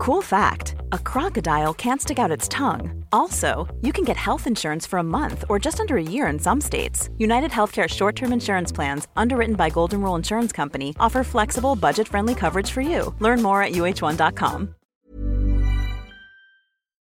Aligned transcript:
Cool 0.00 0.22
fact 0.22 0.76
a 0.92 0.98
crocodile 0.98 1.74
can't 1.74 2.00
stick 2.00 2.18
out 2.18 2.30
its 2.30 2.48
tongue. 2.48 3.04
Also, 3.12 3.68
you 3.82 3.92
can 3.92 4.02
get 4.02 4.16
health 4.16 4.46
insurance 4.46 4.86
for 4.86 4.98
a 4.98 5.02
month 5.02 5.44
or 5.50 5.58
just 5.58 5.78
under 5.78 5.98
a 5.98 6.02
year 6.02 6.26
in 6.28 6.38
some 6.38 6.58
states. 6.58 7.10
United 7.18 7.50
Healthcare 7.50 7.86
short 7.86 8.16
term 8.16 8.32
insurance 8.32 8.72
plans, 8.72 9.08
underwritten 9.14 9.56
by 9.56 9.68
Golden 9.68 10.00
Rule 10.00 10.14
Insurance 10.14 10.52
Company, 10.52 10.96
offer 10.98 11.22
flexible, 11.22 11.76
budget 11.76 12.08
friendly 12.08 12.34
coverage 12.34 12.70
for 12.70 12.80
you. 12.80 13.14
Learn 13.18 13.42
more 13.42 13.62
at 13.62 13.72
uh1.com. 13.72 14.74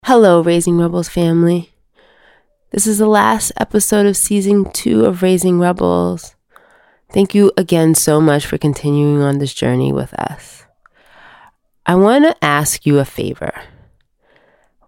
Hello, 0.05 0.43
Raising 0.43 0.77
Rebels 0.77 1.09
family. 1.09 1.73
This 2.71 2.87
is 2.87 2.99
the 2.99 3.09
last 3.09 3.51
episode 3.59 4.05
of 4.05 4.15
season 4.15 4.71
two 4.73 5.07
of 5.07 5.23
Raising 5.23 5.59
Rebels. 5.59 6.37
Thank 7.11 7.35
you 7.35 7.51
again 7.57 7.95
so 7.95 8.21
much 8.21 8.45
for 8.45 8.59
continuing 8.59 9.23
on 9.23 9.39
this 9.39 9.55
journey 9.55 9.91
with 9.91 10.13
us. 10.13 10.64
I 11.87 11.95
want 11.97 12.25
to 12.25 12.45
ask 12.45 12.87
you 12.87 12.99
a 12.99 13.05
favor. 13.05 13.53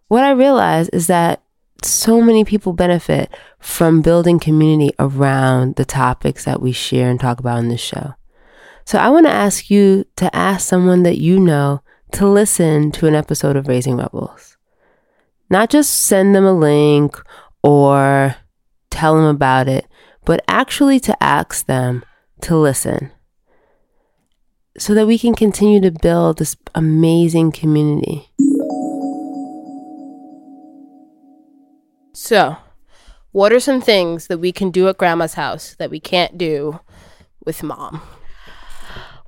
What 0.09 0.25
I 0.25 0.31
realize 0.31 0.89
is 0.91 1.09
that 1.09 1.43
so 1.83 2.23
many 2.23 2.45
people 2.45 2.73
benefit 2.73 3.31
from 3.59 4.01
building 4.01 4.39
community 4.39 4.95
around 4.99 5.77
the 5.77 5.85
topics 5.85 6.45
that 6.45 6.63
we 6.63 6.73
share 6.73 7.11
and 7.11 7.21
talk 7.21 7.39
about 7.39 7.59
in 7.59 7.69
this 7.69 7.81
show. 7.81 8.15
So 8.87 8.99
I 8.99 9.11
want 9.11 9.27
to 9.27 9.33
ask 9.33 9.71
you 9.71 10.07
to 10.17 10.35
ask 10.35 10.67
someone 10.67 11.03
that 11.03 11.19
you 11.19 11.39
know 11.39 11.83
to 12.13 12.27
listen 12.27 12.93
to 12.93 13.07
an 13.07 13.15
episode 13.15 13.57
of 13.57 13.69
Raising 13.69 13.97
Rebels. 13.97 14.57
Not 15.51 15.71
just 15.71 16.05
send 16.05 16.35
them 16.35 16.45
a 16.45 16.53
link 16.53 17.21
or 17.63 18.37
tell 18.91 19.17
them 19.17 19.25
about 19.25 19.69
it, 19.69 19.87
but 20.25 20.43
actually 20.49 20.99
to 21.01 21.23
ask 21.23 21.67
them 21.67 22.05
to 22.43 22.57
listen 22.57 23.13
so 24.79 24.95
that 24.95 25.07
we 25.07 25.19
can 25.19 25.35
continue 25.35 25.81
to 25.81 25.91
build 25.91 26.39
this 26.39 26.57
amazing 26.75 27.53
community. 27.53 28.31
So, 32.13 32.57
what 33.33 33.53
are 33.53 33.61
some 33.61 33.81
things 33.81 34.27
that 34.27 34.39
we 34.39 34.53
can 34.53 34.71
do 34.71 34.89
at 34.89 34.99
grandma's 34.99 35.35
house 35.35 35.75
that 35.79 35.91
we 35.91 36.01
can't 36.01 36.39
do 36.39 36.81
with 37.45 37.63
mom? 37.63 38.03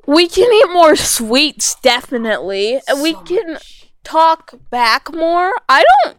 We 0.07 0.27
can 0.27 0.51
eat 0.51 0.73
more 0.73 0.97
sweets, 0.97 1.75
definitely. 1.83 2.81
So 2.89 3.03
we 3.03 3.13
can 3.13 3.53
much. 3.53 3.91
talk 4.05 4.55
back 4.71 5.13
more. 5.13 5.53
I 5.69 5.85
don't. 6.03 6.17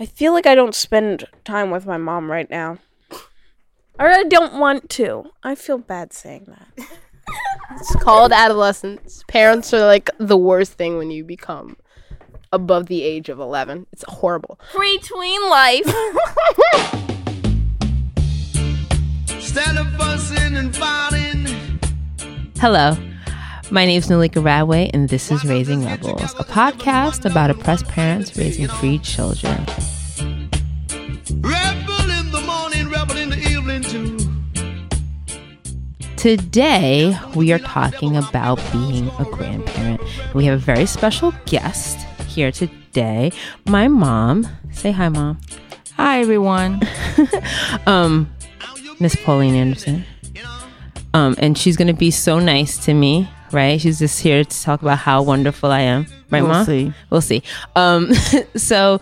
I 0.00 0.06
feel 0.06 0.32
like 0.32 0.46
I 0.46 0.54
don't 0.54 0.74
spend 0.74 1.24
time 1.44 1.70
with 1.70 1.84
my 1.84 1.98
mom 1.98 2.30
right 2.30 2.48
now. 2.48 2.78
Or 3.98 4.08
I 4.08 4.24
don't 4.24 4.58
want 4.58 4.88
to. 4.90 5.30
I 5.42 5.54
feel 5.54 5.78
bad 5.78 6.12
saying 6.12 6.46
that. 6.48 6.88
It's 7.78 7.94
called 7.96 8.32
adolescence. 8.32 9.22
Parents 9.28 9.74
are 9.74 9.84
like 9.84 10.08
the 10.18 10.36
worst 10.36 10.72
thing 10.72 10.96
when 10.96 11.10
you 11.10 11.24
become 11.24 11.76
above 12.52 12.86
the 12.86 13.02
age 13.02 13.28
of 13.28 13.38
11. 13.38 13.86
It's 13.92 14.04
horrible. 14.08 14.58
Pre-tween 14.72 15.48
life. 15.50 15.84
Hello. 22.58 22.96
My 23.70 23.84
name 23.84 23.98
is 23.98 24.08
Noleca 24.08 24.42
Radway, 24.42 24.90
and 24.94 25.08
this 25.10 25.30
is 25.30 25.44
Raising 25.44 25.84
Rebels, 25.84 26.34
a 26.38 26.44
podcast 26.44 27.28
about 27.28 27.50
oppressed 27.50 27.86
parents 27.88 28.36
raising 28.36 28.68
free 28.68 28.98
children. 29.00 29.66
Rebel 31.40 31.65
Today, 36.26 37.16
we 37.36 37.52
are 37.52 37.60
talking 37.60 38.16
about 38.16 38.58
being 38.72 39.10
a 39.20 39.24
grandparent. 39.26 40.00
We 40.34 40.44
have 40.46 40.54
a 40.54 40.60
very 40.60 40.84
special 40.84 41.32
guest 41.44 42.00
here 42.26 42.50
today, 42.50 43.30
my 43.66 43.86
mom. 43.86 44.44
Say 44.72 44.90
hi, 44.90 45.08
mom. 45.08 45.40
Hi, 45.94 46.18
everyone. 46.18 46.80
um, 47.86 48.28
Miss 48.98 49.14
Pauline 49.14 49.54
Anderson. 49.54 50.04
Um, 51.14 51.36
and 51.38 51.56
she's 51.56 51.76
gonna 51.76 51.94
be 51.94 52.10
so 52.10 52.40
nice 52.40 52.84
to 52.86 52.92
me, 52.92 53.30
right? 53.52 53.80
She's 53.80 54.00
just 54.00 54.20
here 54.20 54.42
to 54.42 54.62
talk 54.62 54.82
about 54.82 54.98
how 54.98 55.22
wonderful 55.22 55.70
I 55.70 55.82
am, 55.82 56.06
right, 56.30 56.42
we'll 56.42 56.50
mom? 56.50 56.66
See. 56.66 56.92
We'll 57.08 57.20
see. 57.20 57.44
Um, 57.76 58.12
so 58.56 59.00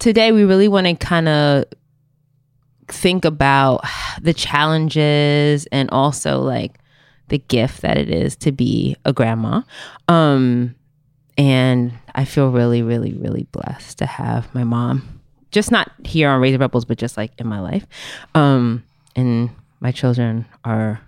today 0.00 0.32
we 0.32 0.42
really 0.42 0.66
want 0.66 0.88
to 0.88 0.96
kind 0.96 1.28
of 1.28 1.66
think 2.92 3.24
about 3.24 3.84
the 4.20 4.34
challenges 4.34 5.66
and 5.72 5.90
also 5.90 6.40
like 6.40 6.78
the 7.28 7.38
gift 7.38 7.82
that 7.82 7.96
it 7.96 8.10
is 8.10 8.36
to 8.36 8.52
be 8.52 8.96
a 9.04 9.12
grandma. 9.12 9.62
Um, 10.08 10.74
and 11.38 11.92
I 12.14 12.24
feel 12.24 12.50
really, 12.50 12.82
really, 12.82 13.14
really 13.14 13.46
blessed 13.52 13.98
to 13.98 14.06
have 14.06 14.52
my 14.54 14.64
mom, 14.64 15.20
just 15.50 15.70
not 15.70 15.90
here 16.04 16.28
on 16.28 16.40
Raising 16.40 16.60
Rebels, 16.60 16.84
but 16.84 16.98
just 16.98 17.16
like 17.16 17.32
in 17.38 17.46
my 17.46 17.60
life. 17.60 17.86
Um, 18.34 18.84
and 19.16 19.50
my 19.80 19.92
children 19.92 20.44
are 20.64 21.00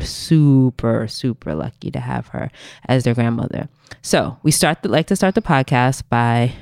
super, 0.00 1.06
super 1.08 1.54
lucky 1.54 1.90
to 1.90 2.00
have 2.00 2.28
her 2.28 2.50
as 2.88 3.04
their 3.04 3.14
grandmother. 3.14 3.68
So 4.00 4.38
we 4.42 4.50
start 4.50 4.82
the, 4.82 4.88
like 4.88 5.06
to 5.08 5.16
start 5.16 5.34
the 5.34 5.42
podcast 5.42 6.02
by 6.08 6.54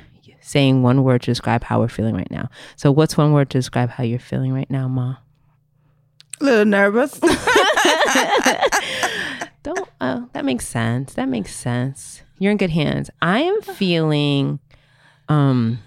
saying 0.51 0.83
one 0.83 1.03
word 1.03 1.21
to 1.21 1.31
describe 1.31 1.63
how 1.63 1.79
we're 1.79 1.87
feeling 1.87 2.15
right 2.15 2.29
now. 2.29 2.49
So, 2.75 2.91
what's 2.91 3.17
one 3.17 3.31
word 3.31 3.49
to 3.51 3.57
describe 3.57 3.89
how 3.89 4.03
you're 4.03 4.19
feeling 4.19 4.53
right 4.53 4.69
now, 4.69 4.87
Ma? 4.87 5.15
A 6.39 6.43
little 6.43 6.65
nervous. 6.65 7.19
Don't. 9.63 9.87
Oh, 10.01 10.27
that 10.33 10.43
makes 10.43 10.67
sense. 10.67 11.13
That 11.13 11.29
makes 11.29 11.55
sense. 11.55 12.23
You're 12.39 12.51
in 12.51 12.57
good 12.57 12.71
hands. 12.71 13.11
I 13.21 13.41
am 13.41 13.61
feeling, 13.61 14.59
um, 15.29 15.79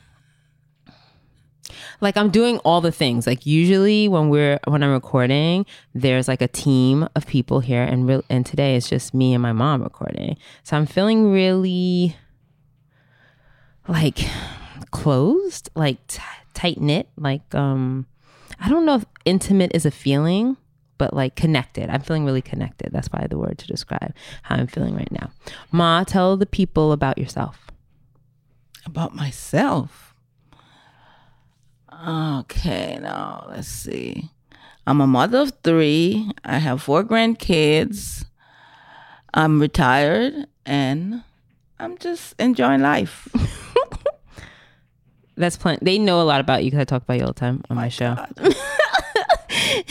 like 2.01 2.17
I'm 2.17 2.31
doing 2.31 2.59
all 2.59 2.81
the 2.81 2.93
things. 2.93 3.27
Like 3.27 3.45
usually 3.45 4.09
when 4.09 4.31
we're 4.31 4.61
when 4.67 4.83
I'm 4.83 4.93
recording, 4.93 5.67
there's 5.95 6.29
like 6.29 6.41
a 6.41 6.49
team 6.49 7.09
of 7.17 7.27
people 7.27 7.61
here, 7.61 7.83
and 7.83 8.07
real 8.07 8.25
and 8.31 8.47
today 8.47 8.77
it's 8.77 8.89
just 8.89 9.13
me 9.13 9.35
and 9.35 9.43
my 9.43 9.53
mom 9.53 9.83
recording. 9.83 10.39
So 10.63 10.77
I'm 10.77 10.87
feeling 10.87 11.33
really 11.33 12.17
like 13.89 14.27
closed, 14.91 15.71
like 15.75 16.07
t- 16.07 16.23
tight 16.55 16.81
knit, 16.81 17.09
like 17.17 17.55
um 17.55 18.07
I 18.61 18.69
don't 18.69 18.87
know 18.87 18.97
if 18.97 19.05
intimate 19.25 19.73
is 19.75 19.85
a 19.85 19.91
feeling, 19.91 20.57
but 20.99 21.13
like 21.13 21.35
connected. 21.35 21.91
I'm 21.91 22.01
feeling 22.01 22.25
really 22.25 22.43
connected. 22.43 22.93
That's 22.93 23.09
probably 23.09 23.29
the 23.29 23.39
word 23.39 23.59
to 23.59 23.67
describe 23.67 24.15
how 24.43 24.57
I'm 24.57 24.67
feeling 24.67 24.95
right 24.95 25.11
now. 25.11 25.31
Ma, 25.73 26.05
tell 26.05 26.37
the 26.37 26.47
people 26.47 26.93
about 26.93 27.19
yourself. 27.19 27.59
About 28.87 29.15
myself. 29.15 30.15
Okay, 32.07 32.99
now 33.01 33.47
let's 33.49 33.69
see. 33.69 34.31
I'm 34.87 35.01
a 35.01 35.07
mother 35.07 35.39
of 35.39 35.53
three. 35.63 36.31
I 36.45 36.59
have 36.59 36.83
four 36.83 37.03
grandkids. 37.03 38.25
I'm 39.33 39.61
retired 39.61 40.47
and 40.67 41.23
I'm 41.79 41.99
just 41.99 42.35
enjoying 42.39 42.81
life. 42.81 43.29
That's 45.37 45.57
plenty. 45.57 45.85
They 45.85 45.99
know 45.99 46.21
a 46.21 46.25
lot 46.25 46.41
about 46.41 46.63
you 46.63 46.71
because 46.71 46.81
I 46.81 46.85
talk 46.85 47.03
about 47.03 47.19
you 47.19 47.23
all 47.23 47.33
the 47.33 47.41
time 47.41 47.63
on 47.69 47.77
my, 47.77 47.85
my 47.85 47.89
show. 47.89 48.17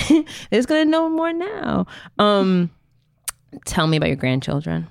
They're 0.09 0.23
just 0.51 0.69
gonna 0.69 0.85
know 0.85 1.09
more 1.09 1.33
now. 1.33 1.85
Um, 2.17 2.69
tell 3.65 3.87
me 3.87 3.97
about 3.97 4.07
your 4.07 4.15
grandchildren. 4.15 4.87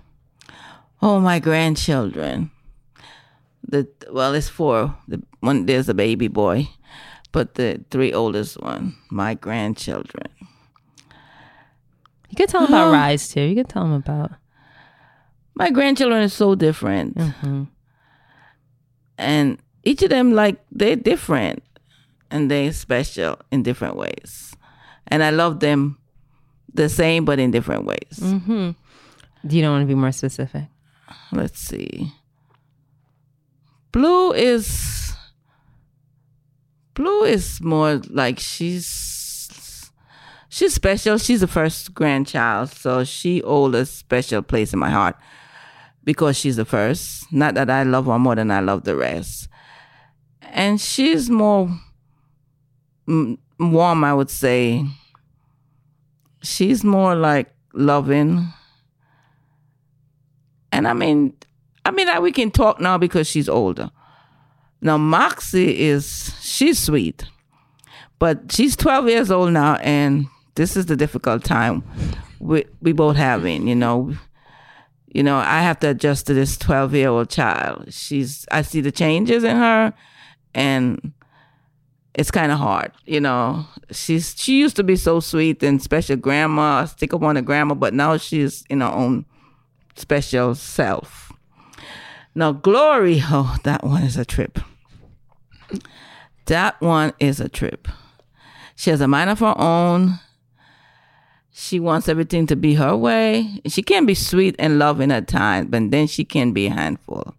Oh, 1.00 1.20
my 1.20 1.38
grandchildren. 1.38 2.50
The 3.66 3.88
well, 4.10 4.34
it's 4.34 4.48
four. 4.48 4.94
The 5.08 5.22
one 5.40 5.66
there's 5.66 5.88
a 5.88 5.94
baby 5.94 6.28
boy, 6.28 6.68
but 7.32 7.54
the 7.54 7.84
three 7.90 8.12
oldest 8.12 8.60
one, 8.60 8.96
my 9.10 9.34
grandchildren. 9.34 10.28
You 12.28 12.36
could 12.36 12.48
tell 12.48 12.62
them 12.62 12.70
about 12.70 12.92
Rise 12.92 13.30
too. 13.30 13.42
You 13.42 13.54
could 13.54 13.68
tell 13.68 13.84
them 13.84 13.92
about 13.92 14.32
my 15.54 15.70
grandchildren 15.70 16.22
are 16.22 16.28
so 16.28 16.54
different, 16.54 17.16
mm-hmm. 17.16 17.64
and 19.18 19.58
each 19.84 20.02
of 20.02 20.10
them 20.10 20.32
like 20.32 20.58
they're 20.70 20.96
different 20.96 21.62
and 22.30 22.50
they're 22.50 22.72
special 22.72 23.38
in 23.50 23.62
different 23.62 23.96
ways. 23.96 24.54
And 25.08 25.22
i 25.22 25.30
love 25.30 25.60
them 25.60 25.98
the 26.72 26.88
same 26.88 27.24
but 27.24 27.38
in 27.38 27.50
different 27.50 27.84
ways. 27.84 28.18
Mm-hmm. 28.18 28.70
do 29.46 29.56
you 29.56 29.62
don't 29.62 29.72
want 29.72 29.82
to 29.82 29.86
be 29.86 29.94
more 29.94 30.12
specific? 30.12 30.64
Let's 31.30 31.58
see. 31.58 32.12
Blu 33.92 34.32
is 34.32 35.14
Blu 36.94 37.24
is 37.24 37.60
more 37.60 38.00
like 38.08 38.38
she's 38.38 39.90
she's 40.48 40.74
special. 40.74 41.18
She's 41.18 41.40
the 41.40 41.46
first 41.46 41.92
grandchild 41.92 42.70
so 42.70 43.04
she 43.04 43.40
holds 43.40 43.76
a 43.76 43.84
special 43.84 44.42
place 44.42 44.72
in 44.72 44.78
my 44.78 44.90
heart 44.90 45.16
because 46.04 46.36
she's 46.36 46.56
the 46.56 46.64
first 46.64 47.30
not 47.32 47.54
that 47.54 47.70
i 47.70 47.82
love 47.82 48.06
her 48.06 48.18
more 48.18 48.34
than 48.34 48.50
i 48.50 48.60
love 48.60 48.84
the 48.84 48.96
rest 48.96 49.48
and 50.52 50.80
she's 50.80 51.30
more 51.30 51.70
warm, 53.06 54.04
I 54.04 54.14
would 54.14 54.30
say. 54.30 54.84
She's 56.42 56.84
more 56.84 57.14
like 57.14 57.52
loving. 57.72 58.48
And 60.70 60.88
I 60.88 60.92
mean, 60.92 61.34
I 61.84 61.90
mean, 61.90 62.08
I, 62.08 62.18
we 62.18 62.32
can 62.32 62.50
talk 62.50 62.80
now 62.80 62.98
because 62.98 63.26
she's 63.26 63.48
older. 63.48 63.90
Now 64.80 64.98
Moxie 64.98 65.80
is 65.80 66.34
she's 66.40 66.78
sweet, 66.78 67.24
but 68.18 68.50
she's 68.50 68.74
12 68.74 69.08
years 69.08 69.30
old 69.30 69.52
now, 69.52 69.76
and 69.76 70.26
this 70.56 70.76
is 70.76 70.86
the 70.86 70.96
difficult 70.96 71.44
time 71.44 71.84
we 72.40 72.64
we 72.80 72.92
both 72.92 73.14
having. 73.16 73.68
You 73.68 73.76
know, 73.76 74.16
you 75.12 75.22
know, 75.22 75.36
I 75.36 75.60
have 75.60 75.78
to 75.80 75.90
adjust 75.90 76.26
to 76.26 76.34
this 76.34 76.56
12 76.56 76.94
year 76.94 77.08
old 77.08 77.28
child. 77.28 77.92
She's 77.92 78.46
I 78.50 78.62
see 78.62 78.80
the 78.80 78.92
changes 78.92 79.44
in 79.44 79.56
her, 79.56 79.92
and 80.54 81.12
it's 82.14 82.30
kind 82.30 82.50
of 82.50 82.58
hard. 82.58 82.92
You 83.04 83.20
know, 83.20 83.66
she's 83.90 84.34
she 84.36 84.58
used 84.58 84.76
to 84.76 84.82
be 84.82 84.96
so 84.96 85.20
sweet 85.20 85.62
and 85.62 85.82
special 85.82 86.16
grandma, 86.16 86.86
stick 86.86 87.12
up 87.12 87.22
on 87.22 87.34
the 87.34 87.42
grandma, 87.42 87.74
but 87.74 87.92
now 87.92 88.16
she's 88.16 88.64
in 88.70 88.80
her 88.80 88.86
own 88.86 89.26
special 89.96 90.54
self. 90.54 91.30
Now, 92.34 92.52
Glory, 92.52 93.20
oh, 93.24 93.56
that 93.64 93.84
one 93.84 94.02
is 94.02 94.16
a 94.16 94.24
trip. 94.24 94.58
That 96.46 96.80
one 96.80 97.12
is 97.18 97.38
a 97.38 97.48
trip. 97.48 97.86
She 98.76 98.90
has 98.90 99.00
a 99.02 99.08
mind 99.08 99.30
of 99.30 99.40
her 99.40 99.54
own. 99.58 100.18
She 101.54 101.78
wants 101.78 102.08
everything 102.08 102.46
to 102.46 102.56
be 102.56 102.74
her 102.74 102.96
way. 102.96 103.60
She 103.66 103.82
can 103.82 104.06
be 104.06 104.14
sweet 104.14 104.56
and 104.58 104.78
loving 104.78 105.12
at 105.12 105.28
times, 105.28 105.68
but 105.70 105.90
then 105.90 106.06
she 106.06 106.24
can 106.24 106.52
be 106.52 106.66
a 106.66 106.70
handful. 106.70 107.34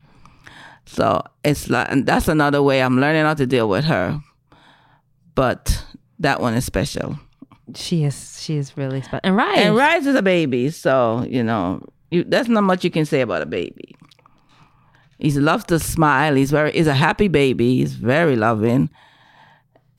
So 0.86 1.24
it's 1.44 1.70
like, 1.70 1.90
and 1.90 2.06
that's 2.06 2.28
another 2.28 2.62
way 2.62 2.84
I'm 2.84 3.00
learning 3.00 3.24
how 3.24 3.34
to 3.34 3.48
deal 3.48 3.68
with 3.68 3.86
her. 3.86 4.22
But 5.34 5.84
that 6.20 6.42
one 6.42 6.54
is 6.54 6.66
special. 6.66 7.18
She 7.76 8.04
is 8.04 8.42
she 8.42 8.58
is 8.58 8.78
really 8.78 9.02
special. 9.02 9.22
And 9.24 9.36
Rise. 9.36 9.58
And 9.58 9.76
Rise 9.76 10.06
is 10.06 10.16
a 10.16 10.22
baby, 10.22 10.70
so 10.70 11.26
you 11.28 11.44
know, 11.44 11.82
you, 12.12 12.24
there's 12.24 12.50
not 12.50 12.62
much 12.62 12.84
you 12.84 12.92
can 12.92 13.06
say 13.06 13.22
about 13.22 13.42
a 13.42 13.48
baby. 13.48 13.96
He 15.18 15.32
loves 15.32 15.64
to 15.66 15.80
smile. 15.80 16.36
He's 16.36 16.52
very 16.52 16.72
he's 16.74 16.88
a 16.88 16.94
happy 16.94 17.30
baby. 17.30 17.78
He's 17.78 17.94
very 17.94 18.36
loving, 18.36 18.90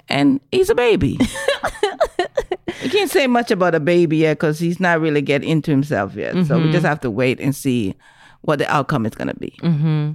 and 0.09 0.41
he's 0.53 0.71
a 0.71 0.75
baby. 0.75 1.19
you 2.83 2.91
can't 2.91 3.11
say 3.11 3.27
much 3.27 3.51
about 3.51 3.75
a 3.75 3.81
baby 3.81 4.19
yet 4.19 4.35
because 4.35 4.59
he's 4.59 4.81
not 4.81 5.01
really 5.01 5.23
getting 5.23 5.49
into 5.49 5.71
himself 5.71 6.15
yet. 6.15 6.47
So 6.47 6.59
we 6.61 6.71
just 6.71 6.87
have 6.87 7.01
to 7.01 7.11
wait 7.11 7.41
and 7.41 7.55
see 7.55 7.95
what 8.43 8.59
the 8.59 8.73
outcome 8.73 9.07
is 9.07 9.15
going 9.15 9.29
to 9.29 9.37
be. 9.37 9.57
Mm-hmm. 9.63 10.13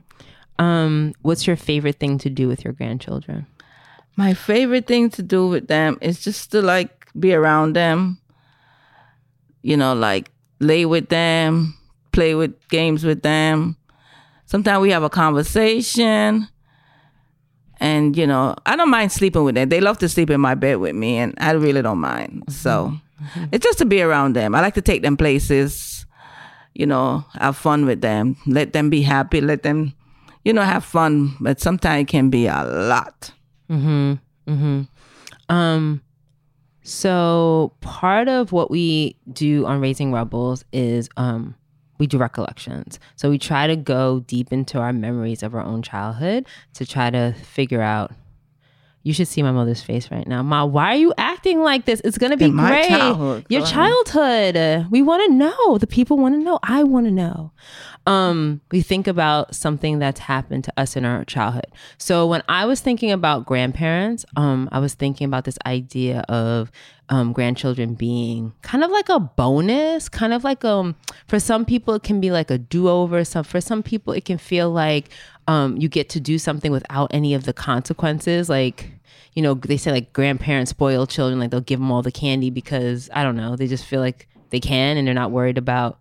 Um, 0.63 1.13
what's 1.21 1.47
your 1.47 1.55
favorite 1.55 1.99
thing 1.99 2.17
to 2.19 2.29
do 2.29 2.47
with 2.47 2.63
your 2.63 2.73
grandchildren? 2.73 3.47
My 4.15 4.33
favorite 4.33 4.85
thing 4.85 5.09
to 5.11 5.23
do 5.23 5.47
with 5.47 5.67
them 5.67 5.97
is 6.01 6.21
just 6.21 6.51
to 6.51 6.61
like 6.61 7.07
be 7.17 7.33
around 7.33 7.73
them. 7.73 8.19
You 9.61 9.77
know, 9.77 9.93
like 9.93 10.31
lay 10.59 10.85
with 10.85 11.09
them, 11.09 11.77
play 12.11 12.35
with 12.35 12.67
games 12.69 13.03
with 13.03 13.21
them. 13.21 13.77
Sometimes 14.45 14.81
we 14.81 14.91
have 14.91 15.03
a 15.03 15.09
conversation. 15.09 16.47
And, 17.79 18.17
you 18.17 18.27
know, 18.27 18.55
I 18.65 18.75
don't 18.75 18.89
mind 18.89 19.11
sleeping 19.11 19.43
with 19.43 19.55
them. 19.55 19.69
They 19.69 19.79
love 19.79 19.97
to 19.99 20.09
sleep 20.09 20.29
in 20.29 20.41
my 20.41 20.55
bed 20.55 20.77
with 20.77 20.95
me, 20.95 21.17
and 21.17 21.33
I 21.37 21.51
really 21.51 21.81
don't 21.81 21.99
mind. 21.99 22.43
So 22.49 22.93
it's 23.51 23.63
just 23.63 23.77
to 23.79 23.85
be 23.85 24.01
around 24.01 24.35
them. 24.35 24.53
I 24.53 24.61
like 24.61 24.73
to 24.75 24.81
take 24.81 25.01
them 25.01 25.15
places, 25.15 26.05
you 26.73 26.85
know, 26.85 27.23
have 27.33 27.55
fun 27.57 27.85
with 27.85 28.01
them, 28.01 28.35
let 28.45 28.73
them 28.73 28.89
be 28.89 29.01
happy, 29.01 29.41
let 29.41 29.63
them, 29.63 29.93
you 30.43 30.53
know, 30.53 30.61
have 30.61 30.83
fun. 30.83 31.35
But 31.39 31.59
sometimes 31.59 32.01
it 32.01 32.07
can 32.07 32.29
be 32.29 32.47
a 32.47 32.63
lot. 32.63 33.31
Hmm. 33.69 34.15
Hmm. 34.47 34.81
Um, 35.47 36.01
so 36.83 37.73
part 37.81 38.27
of 38.27 38.51
what 38.51 38.71
we 38.71 39.15
do 39.31 39.65
on 39.65 39.79
Raising 39.79 40.11
Rebels 40.11 40.65
is 40.73 41.09
um 41.17 41.55
we 41.99 42.07
do 42.07 42.17
recollections. 42.17 42.99
So 43.15 43.29
we 43.29 43.37
try 43.37 43.67
to 43.67 43.75
go 43.75 44.21
deep 44.21 44.51
into 44.51 44.79
our 44.79 44.93
memories 44.93 45.43
of 45.43 45.53
our 45.53 45.61
own 45.61 45.81
childhood 45.81 46.47
to 46.73 46.85
try 46.85 47.09
to 47.09 47.33
figure 47.33 47.81
out. 47.81 48.11
You 49.03 49.13
should 49.13 49.27
see 49.29 49.41
my 49.41 49.51
mother's 49.51 49.81
face 49.81 50.11
right 50.11 50.27
now. 50.27 50.43
Ma, 50.43 50.65
why 50.65 50.93
are 50.93 50.97
you 50.97 51.13
acting 51.17 51.61
like 51.61 51.85
this? 51.85 52.01
It's 52.03 52.17
gonna 52.17 52.35
be 52.37 52.45
In 52.45 52.55
great. 52.57 52.87
childhood, 52.89 53.45
Your 53.49 53.65
childhood. 53.65 54.87
We 54.91 55.01
want 55.01 55.25
to 55.29 55.33
know. 55.33 55.77
The 55.77 55.87
people 55.87 56.17
want 56.17 56.35
to 56.35 56.39
know. 56.39 56.59
I 56.63 56.83
want 56.83 57.05
to 57.05 57.11
know. 57.11 57.51
Um, 58.05 58.61
we 58.71 58.81
think 58.81 59.07
about 59.07 59.53
something 59.55 59.99
that's 59.99 60.19
happened 60.19 60.63
to 60.65 60.73
us 60.77 60.95
in 60.95 61.05
our 61.05 61.23
childhood. 61.25 61.67
So 61.97 62.25
when 62.27 62.41
I 62.49 62.65
was 62.65 62.81
thinking 62.81 63.11
about 63.11 63.45
grandparents, 63.45 64.25
um, 64.35 64.67
I 64.71 64.79
was 64.79 64.95
thinking 64.95 65.25
about 65.25 65.45
this 65.45 65.57
idea 65.65 66.21
of 66.27 66.71
um, 67.09 67.33
grandchildren 67.33 67.95
being 67.95 68.53
kind 68.61 68.83
of 68.83 68.91
like 68.91 69.09
a 69.09 69.19
bonus, 69.19 70.09
kind 70.09 70.31
of 70.33 70.43
like 70.43 70.63
um 70.65 70.95
for 71.27 71.39
some 71.39 71.65
people 71.65 71.93
it 71.95 72.03
can 72.03 72.19
be 72.21 72.31
like 72.31 72.51
a 72.51 72.57
do-over. 72.57 73.23
Some 73.25 73.43
for 73.43 73.61
some 73.61 73.81
people 73.83 74.13
it 74.13 74.25
can 74.25 74.37
feel 74.37 74.69
like 74.71 75.09
um 75.49 75.75
you 75.77 75.89
get 75.89 76.09
to 76.09 76.19
do 76.19 76.37
something 76.37 76.71
without 76.71 77.09
any 77.11 77.33
of 77.33 77.43
the 77.43 77.53
consequences. 77.53 78.49
Like 78.49 78.91
you 79.33 79.41
know 79.41 79.55
they 79.55 79.77
say 79.77 79.91
like 79.91 80.13
grandparents 80.13 80.69
spoil 80.69 81.07
children, 81.07 81.39
like 81.39 81.49
they'll 81.49 81.59
give 81.59 81.79
them 81.79 81.91
all 81.91 82.03
the 82.03 82.11
candy 82.11 82.51
because 82.51 83.09
I 83.13 83.23
don't 83.23 83.35
know 83.35 83.55
they 83.55 83.67
just 83.67 83.85
feel 83.85 83.99
like 83.99 84.27
they 84.51 84.59
can 84.59 84.95
and 84.95 85.07
they're 85.07 85.13
not 85.13 85.31
worried 85.31 85.57
about 85.57 85.97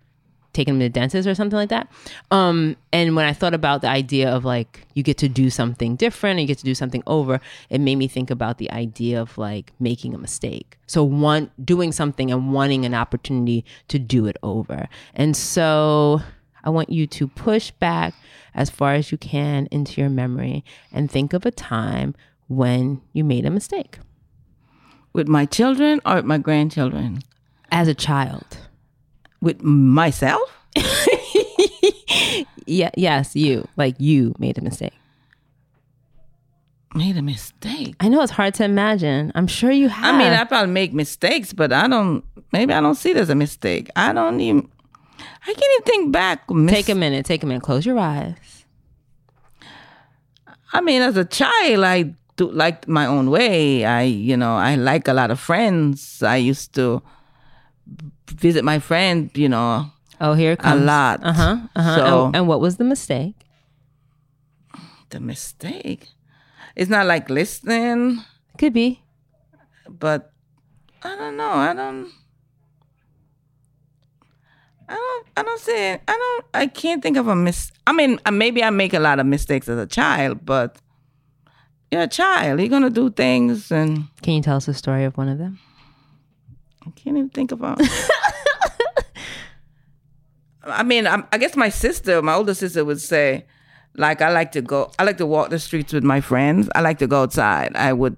taking 0.54 0.74
them 0.74 0.80
to 0.80 0.84
the 0.86 0.90
dentist 0.90 1.28
or 1.28 1.34
something 1.34 1.56
like 1.56 1.68
that. 1.68 1.88
Um, 2.30 2.76
and 2.92 3.14
when 3.14 3.26
I 3.26 3.32
thought 3.32 3.54
about 3.54 3.80
the 3.80 3.88
idea 3.88 4.30
of 4.30 4.44
like 4.44 4.86
you 4.94 5.02
get 5.02 5.16
to 5.18 5.28
do 5.28 5.50
something 5.50 5.96
different 5.96 6.40
you 6.40 6.46
get 6.46 6.58
to 6.58 6.64
do 6.64 6.74
something 6.74 7.02
over, 7.06 7.40
it 7.70 7.80
made 7.80 7.96
me 7.96 8.08
think 8.08 8.30
about 8.30 8.58
the 8.58 8.70
idea 8.70 9.20
of 9.20 9.38
like 9.38 9.72
making 9.80 10.14
a 10.14 10.18
mistake. 10.18 10.76
So 10.86 11.04
one 11.04 11.50
doing 11.64 11.92
something 11.92 12.30
and 12.30 12.52
wanting 12.52 12.84
an 12.84 12.94
opportunity 12.94 13.64
to 13.88 13.98
do 13.98 14.26
it 14.26 14.36
over. 14.42 14.88
And 15.14 15.34
so 15.36 16.20
I 16.64 16.70
want 16.70 16.90
you 16.90 17.06
to 17.06 17.28
push 17.28 17.70
back 17.70 18.14
as 18.54 18.70
far 18.70 18.94
as 18.94 19.10
you 19.12 19.18
can 19.18 19.66
into 19.70 20.00
your 20.00 20.10
memory 20.10 20.64
and 20.92 21.10
think 21.10 21.32
of 21.32 21.44
a 21.46 21.50
time 21.50 22.14
when 22.48 23.00
you 23.12 23.22
made 23.24 23.44
a 23.46 23.50
mistake 23.50 23.98
With 25.12 25.28
my 25.28 25.44
children 25.46 26.00
or 26.06 26.16
with 26.16 26.24
my 26.24 26.38
grandchildren? 26.38 27.20
as 27.70 27.86
a 27.88 27.94
child. 27.94 28.46
With 29.40 29.62
myself? 29.62 30.50
Yeah, 32.66 32.90
yes, 32.96 33.34
you. 33.34 33.66
Like 33.76 33.94
you 33.98 34.34
made 34.38 34.58
a 34.58 34.60
mistake. 34.60 34.92
Made 36.94 37.16
a 37.16 37.22
mistake. 37.22 37.94
I 38.00 38.08
know 38.08 38.20
it's 38.22 38.32
hard 38.32 38.54
to 38.54 38.64
imagine. 38.64 39.32
I'm 39.34 39.46
sure 39.46 39.70
you 39.70 39.88
have. 39.88 40.14
I 40.14 40.18
mean, 40.18 40.32
I 40.32 40.44
probably 40.44 40.72
make 40.72 40.92
mistakes, 40.92 41.52
but 41.54 41.72
I 41.72 41.88
don't. 41.88 42.22
Maybe 42.52 42.72
I 42.74 42.80
don't 42.80 42.94
see 42.94 43.10
it 43.12 43.16
as 43.16 43.30
a 43.30 43.34
mistake. 43.34 43.88
I 43.96 44.12
don't 44.12 44.40
even. 44.40 44.68
I 45.18 45.52
can't 45.54 45.58
even 45.74 45.82
think 45.84 46.12
back. 46.12 46.48
Mis- 46.50 46.72
take 46.72 46.88
a 46.88 46.94
minute. 46.94 47.26
Take 47.26 47.42
a 47.42 47.46
minute. 47.46 47.62
Close 47.62 47.84
your 47.86 47.98
eyes. 47.98 48.64
I 50.72 50.80
mean, 50.80 51.02
as 51.02 51.16
a 51.16 51.24
child, 51.24 51.82
I 51.84 52.14
do 52.36 52.50
like 52.50 52.86
my 52.86 53.06
own 53.06 53.30
way. 53.30 53.84
I, 53.84 54.02
you 54.02 54.36
know, 54.36 54.56
I 54.56 54.74
like 54.76 55.08
a 55.08 55.12
lot 55.14 55.30
of 55.30 55.40
friends. 55.40 56.22
I 56.22 56.36
used 56.36 56.74
to 56.74 57.02
visit 58.30 58.64
my 58.64 58.78
friend, 58.78 59.30
you 59.34 59.48
know, 59.48 59.90
Oh, 60.20 60.34
here 60.34 60.52
it 60.52 60.60
a 60.64 60.74
lot. 60.76 61.20
Uh 61.22 61.32
huh. 61.32 61.56
Uh 61.76 61.82
huh. 61.82 61.96
So 61.96 62.26
and, 62.26 62.36
and 62.36 62.48
what 62.48 62.60
was 62.60 62.76
the 62.76 62.84
mistake? 62.84 63.34
the 65.10 65.20
mistake. 65.20 66.08
It's 66.76 66.90
not 66.90 67.06
like 67.06 67.30
listening, 67.30 68.20
Could 68.58 68.72
be. 68.74 69.00
but 69.88 70.32
I 71.02 71.16
don't 71.16 71.36
know. 71.36 71.50
I 71.50 71.72
don't. 71.72 72.10
I 74.88 74.94
don't. 74.94 75.26
I 75.36 75.42
don't 75.42 75.60
say. 75.60 75.92
I 75.92 75.98
don't. 76.06 76.44
I 76.54 76.66
can't 76.66 77.02
think 77.02 77.16
of 77.16 77.28
a 77.28 77.36
mis. 77.36 77.70
I 77.86 77.92
mean, 77.92 78.18
uh, 78.24 78.30
maybe 78.30 78.62
I 78.62 78.70
make 78.70 78.94
a 78.94 78.98
lot 78.98 79.20
of 79.20 79.26
mistakes 79.26 79.68
as 79.68 79.78
a 79.78 79.86
child, 79.86 80.44
but 80.44 80.78
you're 81.90 82.02
a 82.02 82.08
child. 82.08 82.60
You're 82.60 82.68
gonna 82.68 82.90
do 82.90 83.10
things, 83.10 83.70
and 83.70 84.08
Can 84.22 84.34
you 84.34 84.42
tell 84.42 84.56
us 84.56 84.68
a 84.68 84.74
story 84.74 85.04
of 85.04 85.16
one 85.16 85.28
of 85.28 85.38
them? 85.38 85.58
I 86.86 86.90
can't 86.90 87.16
even 87.16 87.28
think 87.30 87.52
about. 87.52 87.80
I 90.64 90.82
mean, 90.82 91.06
i 91.06 91.22
I 91.32 91.38
guess 91.38 91.56
my 91.56 91.68
sister, 91.68 92.20
my 92.22 92.34
older 92.34 92.54
sister, 92.54 92.84
would 92.84 93.00
say, 93.00 93.46
like, 93.94 94.20
I 94.20 94.30
like 94.32 94.52
to 94.52 94.62
go. 94.62 94.90
I 94.98 95.04
like 95.04 95.18
to 95.18 95.26
walk 95.26 95.50
the 95.50 95.58
streets 95.58 95.92
with 95.92 96.04
my 96.04 96.20
friends. 96.20 96.68
I 96.74 96.80
like 96.80 96.98
to 96.98 97.06
go 97.06 97.22
outside. 97.22 97.76
I 97.76 97.92
would 97.92 98.16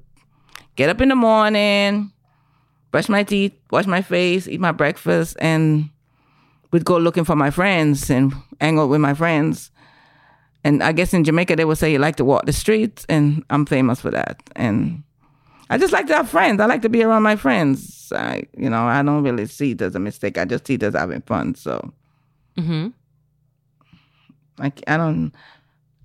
get 0.76 0.88
up 0.88 1.00
in 1.00 1.08
the 1.08 1.16
morning, 1.16 2.12
brush 2.90 3.08
my 3.08 3.22
teeth, 3.22 3.52
wash 3.70 3.86
my 3.86 4.02
face, 4.02 4.48
eat 4.48 4.60
my 4.60 4.72
breakfast, 4.72 5.36
and 5.40 5.90
would 6.72 6.84
go 6.84 6.96
looking 6.98 7.24
for 7.24 7.36
my 7.36 7.50
friends 7.50 8.10
and 8.10 8.32
hang 8.60 8.78
out 8.78 8.88
with 8.88 9.00
my 9.00 9.14
friends. 9.14 9.70
And 10.62 10.82
I 10.82 10.92
guess 10.92 11.14
in 11.14 11.24
Jamaica 11.24 11.56
they 11.56 11.64
would 11.64 11.78
say 11.78 11.90
you 11.92 11.98
like 11.98 12.16
to 12.16 12.24
walk 12.24 12.46
the 12.46 12.52
streets, 12.52 13.06
and 13.08 13.42
I'm 13.50 13.64
famous 13.66 14.00
for 14.00 14.10
that. 14.10 14.42
And 14.56 15.02
I 15.70 15.78
just 15.78 15.92
like 15.92 16.06
to 16.08 16.14
have 16.16 16.28
friends. 16.28 16.60
I 16.60 16.66
like 16.66 16.82
to 16.82 16.88
be 16.88 17.02
around 17.02 17.22
my 17.22 17.36
friends. 17.36 18.12
I, 18.14 18.44
you 18.56 18.68
know, 18.68 18.84
I 18.84 19.02
don't 19.02 19.22
really 19.22 19.46
see 19.46 19.70
it 19.72 19.80
as 19.82 19.94
a 19.94 20.00
mistake. 20.00 20.36
I 20.36 20.44
just 20.44 20.66
see 20.66 20.74
it 20.74 20.82
as 20.82 20.94
having 20.94 21.22
fun. 21.22 21.54
So 21.54 21.92
Mm-hmm. 22.56 22.88
I, 24.58 24.72
I 24.86 24.96
don't, 24.96 25.32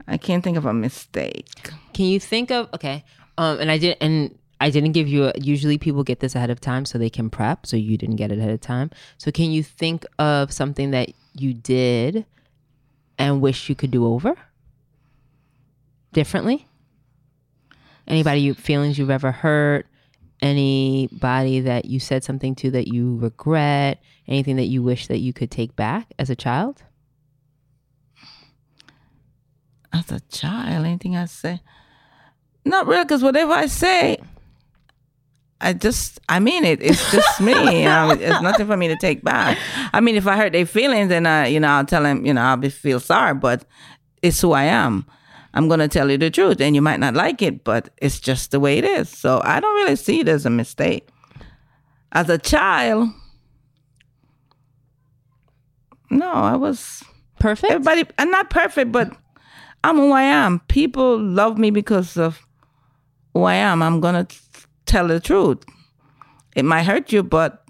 I 0.08 0.18
can't 0.18 0.44
think 0.44 0.58
of 0.58 0.66
a 0.66 0.74
mistake. 0.74 1.48
Can 1.94 2.06
you 2.06 2.20
think 2.20 2.52
of 2.52 2.70
okay? 2.74 3.04
Um, 3.38 3.60
and 3.60 3.70
I 3.70 3.78
did, 3.78 3.98
and 4.00 4.38
I 4.60 4.70
didn't 4.70 4.94
give 4.94 5.08
you. 5.08 5.26
A, 5.26 5.34
usually, 5.38 5.78
people 5.78 6.04
get 6.04 6.20
this 6.20 6.36
ahead 6.36 6.50
of 6.50 6.62
time 6.62 6.86
so 6.86 6.98
they 6.98 7.10
can 7.10 7.30
prep. 7.30 7.66
So 7.66 7.78
you 7.78 7.98
didn't 7.98 8.16
get 8.16 8.32
it 8.32 8.40
ahead 8.40 8.52
of 8.52 8.62
time. 8.62 8.90
So 9.18 9.32
can 9.32 9.52
you 9.52 9.64
think 9.64 10.06
of 10.18 10.52
something 10.52 10.92
that 10.92 11.12
you 11.34 11.54
did 11.54 12.26
and 13.18 13.42
wish 13.42 13.70
you 13.70 13.76
could 13.76 13.92
do 13.92 14.06
over 14.06 14.36
differently? 16.14 16.68
Anybody 18.08 18.42
you 18.42 18.54
feelings 18.54 18.98
you've 18.98 19.10
ever 19.10 19.32
hurt? 19.32 19.88
Anybody 20.42 21.62
that 21.62 21.86
you 21.86 22.00
said 22.00 22.24
something 22.24 22.56
to 22.56 22.72
that 22.72 22.88
you 22.88 23.18
regret? 23.18 24.02
Anything 24.28 24.56
that 24.58 24.66
you 24.66 24.84
wish 24.84 25.08
that 25.08 25.20
you 25.20 25.34
could 25.34 25.52
take 25.52 25.76
back 25.76 26.14
as 26.20 26.30
a 26.30 26.36
child? 26.36 26.84
As 29.92 30.12
a 30.12 30.20
child, 30.22 30.86
anything 30.86 31.16
I 31.16 31.26
say, 31.26 31.62
not 32.66 32.86
really, 32.86 33.04
because 33.04 33.24
whatever 33.24 33.54
I 33.54 33.68
say, 33.68 34.18
I 35.62 35.74
just, 35.74 36.20
I 36.28 36.40
mean 36.40 36.66
it. 36.66 36.82
It's 36.82 37.12
just 37.12 37.42
me. 37.42 37.54
um, 37.86 38.12
it's 38.20 38.42
nothing 38.42 38.68
for 38.68 38.78
me 38.78 38.88
to 38.90 38.98
take 38.98 39.24
back. 39.24 39.58
I 39.94 40.02
mean, 40.02 40.16
if 40.16 40.28
I 40.28 40.36
hurt 40.38 40.52
their 40.52 40.66
feelings, 40.66 41.10
then 41.10 41.26
I, 41.26 41.48
you 41.48 41.60
know, 41.60 41.70
I'll 41.70 41.86
tell 41.86 42.04
them, 42.04 42.26
you 42.26 42.34
know, 42.34 42.42
I'll 42.42 42.58
be 42.58 42.70
feel 42.70 43.00
sorry, 43.00 43.34
but 43.34 43.66
it's 44.22 44.40
who 44.42 44.52
I 44.52 44.64
am. 44.64 45.06
I'm 45.54 45.70
gonna 45.70 45.88
tell 45.88 46.12
you 46.12 46.18
the 46.18 46.30
truth, 46.30 46.60
and 46.60 46.76
you 46.76 46.82
might 46.82 47.00
not 47.00 47.14
like 47.14 47.42
it, 47.42 47.64
but 47.64 47.90
it's 48.02 48.20
just 48.20 48.52
the 48.52 48.60
way 48.60 48.78
it 48.78 48.84
is. 48.84 49.08
So 49.08 49.42
I 49.46 49.62
don't 49.62 49.76
really 49.76 49.96
see 49.96 50.20
it 50.20 50.28
as 50.28 50.46
a 50.46 50.50
mistake. 50.50 51.08
As 52.12 52.30
a 52.30 52.38
child, 52.38 53.10
no, 56.10 56.30
I 56.30 56.58
was 56.58 57.04
Perfect. 57.40 57.72
everybody. 57.72 58.04
I'm 58.18 58.30
not 58.32 58.50
perfect, 58.50 58.92
but 58.92 59.16
I'm 59.84 59.96
who 59.96 60.12
I 60.12 60.24
am. 60.24 60.60
People 60.68 61.18
love 61.20 61.58
me 61.58 61.72
because 61.72 62.18
of 62.18 62.46
who 63.34 63.44
I 63.44 63.56
am. 63.56 63.82
I'm 63.82 64.02
gonna 64.02 64.26
t- 64.26 64.38
tell 64.86 65.08
the 65.08 65.20
truth. 65.20 65.64
It 66.56 66.64
might 66.66 66.84
hurt 66.84 67.12
you, 67.12 67.24
but 67.24 67.66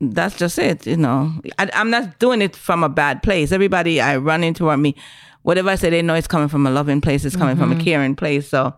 that's 0.00 0.36
just 0.36 0.58
it. 0.58 0.86
You 0.86 0.96
know, 0.96 1.32
I, 1.58 1.70
I'm 1.74 1.90
not 1.90 2.18
doing 2.18 2.42
it 2.42 2.56
from 2.56 2.84
a 2.84 2.88
bad 2.88 3.22
place. 3.22 3.52
Everybody 3.52 4.00
I 4.00 4.16
run 4.16 4.44
into 4.44 4.68
or 4.70 4.76
me, 4.76 4.94
whatever 5.42 5.70
I 5.70 5.74
say, 5.76 5.90
they 5.90 6.02
know 6.02 6.14
it's 6.14 6.26
coming 6.26 6.48
from 6.48 6.66
a 6.66 6.70
loving 6.70 7.00
place. 7.00 7.24
It's 7.24 7.36
coming 7.36 7.56
from 7.56 7.72
a 7.72 7.82
caring 7.82 8.16
place. 8.16 8.48
So 8.48 8.74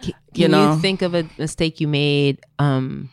Can 0.00 0.14
you 0.34 0.42
you, 0.42 0.48
know. 0.48 0.78
think 0.80 1.02
of 1.02 1.14
a 1.14 1.28
mistake 1.38 1.80
you 1.80 1.88
made 1.88 2.40
um, 2.58 3.10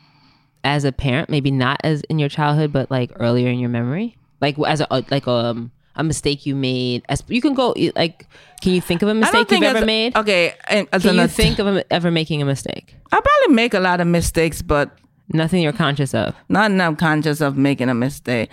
as 0.63 0.83
a 0.85 0.91
parent? 0.91 1.29
Maybe 1.29 1.51
not 1.51 1.79
as 1.83 2.01
in 2.09 2.19
your 2.19 2.29
childhood, 2.29 2.73
but 2.73 2.89
like 2.89 3.11
earlier 3.15 3.49
in 3.49 3.59
your 3.59 3.69
memory, 3.69 4.17
like 4.41 4.57
as 4.59 4.81
a 4.81 4.87
like 4.89 5.27
um 5.27 5.71
a 5.99 6.03
mistake 6.03 6.45
you 6.45 6.55
made. 6.55 7.03
As 7.09 7.23
you 7.27 7.41
can 7.41 7.53
go 7.53 7.75
like, 7.95 8.25
can 8.61 8.73
you 8.73 8.81
think 8.81 9.01
of 9.01 9.09
a 9.09 9.13
mistake 9.13 9.51
you've 9.51 9.63
ever 9.63 9.85
made? 9.85 10.15
Okay, 10.15 10.55
and 10.69 10.87
as 10.91 11.03
Can 11.03 11.15
you 11.15 11.27
think 11.27 11.59
of 11.59 11.67
a, 11.67 11.93
ever 11.93 12.09
making 12.09 12.41
a 12.41 12.45
mistake? 12.45 12.95
I 13.11 13.19
probably 13.19 13.55
make 13.55 13.73
a 13.73 13.79
lot 13.79 14.01
of 14.01 14.07
mistakes, 14.07 14.61
but 14.61 14.97
Nothing 15.31 15.61
you're 15.61 15.73
conscious 15.73 16.15
of. 16.15 16.33
not 16.47 16.71
enough 16.71 16.97
conscious 16.97 17.41
of 17.41 17.55
making 17.55 17.89
a 17.89 17.93
mistake. 17.93 18.49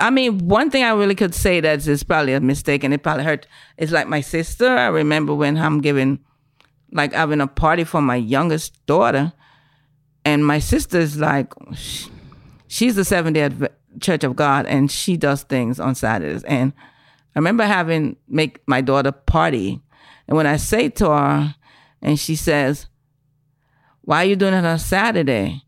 I 0.00 0.10
mean, 0.10 0.48
one 0.48 0.70
thing 0.70 0.82
I 0.82 0.90
really 0.90 1.14
could 1.14 1.32
say 1.32 1.60
that 1.60 1.86
is 1.86 2.02
probably 2.02 2.32
a 2.32 2.40
mistake, 2.40 2.82
and 2.82 2.92
it 2.92 3.04
probably 3.04 3.22
hurt. 3.22 3.46
It's 3.76 3.92
like 3.92 4.08
my 4.08 4.20
sister. 4.20 4.68
I 4.68 4.86
remember 4.86 5.32
when 5.32 5.56
I'm 5.56 5.80
giving, 5.80 6.18
like 6.90 7.12
having 7.12 7.40
a 7.40 7.46
party 7.46 7.84
for 7.84 8.02
my 8.02 8.16
youngest 8.16 8.84
daughter, 8.86 9.32
and 10.24 10.44
my 10.44 10.58
sister's 10.58 11.18
like, 11.18 11.52
she's 12.66 12.96
the 12.96 13.04
Seventh 13.04 13.34
Day 13.34 13.48
Church 14.00 14.24
of 14.24 14.36
God, 14.36 14.66
and 14.66 14.90
she 14.90 15.16
does 15.16 15.42
things 15.42 15.80
on 15.80 15.94
Saturdays. 15.94 16.44
And 16.44 16.72
I 17.34 17.38
remember 17.38 17.64
having 17.64 18.16
make 18.28 18.60
my 18.66 18.80
daughter 18.80 19.12
party, 19.12 19.80
and 20.28 20.36
when 20.36 20.46
I 20.46 20.56
say 20.56 20.88
to 20.90 21.10
her, 21.10 21.54
and 22.02 22.18
she 22.18 22.36
says, 22.36 22.86
why 24.02 24.22
are 24.22 24.28
you 24.28 24.36
doing 24.36 24.54
it 24.54 24.64
on 24.64 24.78
Saturday? 24.78 25.62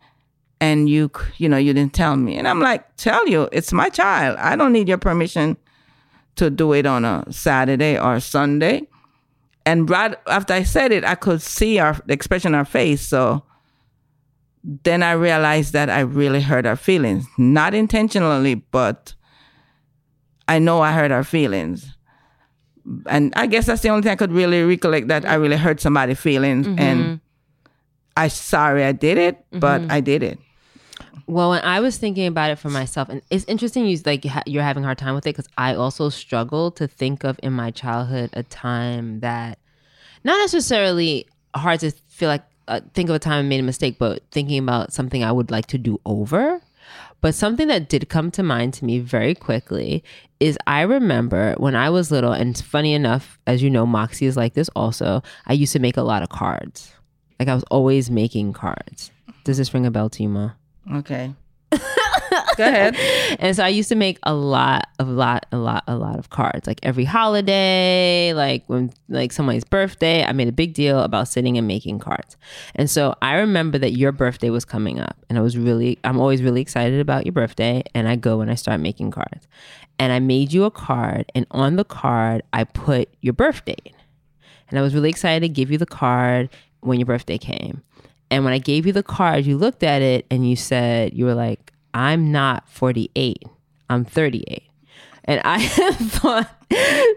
And 0.61 0.89
you, 0.89 1.11
you 1.37 1.49
know, 1.49 1.57
you 1.57 1.73
didn't 1.73 1.95
tell 1.95 2.17
me. 2.17 2.37
And 2.37 2.47
I'm 2.49 2.61
like, 2.61 2.97
tell 2.97 3.29
you, 3.29 3.49
it's 3.53 3.73
my 3.73 3.89
child. 3.89 4.37
I 4.39 4.57
don't 4.57 4.73
need 4.73 4.89
your 4.89 4.99
permission 4.99 5.57
to 6.37 6.51
do 6.51 6.73
it 6.73 6.87
on 6.87 7.05
a 7.05 7.25
Saturday 7.31 7.99
or 7.99 8.21
Sunday. 8.21 8.89
And 9.67 9.89
right 9.91 10.17
after 10.27 10.55
I 10.55 10.63
said 10.63 10.93
it, 10.93 11.05
I 11.05 11.15
could 11.15 11.43
see 11.43 11.79
our 11.79 12.01
the 12.07 12.13
expression 12.13 12.55
on 12.55 12.61
her 12.61 12.65
face. 12.65 13.03
So 13.03 13.43
then 14.65 15.03
I 15.03 15.13
realized 15.13 15.73
that 15.73 15.91
I 15.91 16.01
really 16.01 16.41
hurt 16.41 16.65
her 16.65 16.77
feelings, 16.77 17.27
not 17.39 17.75
intentionally, 17.75 18.57
but 18.57 19.15
I 20.47 20.59
know 20.59 20.81
I 20.81 20.93
hurt 20.93 21.11
her 21.11 21.25
feelings. 21.25 21.95
And 23.07 23.33
I 23.37 23.47
guess 23.47 23.67
that's 23.67 23.83
the 23.83 23.91
only 23.91 24.03
thing 24.03 24.13
I 24.13 24.17
could 24.17 24.33
really 24.33 24.63
recollect 24.63 25.09
that 25.09 25.27
I 25.27 25.35
really 25.35 25.57
hurt 25.57 25.81
somebody's 25.81 26.19
feelings. 26.19 26.67
Mm-hmm. 26.67 26.79
And 26.79 27.21
I 28.17 28.29
sorry 28.29 28.85
I 28.85 28.93
did 28.93 29.19
it, 29.19 29.37
mm-hmm. 29.37 29.61
but 29.61 29.83
I 29.91 30.01
did 30.01 30.23
it. 30.23 30.39
Well, 31.27 31.51
when 31.51 31.63
I 31.63 31.81
was 31.81 31.99
thinking 31.99 32.27
about 32.27 32.51
it 32.51 32.57
for 32.57 32.71
myself, 32.71 33.11
and 33.11 33.21
it's 33.31 33.45
interesting 33.45 33.85
you 33.85 33.99
like 34.07 34.25
you're 34.47 34.63
having 34.63 34.83
a 34.83 34.87
hard 34.87 34.97
time 34.97 35.15
with 35.15 35.27
it 35.27 35.37
because 35.37 35.49
I 35.59 35.75
also 35.75 36.09
struggle 36.09 36.71
to 36.73 36.89
think 36.89 37.23
of 37.23 37.39
in 37.43 37.53
my 37.53 37.71
childhood 37.71 38.31
a 38.33 38.43
time 38.43 39.21
that 39.21 39.59
not 40.25 40.39
necessarily 40.39 41.27
hard 41.55 41.81
to 41.81 41.91
feel 42.09 42.31
like 42.31 42.45
uh, 42.69 42.81
think 42.95 43.09
of 43.09 43.17
a 43.17 43.19
time 43.19 43.39
I 43.45 43.49
made 43.49 43.61
a 43.61 43.65
mistake, 43.65 43.99
but 43.99 44.23
thinking 44.31 44.59
about 44.59 44.93
something 44.93 45.25
I 45.25 45.33
would 45.33 45.51
like 45.51 45.67
to 45.67 45.79
do 45.79 46.01
over. 46.07 46.61
But 47.21 47.35
something 47.35 47.67
that 47.69 47.89
did 47.89 48.09
come 48.09 48.31
to 48.33 48.43
mind 48.43 48.75
to 48.75 48.85
me 48.85 49.01
very 49.01 49.35
quickly 49.35 50.05
is 50.39 50.57
I 50.67 50.83
remember 50.83 51.55
when 51.59 51.75
I 51.75 51.91
was 51.91 52.13
little, 52.13 52.33
and 52.33 52.57
funny 52.57 52.95
enough, 52.95 53.39
as 53.47 53.63
you 53.63 53.71
know, 53.71 53.87
Moxie 53.87 54.27
is 54.27 54.37
like 54.37 54.55
this 54.55 54.69
also. 54.77 55.23
I 55.47 55.55
used 55.55 55.73
to 55.73 55.81
make 55.81 55.97
a 55.97 56.03
lot 56.03 56.23
of 56.23 56.29
cards. 56.29 56.93
Like 57.41 57.49
I 57.49 57.55
was 57.55 57.65
always 57.65 58.11
making 58.11 58.53
cards. 58.53 59.11
Does 59.45 59.57
this 59.59 59.75
ring 59.75 59.87
a 59.87 59.91
bell 59.91 60.11
to 60.11 60.23
you, 60.23 60.29
Ma? 60.29 60.51
Okay. 60.95 61.35
Go 62.59 62.65
ahead. 62.65 62.97
And 63.41 63.55
so 63.55 63.63
I 63.63 63.69
used 63.69 63.89
to 63.91 63.95
make 63.95 64.19
a 64.25 64.35
lot, 64.35 64.89
a 64.99 65.05
lot, 65.05 65.47
a 65.53 65.59
lot, 65.59 65.85
a 65.87 65.95
lot 65.95 66.19
of 66.19 66.31
cards. 66.31 66.67
Like 66.67 66.81
every 66.83 67.05
holiday, 67.05 68.33
like 68.35 68.65
when 68.67 68.91
like 69.09 69.33
somebody's 69.33 69.65
birthday, 69.65 70.25
I 70.25 70.33
made 70.33 70.49
a 70.49 70.53
big 70.53 70.75
deal 70.75 71.01
about 71.01 71.29
sitting 71.29 71.57
and 71.57 71.67
making 71.69 72.01
cards. 72.01 72.37
And 72.75 72.91
so 72.91 73.15
I 73.23 73.37
remember 73.37 73.79
that 73.79 73.93
your 73.93 74.13
birthday 74.13 74.51
was 74.51 74.65
coming 74.65 74.99
up, 74.99 75.17
and 75.29 75.39
I 75.39 75.41
was 75.41 75.57
really, 75.57 75.99
I'm 76.05 76.19
always 76.19 76.43
really 76.43 76.61
excited 76.61 77.01
about 77.01 77.27
your 77.27 77.33
birthday. 77.33 77.83
And 77.95 78.09
I 78.09 78.17
go 78.17 78.41
and 78.41 78.51
I 78.51 78.55
start 78.55 78.81
making 78.81 79.13
cards, 79.13 79.47
and 79.99 80.13
I 80.13 80.19
made 80.19 80.53
you 80.53 80.65
a 80.65 80.71
card, 80.71 81.31
and 81.35 81.47
on 81.53 81.77
the 81.77 81.85
card 81.85 82.43
I 82.53 82.65
put 82.65 83.09
your 83.21 83.35
birth 83.35 83.65
date, 83.65 83.95
and 84.69 84.79
I 84.79 84.83
was 84.83 84.95
really 84.95 85.11
excited 85.11 85.41
to 85.41 85.49
give 85.49 85.71
you 85.71 85.79
the 85.79 85.87
card 85.87 86.51
when 86.81 86.99
your 86.99 87.07
birthday 87.07 87.39
came. 87.39 87.83
And 88.31 88.45
when 88.45 88.53
I 88.53 88.59
gave 88.59 88.87
you 88.87 88.93
the 88.93 89.03
card, 89.03 89.47
you 89.47 89.57
looked 89.57 89.83
at 89.83 90.03
it 90.03 90.27
and 90.31 90.49
you 90.49 90.57
said, 90.57 91.15
you 91.15 91.25
were 91.25 91.35
like, 91.35 91.73
I'm 91.99 92.31
not 92.31 92.69
48. 92.69 93.43
I'm 93.91 94.05
38. 94.05 94.63
And 95.25 95.41
I 95.45 95.67
thought 95.67 96.49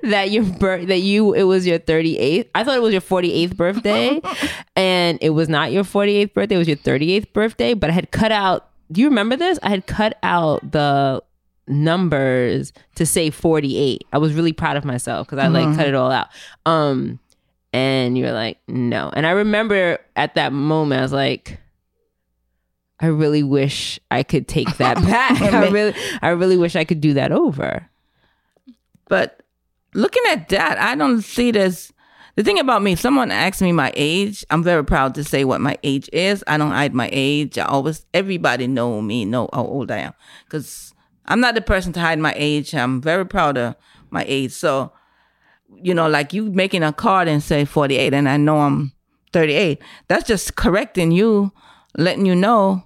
that 0.02 0.32
your 0.32 0.44
birth 0.44 0.88
that 0.88 1.02
you 1.02 1.34
it 1.34 1.44
was 1.44 1.68
your 1.68 1.78
38th. 1.78 2.50
I 2.56 2.64
thought 2.64 2.78
it 2.78 2.82
was 2.82 2.92
your 2.92 3.02
48th 3.02 3.56
birthday 3.56 4.20
and 4.76 5.20
it 5.22 5.30
was 5.30 5.48
not 5.48 5.72
your 5.72 5.84
48th 5.84 6.34
birthday, 6.34 6.56
it 6.56 6.58
was 6.58 6.68
your 6.68 6.78
38th 6.78 7.32
birthday, 7.32 7.76
but 7.76 7.92
I 7.92 7.94
had 7.94 8.10
cut 8.10 8.32
out 8.32 8.70
Do 8.92 9.02
you 9.02 9.08
remember 9.08 9.36
this? 9.36 9.60
I 9.62 9.70
had 9.70 9.86
cut 9.86 10.18
out 10.24 10.72
the 10.72 11.22
numbers 11.68 12.74
to 12.96 13.06
say 13.06 13.30
48. 13.30 14.04
I 14.12 14.18
was 14.18 14.34
really 14.34 14.52
proud 14.52 14.78
of 14.78 14.84
myself 14.84 15.28
cuz 15.28 15.38
I 15.38 15.48
like 15.48 15.76
cut 15.76 15.88
it 15.88 15.94
all 15.94 16.12
out. 16.12 16.30
Um 16.66 17.20
and 17.72 18.18
you're 18.18 18.34
like, 18.34 18.58
"No." 18.68 19.12
And 19.14 19.26
I 19.28 19.32
remember 19.32 20.00
at 20.16 20.36
that 20.36 20.52
moment 20.52 21.00
I 21.00 21.04
was 21.04 21.14
like 21.14 21.60
I 23.01 23.08
really 23.08 23.41
wish 23.41 24.00
I 24.12 24.24
could 24.24 24.48
take 24.48 24.77
that 24.77 24.96
back. 25.08 25.41
Oh, 25.41 25.46
I 25.58 25.70
really 25.70 25.96
I 26.22 26.29
really 26.29 26.58
wish 26.58 26.75
I 26.75 26.86
could 26.86 27.01
do 27.01 27.13
that 27.15 27.31
over. 27.31 27.89
But 29.10 29.41
looking 29.93 30.24
at 30.29 30.50
that, 30.50 30.77
I 30.77 30.96
don't 30.96 31.22
see 31.22 31.50
it 31.50 31.55
as 31.55 31.91
the 32.36 32.43
thing 32.43 32.60
about 32.60 32.81
me. 32.81 32.93
If 32.93 33.00
someone 33.00 33.31
asks 33.31 33.62
me 33.62 33.72
my 33.72 33.91
age, 33.96 34.46
I'm 34.50 34.63
very 34.63 34.86
proud 34.86 35.15
to 35.15 35.24
say 35.24 35.43
what 35.43 35.62
my 35.62 35.77
age 35.84 36.10
is. 36.13 36.43
I 36.48 36.58
don't 36.58 36.72
hide 36.72 36.93
my 36.93 37.10
age. 37.12 37.58
I 37.58 37.65
always 37.65 38.05
everybody 38.13 38.67
know 38.67 39.01
me, 39.01 39.25
know 39.25 39.50
how 39.51 39.65
old 39.65 39.91
I 39.91 39.98
am, 39.98 40.13
because 40.46 40.93
I'm 41.25 41.41
not 41.41 41.55
the 41.55 41.62
person 41.62 41.93
to 41.93 42.00
hide 42.00 42.20
my 42.20 42.34
age. 42.38 42.74
I'm 42.75 43.01
very 43.01 43.25
proud 43.25 43.58
of 43.58 43.75
my 44.12 44.24
age. 44.27 44.51
So, 44.51 44.93
you 45.75 45.93
know, 45.93 46.08
like 46.08 46.34
you 46.34 46.51
making 46.51 46.84
a 46.84 46.93
card 46.93 47.27
and 47.27 47.41
say 47.41 47.65
48, 47.65 48.13
and 48.13 48.29
I 48.29 48.38
know 48.38 48.60
I'm 48.60 48.93
38. 49.34 49.81
That's 50.08 50.27
just 50.27 50.55
correcting 50.55 51.12
you, 51.12 51.51
letting 51.98 52.25
you 52.25 52.36
know 52.36 52.86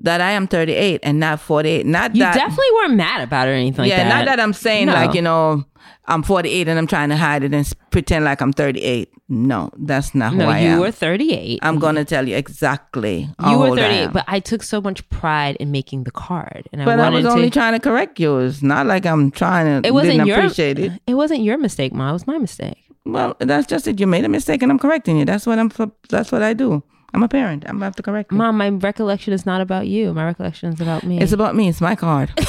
that 0.00 0.20
I 0.20 0.30
am 0.32 0.46
38 0.46 1.00
and 1.02 1.18
not 1.20 1.40
48. 1.40 1.84
Not 1.86 2.14
You 2.14 2.22
that 2.22 2.34
definitely 2.34 2.66
weren't 2.74 2.94
mad 2.94 3.20
about 3.22 3.48
it 3.48 3.52
or 3.52 3.54
anything 3.54 3.82
like 3.82 3.90
yeah, 3.90 4.08
that. 4.08 4.14
not 4.18 4.24
that 4.26 4.40
I'm 4.40 4.52
saying 4.52 4.86
No. 4.86 4.92
like 4.94 5.14
you 5.14 5.22
know 5.22 5.64
I'm 6.06 6.22
48 6.22 6.68
and 6.68 6.78
I'm 6.78 6.86
trying 6.86 7.08
to 7.10 7.16
hide 7.16 7.42
it 7.44 7.52
and 7.52 7.70
pretend 7.90 8.24
like 8.24 8.40
I'm 8.40 8.52
38. 8.52 9.10
No, 9.28 9.70
that's 9.76 10.14
not 10.14 10.32
who 10.32 10.38
No, 10.38 10.48
I 10.48 10.60
you 10.60 10.68
am. 10.68 10.74
You 10.76 10.80
were 10.80 10.90
38. 10.90 11.58
I'm 11.62 11.78
gonna 11.78 12.04
tell 12.04 12.26
you 12.26 12.34
exactly. 12.36 13.28
you 13.46 13.58
were 13.58 13.68
old 13.68 13.78
I 13.78 13.82
38, 13.82 14.02
am. 14.04 14.12
but 14.12 14.24
I 14.26 14.40
took 14.40 14.62
so 14.62 14.80
much 14.80 15.08
pride 15.10 15.56
in 15.56 15.70
making 15.70 16.04
the 16.04 16.10
card, 16.10 16.68
and 16.72 16.80
I 16.80 16.84
But 16.86 16.98
I 17.00 17.02
wanted 17.04 17.24
was 17.24 17.26
only 17.34 17.50
trying 17.50 17.74
to 17.74 17.80
correct 17.80 18.18
you. 18.20 18.38
It's 18.38 18.62
not 18.62 18.86
like 18.86 19.04
I'm 19.04 19.30
trying 19.30 19.82
to. 19.82 19.86
it 19.86 19.92
wasn't 19.92 20.26
your. 20.26 20.36
appreciate 20.38 20.78
it. 20.78 20.92
It 21.06 21.14
wasn't 21.14 21.42
your 21.42 21.58
mistake, 21.58 21.92
Ma. 21.92 22.10
It 22.10 22.12
was 22.14 22.26
my 22.26 22.38
mistake. 22.38 22.78
Well, 23.04 23.36
that's 23.40 23.66
just 23.66 23.86
it. 23.88 24.00
You 24.00 24.06
made 24.06 24.24
a 24.24 24.28
mistake 24.28 24.62
and 24.62 24.70
I'm 24.72 24.78
correcting 24.78 25.18
you. 25.18 25.24
That's 25.24 25.46
what 25.46 25.58
I'm. 25.58 25.70
That's 26.08 26.30
what 26.32 26.42
I 26.42 26.52
do. 26.54 26.82
I'm 27.14 27.22
a 27.22 27.28
parent. 27.28 27.64
I'm 27.66 27.76
gonna 27.76 27.86
have 27.86 27.96
to 27.96 28.02
correct 28.02 28.32
you. 28.32 28.38
Mom, 28.38 28.58
my 28.58 28.68
recollection 28.68 29.32
is 29.32 29.46
not 29.46 29.60
about 29.60 29.86
you. 29.86 30.12
My 30.12 30.24
recollection 30.24 30.72
is 30.72 30.80
about 30.80 31.04
me. 31.04 31.20
It's 31.20 31.32
about 31.32 31.56
me. 31.56 31.68
It's 31.68 31.80
my 31.80 31.94
card. 31.94 32.32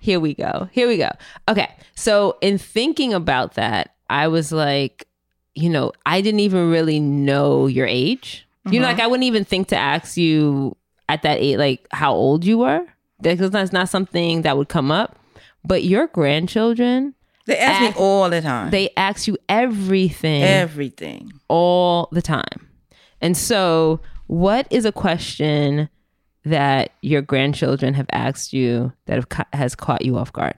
here 0.00 0.18
we 0.18 0.34
go. 0.34 0.68
Here 0.72 0.88
we 0.88 0.96
go. 0.96 1.10
Okay. 1.48 1.70
So, 1.94 2.38
in 2.40 2.58
thinking 2.58 3.12
about 3.12 3.54
that, 3.54 3.94
I 4.08 4.28
was 4.28 4.52
like, 4.52 5.06
you 5.54 5.68
know, 5.68 5.92
I 6.06 6.20
didn't 6.20 6.40
even 6.40 6.70
really 6.70 7.00
know 7.00 7.66
your 7.66 7.86
age. 7.86 8.46
You 8.70 8.80
know, 8.80 8.86
like 8.86 8.96
uh-huh. 8.96 9.04
I 9.04 9.06
wouldn't 9.06 9.24
even 9.24 9.44
think 9.44 9.68
to 9.68 9.76
ask 9.76 10.16
you 10.16 10.76
at 11.08 11.22
that 11.22 11.38
age, 11.38 11.56
like 11.56 11.86
how 11.90 12.12
old 12.12 12.44
you 12.44 12.58
were, 12.58 12.84
because 13.20 13.50
that's 13.50 13.72
not 13.72 13.88
something 13.88 14.42
that 14.42 14.58
would 14.58 14.68
come 14.68 14.90
up. 14.90 15.18
But 15.64 15.84
your 15.84 16.06
grandchildren, 16.06 17.14
They 17.48 17.56
ask 17.58 17.82
Ask- 17.82 17.96
me 17.96 18.02
all 18.02 18.28
the 18.30 18.40
time. 18.42 18.70
they 18.70 18.90
ask 18.96 19.26
you 19.26 19.36
everything 19.48 20.42
Everything. 20.44 21.32
all 21.48 22.08
the 22.12 22.22
time. 22.22 22.68
And 23.20 23.36
so, 23.36 24.00
what 24.28 24.66
is 24.70 24.84
a 24.84 24.92
question 24.92 25.88
that 26.44 26.90
your 27.02 27.22
grandchildren 27.22 27.94
have 27.94 28.06
asked 28.12 28.52
you 28.52 28.92
that 29.06 29.14
have 29.16 29.28
ca- 29.30 29.46
has 29.52 29.74
caught 29.74 30.04
you 30.04 30.16
off 30.16 30.32
guard? 30.32 30.54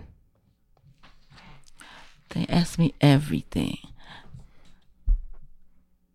They 2.30 2.44
ask 2.48 2.78
me 2.78 2.92
everything. 3.00 3.78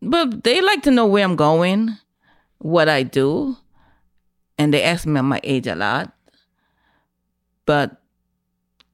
But 0.02 0.44
they 0.44 0.62
like 0.62 0.84
to 0.84 0.92
know 0.92 1.06
where 1.08 1.24
I'm 1.24 1.36
going, 1.36 1.98
what 2.60 2.88
I 2.90 3.04
do, 3.04 3.58
and 4.58 4.74
they 4.74 4.84
ask 4.84 5.06
me 5.08 5.20
my 5.22 5.40
age 5.44 5.68
a 5.68 5.76
lot. 5.76 6.14
But 7.66 8.02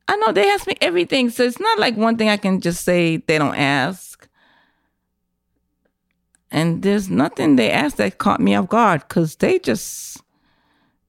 I 0.08 0.15
know 0.17 0.31
they 0.31 0.50
ask 0.50 0.67
me 0.67 0.75
everything, 0.81 1.29
so 1.29 1.43
it's 1.43 1.60
not 1.60 1.79
like 1.79 1.96
one 1.96 2.17
thing 2.17 2.29
I 2.29 2.38
can 2.38 2.60
just 2.60 2.84
say 2.84 3.17
they 3.17 3.38
don't 3.38 3.55
ask. 3.55 4.27
And 6.51 6.81
there's 6.81 7.10
nothing 7.10 7.55
they 7.55 7.72
ask 7.72 7.96
that 7.96 8.17
caught 8.17 8.41
me 8.41 8.55
off 8.55 8.67
guard 8.67 9.01
because 9.08 9.38
they 9.38 9.58
just 9.60 10.22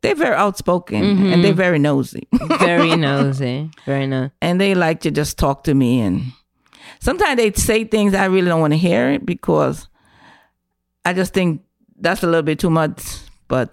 they're 0.02 0.14
very 0.14 0.34
outspoken 0.34 1.02
and 1.02 1.44
they're 1.44 1.52
mm-hmm. 1.52 1.56
very 1.56 1.78
nosy. 1.78 2.28
Very 2.58 2.96
nosy. 2.96 3.70
Very 3.86 4.06
nosy. 4.06 4.32
and 4.40 4.60
they 4.60 4.74
like 4.74 5.00
to 5.00 5.10
just 5.10 5.38
talk 5.38 5.64
to 5.64 5.74
me 5.74 6.00
and 6.00 6.32
sometimes 7.00 7.36
they 7.36 7.52
say 7.52 7.84
things 7.84 8.14
I 8.14 8.26
really 8.26 8.48
don't 8.48 8.60
want 8.60 8.72
to 8.72 8.78
hear 8.78 9.10
it 9.10 9.24
because 9.24 9.88
I 11.04 11.12
just 11.12 11.32
think 11.32 11.62
that's 11.98 12.22
a 12.22 12.26
little 12.26 12.42
bit 12.42 12.58
too 12.58 12.70
much 12.70 13.02
but 13.48 13.72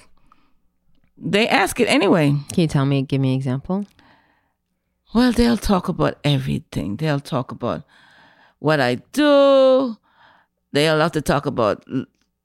they 1.18 1.48
ask 1.48 1.80
it 1.80 1.88
anyway 1.88 2.30
Can 2.54 2.62
you 2.62 2.68
tell 2.68 2.86
me? 2.86 3.02
Give 3.02 3.20
me 3.20 3.34
an 3.34 3.38
example. 3.38 3.86
Well 5.13 5.32
they'll 5.32 5.58
talk 5.58 5.88
about 5.88 6.18
everything. 6.24 6.98
They'll 6.98 7.20
talk 7.20 7.51
about 7.51 7.84
what 8.60 8.80
I 8.80 8.96
do. 9.12 9.98
They'll 10.72 10.98
love 10.98 11.13
to 11.13 11.22
talk 11.22 11.46
about 11.46 11.84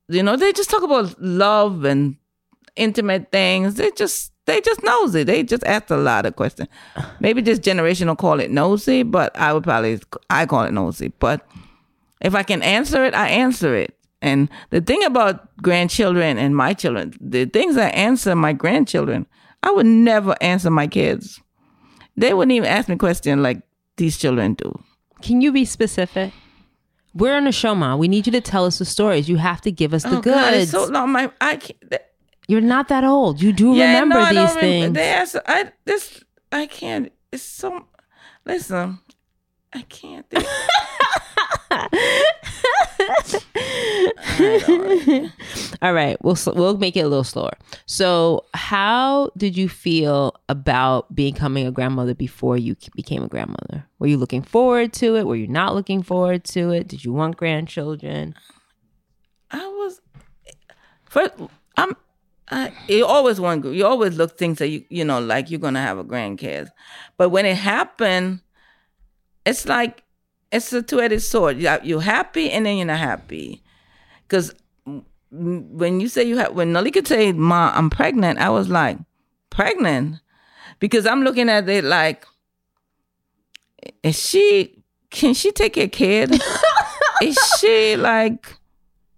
you 0.09 0.23
know 0.23 0.37
they 0.37 0.53
just 0.53 0.71
talk 0.71 0.83
about 0.83 1.21
love 1.21 1.85
and 1.85 2.17
intimate 2.77 3.31
things. 3.31 3.75
They 3.75 3.91
just 3.93 4.33
they 4.47 4.61
just 4.61 4.83
nosy. 4.83 5.25
They 5.25 5.43
just 5.43 5.65
ask 5.65 5.91
a 5.91 5.97
lot 5.97 6.27
of 6.27 6.37
questions. 6.37 6.69
Maybe 7.21 7.41
this 7.41 7.59
generation 7.59 8.09
will 8.09 8.17
call 8.17 8.41
it 8.41 8.51
nosy 8.51 9.03
but 9.03 9.37
i 9.39 9.53
would 9.53 9.65
probably 9.65 10.01
i 10.31 10.47
call 10.47 10.65
it 10.65 10.73
nosy. 10.73 11.09
But 11.19 11.47
if 12.21 12.35
i 12.35 12.43
can 12.43 12.63
answer 12.63 13.05
it 13.05 13.15
i 13.15 13.29
answer 13.29 13.75
it. 13.75 13.97
And 14.23 14.49
the 14.71 14.81
thing 14.81 15.05
about 15.05 15.55
grandchildren 15.59 16.39
and 16.39 16.57
my 16.57 16.73
children 16.73 17.13
the 17.21 17.45
things 17.45 17.77
i 17.77 17.89
answer 17.89 18.35
my 18.35 18.55
grandchildren 18.55 19.27
i 19.63 19.71
would 19.71 19.87
never 19.87 20.35
answer 20.41 20.71
my 20.71 20.87
kids 20.87 21.41
they 22.17 22.33
wouldn't 22.35 22.53
even 22.53 22.69
ask 22.69 22.89
me 22.89 22.97
questions 22.97 23.41
like 23.43 23.61
these 23.97 24.17
children 24.19 24.55
do 24.55 24.73
Can 25.23 25.41
you 25.41 25.53
be 25.53 25.65
specific? 25.65 26.33
We're 27.15 27.37
on 27.37 27.47
a 27.47 27.53
show, 27.53 27.75
Ma. 27.77 27.95
We 27.97 28.09
need 28.09 28.27
you 28.27 28.33
to 28.33 28.41
tell 28.41 28.65
us 28.67 28.79
the 28.79 28.85
stories. 28.85 29.29
You 29.29 29.37
have 29.37 29.61
to 29.63 29.71
give 29.71 29.95
us 29.95 30.03
the 30.03 30.19
oh 30.19 30.21
God, 30.21 30.55
it's 30.55 30.73
so 30.73 30.87
long 30.87 31.13
my 31.13 31.31
i 31.41 31.57
can't 31.57 31.79
You're 32.49 32.61
not 32.61 32.89
that 32.89 33.05
old. 33.05 33.41
You 33.41 33.53
do 33.53 33.75
Yeah, 33.75 33.87
remember 33.87 34.17
no, 34.17 34.21
I 34.23 34.33
these 34.35 34.37
don't 34.37 34.57
rem- 34.57 34.65
things. 34.65 34.93
They 34.95 35.09
ask, 35.09 35.37
I 35.47 35.73
this 35.85 36.25
I 36.51 36.67
can't. 36.67 37.13
It's 37.33 37.43
so. 37.43 37.87
Listen, 38.45 38.99
I 39.73 39.83
can't. 39.83 40.27
All 45.83 45.93
right, 45.93 46.17
we'll 46.23 46.37
we'll 46.55 46.79
make 46.79 46.97
it 46.97 47.01
a 47.01 47.09
little 47.09 47.25
slower. 47.25 47.53
So, 47.87 48.45
how 48.55 49.31
did 49.37 49.57
you 49.57 49.69
feel 49.69 50.35
about 50.49 51.15
becoming 51.15 51.67
a 51.67 51.73
grandmother 51.73 52.15
before 52.15 52.57
you 52.57 52.77
became 52.95 53.23
a 53.23 53.29
grandmother? 53.29 53.87
Were 53.99 54.07
you 54.07 54.17
looking 54.17 54.43
forward 54.43 54.93
to 54.95 55.17
it? 55.17 55.27
Were 55.27 55.37
you 55.37 55.49
not 55.49 55.75
looking 55.75 56.03
forward 56.03 56.45
to 56.45 56.71
it? 56.71 56.89
Did 56.89 57.05
you 57.05 57.13
want 57.13 57.37
grandchildren? 57.37 58.35
I 59.51 59.67
was. 59.67 60.01
First, 61.09 61.35
I'm. 61.77 61.97
I, 62.51 62.73
you 62.89 63.07
always 63.07 63.41
want. 63.41 63.65
You 63.65 63.87
always 63.87 64.17
look 64.17 64.39
things 64.39 64.59
that 64.59 64.69
you 64.69 64.85
you 64.89 65.05
know 65.05 65.21
like 65.21 65.51
you're 65.51 65.61
gonna 65.61 65.83
have 65.83 65.99
a 65.99 66.05
grandkids, 66.05 66.69
but 67.17 67.31
when 67.31 67.47
it 67.47 67.57
happened, 67.57 68.41
it's 69.45 69.67
like 69.67 70.04
it's 70.55 70.73
a 70.73 70.83
two-edged 70.83 71.23
sword. 71.23 71.59
You 71.59 71.77
you're 71.83 72.01
happy 72.01 72.51
and 72.51 72.65
then 72.65 72.77
you're 72.77 72.87
not 72.87 72.99
happy, 72.99 73.63
because 74.27 74.55
when 75.31 76.01
you 76.01 76.09
say 76.09 76.25
you 76.25 76.39
have 76.39 76.53
when 76.55 76.73
Noleca 76.73 77.07
say, 77.07 77.33
"Ma, 77.33 77.73
I'm 77.75 77.91
pregnant," 77.91 78.39
I 78.39 78.51
was 78.51 78.69
like, 78.69 78.99
"Pregnant," 79.51 80.21
because 80.79 81.07
I'm 81.07 81.23
looking 81.23 81.49
at 81.49 81.69
it 81.69 81.85
like, 81.85 82.27
is 84.03 84.19
she? 84.19 84.83
Can 85.11 85.35
she 85.35 85.53
take 85.53 85.77
a 85.77 85.89
kid? 85.89 86.41
is 87.23 87.39
she 87.59 87.97
like? 87.97 88.57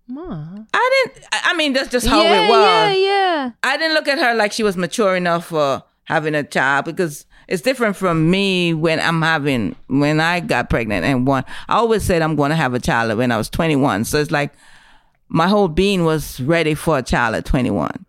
Ma. 0.08 0.56
I 0.72 1.02
didn't. 1.04 1.26
I 1.32 1.40
I 1.50 1.56
mean, 1.56 1.72
that's 1.72 1.90
just 1.90 2.06
how 2.06 2.22
yeah, 2.22 2.46
it 2.46 2.50
was. 2.50 2.64
yeah, 2.64 2.92
yeah. 2.92 3.50
I 3.62 3.76
didn't 3.76 3.94
look 3.94 4.08
at 4.08 4.18
her 4.18 4.34
like 4.34 4.52
she 4.52 4.62
was 4.62 4.76
mature 4.76 5.16
enough 5.16 5.46
for 5.46 5.82
having 6.04 6.34
a 6.34 6.44
child 6.44 6.84
because 6.84 7.26
it's 7.48 7.62
different 7.62 7.96
from 7.96 8.30
me 8.30 8.74
when 8.74 8.98
I'm 8.98 9.22
having 9.22 9.76
when 9.86 10.20
I 10.20 10.40
got 10.40 10.68
pregnant 10.68 11.04
and 11.04 11.26
one. 11.26 11.44
I 11.68 11.76
always 11.76 12.02
said 12.02 12.22
I'm 12.22 12.36
going 12.36 12.50
to 12.50 12.56
have 12.56 12.74
a 12.74 12.80
child 12.80 13.16
when 13.16 13.30
I 13.30 13.36
was 13.36 13.48
21. 13.48 14.04
So 14.04 14.18
it's 14.18 14.30
like 14.30 14.52
my 15.28 15.48
whole 15.48 15.68
being 15.68 16.04
was 16.04 16.40
ready 16.40 16.74
for 16.74 16.98
a 16.98 17.02
child 17.02 17.34
at 17.34 17.44
21. 17.44 18.04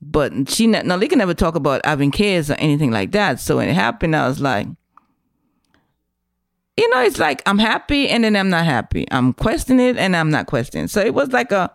But 0.00 0.48
she, 0.48 0.66
ne- 0.66 0.82
Noleca 0.82 1.16
never 1.16 1.34
talk 1.34 1.54
about 1.54 1.84
having 1.86 2.10
kids 2.10 2.50
or 2.50 2.54
anything 2.54 2.90
like 2.90 3.12
that. 3.12 3.40
So 3.40 3.58
when 3.58 3.68
it 3.68 3.74
happened, 3.74 4.16
I 4.16 4.26
was 4.26 4.40
like, 4.40 4.66
you 6.76 6.88
know, 6.88 7.02
it's 7.02 7.18
like 7.18 7.42
I'm 7.46 7.58
happy 7.58 8.08
and 8.08 8.24
then 8.24 8.34
I'm 8.34 8.48
not 8.48 8.64
happy. 8.64 9.06
I'm 9.10 9.34
questioning 9.34 9.86
it 9.86 9.96
and 9.98 10.16
I'm 10.16 10.30
not 10.30 10.46
questioning. 10.46 10.88
So 10.88 11.00
it 11.00 11.14
was 11.14 11.28
like 11.30 11.52
a. 11.52 11.70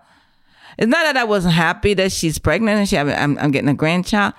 It's 0.78 0.88
not 0.88 1.04
that 1.04 1.18
I 1.18 1.24
wasn't 1.24 1.54
happy 1.54 1.94
that 1.96 2.12
she's 2.12 2.38
pregnant 2.38 2.78
and 2.78 2.90
she 2.90 2.98
I'm, 2.98 3.38
I'm 3.38 3.52
getting 3.52 3.70
a 3.70 3.74
grandchild. 3.74 4.34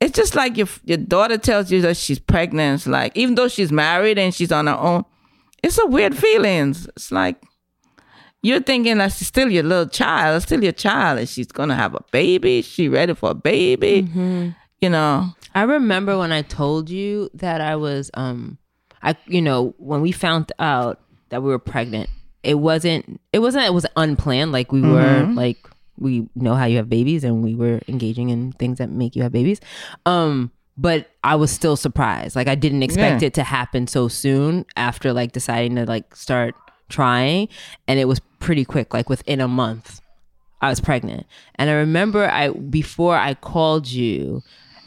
It's 0.00 0.14
just 0.14 0.34
like 0.34 0.56
your 0.56 0.68
your 0.84 0.98
daughter 0.98 1.38
tells 1.38 1.70
you 1.72 1.80
that 1.82 1.96
she's 1.96 2.18
pregnant. 2.18 2.80
It's 2.80 2.86
like 2.86 3.16
even 3.16 3.34
though 3.34 3.48
she's 3.48 3.72
married 3.72 4.18
and 4.18 4.34
she's 4.34 4.52
on 4.52 4.66
her 4.66 4.74
own, 4.76 5.04
it's 5.62 5.78
a 5.78 5.86
weird 5.86 6.16
feelings. 6.16 6.86
It's 6.88 7.10
like 7.10 7.42
you're 8.42 8.60
thinking 8.60 8.98
that 8.98 9.12
she's 9.12 9.26
still 9.28 9.50
your 9.50 9.62
little 9.62 9.88
child, 9.88 10.42
still 10.42 10.62
your 10.62 10.72
child, 10.72 11.18
and 11.18 11.28
she's 11.28 11.46
gonna 11.46 11.74
have 11.74 11.94
a 11.94 12.04
baby. 12.12 12.62
She 12.62 12.88
ready 12.88 13.14
for 13.14 13.30
a 13.30 13.34
baby, 13.34 14.06
you 14.80 14.90
know. 14.90 15.30
I 15.54 15.62
remember 15.62 16.18
when 16.18 16.32
I 16.32 16.42
told 16.42 16.90
you 16.90 17.30
that 17.34 17.60
I 17.62 17.76
was 17.76 18.10
um 18.14 18.58
I 19.02 19.16
you 19.26 19.40
know, 19.40 19.74
when 19.78 20.02
we 20.02 20.12
found 20.12 20.52
out 20.58 21.00
that 21.30 21.42
we 21.42 21.48
were 21.48 21.58
pregnant, 21.58 22.10
it 22.42 22.54
wasn't 22.56 23.18
it 23.32 23.38
wasn't 23.38 23.64
it 23.64 23.72
was 23.72 23.86
unplanned 23.96 24.52
like 24.52 24.70
we 24.72 24.82
were 24.82 25.22
like 25.34 25.56
we 25.98 26.28
know 26.34 26.54
how 26.54 26.64
you 26.64 26.76
have 26.76 26.88
babies 26.88 27.24
and 27.24 27.42
we 27.42 27.54
were 27.54 27.80
engaging 27.88 28.30
in 28.30 28.52
things 28.52 28.78
that 28.78 28.90
make 28.90 29.16
you 29.16 29.22
have 29.22 29.32
babies. 29.32 29.60
Um 30.04 30.50
but 30.78 31.08
I 31.24 31.36
was 31.36 31.50
still 31.50 31.74
surprised. 31.76 32.36
Like 32.36 32.48
I 32.48 32.54
didn't 32.54 32.82
expect 32.82 33.22
Yeah. 33.22 33.28
it 33.28 33.34
to 33.34 33.42
happen 33.42 33.86
so 33.86 34.08
soon 34.08 34.66
after 34.76 35.12
like 35.12 35.32
deciding 35.32 35.76
to 35.76 35.86
like 35.86 36.14
start 36.14 36.54
trying 36.88 37.48
and 37.88 37.98
it 37.98 38.04
was 38.06 38.20
pretty 38.38 38.64
quick 38.64 38.92
like 38.94 39.08
within 39.08 39.40
a 39.40 39.48
month 39.48 40.00
I 40.62 40.70
was 40.70 40.80
pregnant. 40.80 41.26
And 41.56 41.68
I 41.68 41.74
remember 41.74 42.28
I 42.30 42.48
before 42.50 43.16
I 43.16 43.34
called 43.34 43.88
you, 43.88 44.42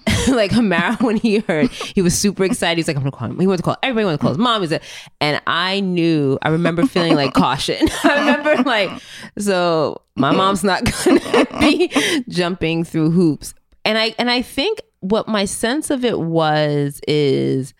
like 0.29 0.51
Hamara, 0.51 1.01
when 1.01 1.17
he 1.17 1.39
heard, 1.39 1.69
he 1.69 2.01
was 2.01 2.17
super 2.17 2.43
excited. 2.43 2.77
He's 2.77 2.87
like, 2.87 2.97
I'm 2.97 3.03
gonna 3.03 3.11
call 3.11 3.29
him. 3.29 3.39
He 3.39 3.47
wants 3.47 3.61
to 3.61 3.65
call 3.65 3.77
everybody 3.83 4.05
wanted 4.05 4.17
to 4.17 4.21
call 4.21 4.31
his 4.31 4.37
mom. 4.37 4.63
Is 4.63 4.71
it? 4.71 4.83
And 5.21 5.41
I 5.47 5.79
knew. 5.79 6.37
I 6.41 6.49
remember 6.49 6.85
feeling 6.85 7.15
like 7.15 7.33
caution. 7.33 7.87
I 8.03 8.19
remember 8.19 8.63
like, 8.63 8.91
so 9.37 10.01
my 10.15 10.31
mom's 10.31 10.63
not 10.63 10.83
gonna 10.83 11.45
be 11.59 11.91
jumping 12.27 12.83
through 12.83 13.11
hoops. 13.11 13.53
And 13.85 13.97
I 13.97 14.15
and 14.17 14.29
I 14.29 14.41
think 14.41 14.81
what 15.01 15.27
my 15.27 15.45
sense 15.45 15.89
of 15.89 16.03
it 16.03 16.19
was 16.19 16.99
is 17.07 17.73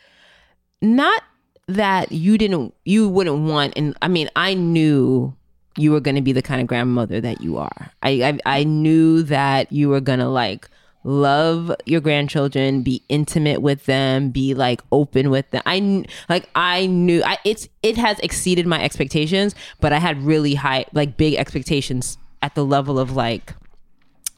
not 0.81 1.23
that 1.67 2.11
you 2.11 2.37
didn't 2.37 2.73
you 2.85 3.07
wouldn't 3.07 3.47
want 3.47 3.73
and 3.75 3.95
i 4.01 4.07
mean 4.07 4.27
i 4.35 4.55
knew 4.55 5.31
you 5.77 5.91
were 5.91 5.99
going 5.99 6.15
to 6.15 6.21
be 6.21 6.31
the 6.31 6.41
kind 6.41 6.59
of 6.59 6.65
grandmother 6.65 7.21
that 7.21 7.41
you 7.41 7.57
are 7.57 7.91
I, 8.01 8.39
I 8.45 8.59
i 8.59 8.63
knew 8.63 9.21
that 9.23 9.71
you 9.71 9.87
were 9.89 10.01
going 10.01 10.19
to 10.19 10.27
like 10.27 10.67
love 11.03 11.71
your 11.85 12.01
grandchildren 12.01 12.81
be 12.81 13.01
intimate 13.09 13.61
with 13.61 13.85
them 13.85 14.29
be 14.29 14.53
like 14.53 14.81
open 14.91 15.29
with 15.29 15.49
them. 15.51 15.61
I 15.65 16.05
like 16.27 16.49
i 16.55 16.87
knew 16.87 17.23
i 17.23 17.37
it's 17.45 17.69
it 17.83 17.97
has 17.97 18.19
exceeded 18.19 18.67
my 18.67 18.83
expectations 18.83 19.55
but 19.79 19.93
i 19.93 19.97
had 19.97 20.21
really 20.21 20.55
high 20.55 20.85
like 20.93 21.15
big 21.15 21.35
expectations 21.35 22.17
at 22.41 22.55
the 22.55 22.65
level 22.65 22.99
of 22.99 23.15
like 23.15 23.53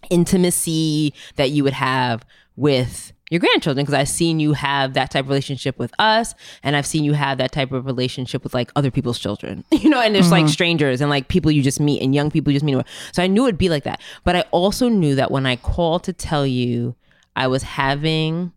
intimacy 0.10 1.14
that 1.36 1.52
you 1.52 1.64
would 1.64 1.74
have 1.74 2.26
with 2.56 3.14
your 3.32 3.40
grandchildren 3.40 3.84
because 3.86 3.98
I've 3.98 4.10
seen 4.10 4.40
you 4.42 4.52
have 4.54 4.94
that 4.94 5.10
type 5.10 5.24
of 5.24 5.30
relationship 5.30 5.80
with 5.80 5.94
us 5.98 6.36
and 6.64 6.76
I've 6.76 6.86
seen 6.86 7.06
you 7.06 7.14
have 7.14 7.38
that 7.38 7.54
type 7.54 7.72
of 7.72 7.86
relationship 7.86 8.44
with 8.44 8.54
like 8.54 8.72
other 8.76 8.92
people's 8.92 9.18
children. 9.18 9.64
You 9.82 9.90
know, 9.90 10.00
and 10.00 10.14
there's 10.14 10.30
like 10.30 10.48
strangers 10.48 11.02
and 11.02 11.10
like 11.10 11.28
people 11.28 11.50
you 11.50 11.64
just 11.64 11.80
meet 11.80 12.04
and 12.04 12.14
young 12.14 12.30
people 12.30 12.52
you 12.52 12.60
just 12.60 12.66
meet. 12.66 12.86
So 13.14 13.24
I 13.24 13.28
knew 13.28 13.46
it'd 13.46 13.58
be 13.58 13.70
like 13.70 13.84
that. 13.86 14.00
But 14.24 14.36
I 14.36 14.42
also 14.52 14.90
knew 14.90 15.16
that 15.16 15.32
when 15.32 15.48
I 15.48 15.56
called 15.56 16.04
to 16.04 16.14
tell 16.14 16.46
you 16.46 16.96
I 17.36 17.48
was 17.48 17.64
having 17.64 18.52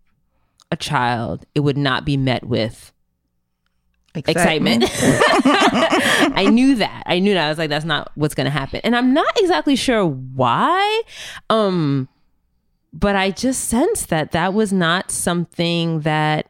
a 0.71 0.77
child, 0.77 1.47
it 1.55 1.61
would 1.61 1.79
not 1.79 2.05
be 2.05 2.19
met 2.19 2.45
with 2.45 2.93
excitement. 4.15 4.85
I 4.93 6.49
knew 6.51 6.75
that. 6.75 7.05
I 7.07 7.21
knew 7.21 7.35
that. 7.35 7.47
I 7.47 7.49
was 7.49 7.59
like, 7.59 7.71
that's 7.71 7.87
not 7.87 8.11
what's 8.17 8.35
gonna 8.35 8.51
happen. 8.51 8.81
And 8.85 8.95
I'm 8.95 9.15
not 9.15 9.33
exactly 9.39 9.77
sure 9.77 10.05
why. 10.05 11.03
Um, 11.49 12.09
but 12.95 13.17
I 13.17 13.33
just 13.33 13.65
sensed 13.65 14.09
that 14.11 14.31
that 14.31 14.55
was 14.55 14.73
not 14.73 15.11
something 15.11 16.01
that 16.01 16.49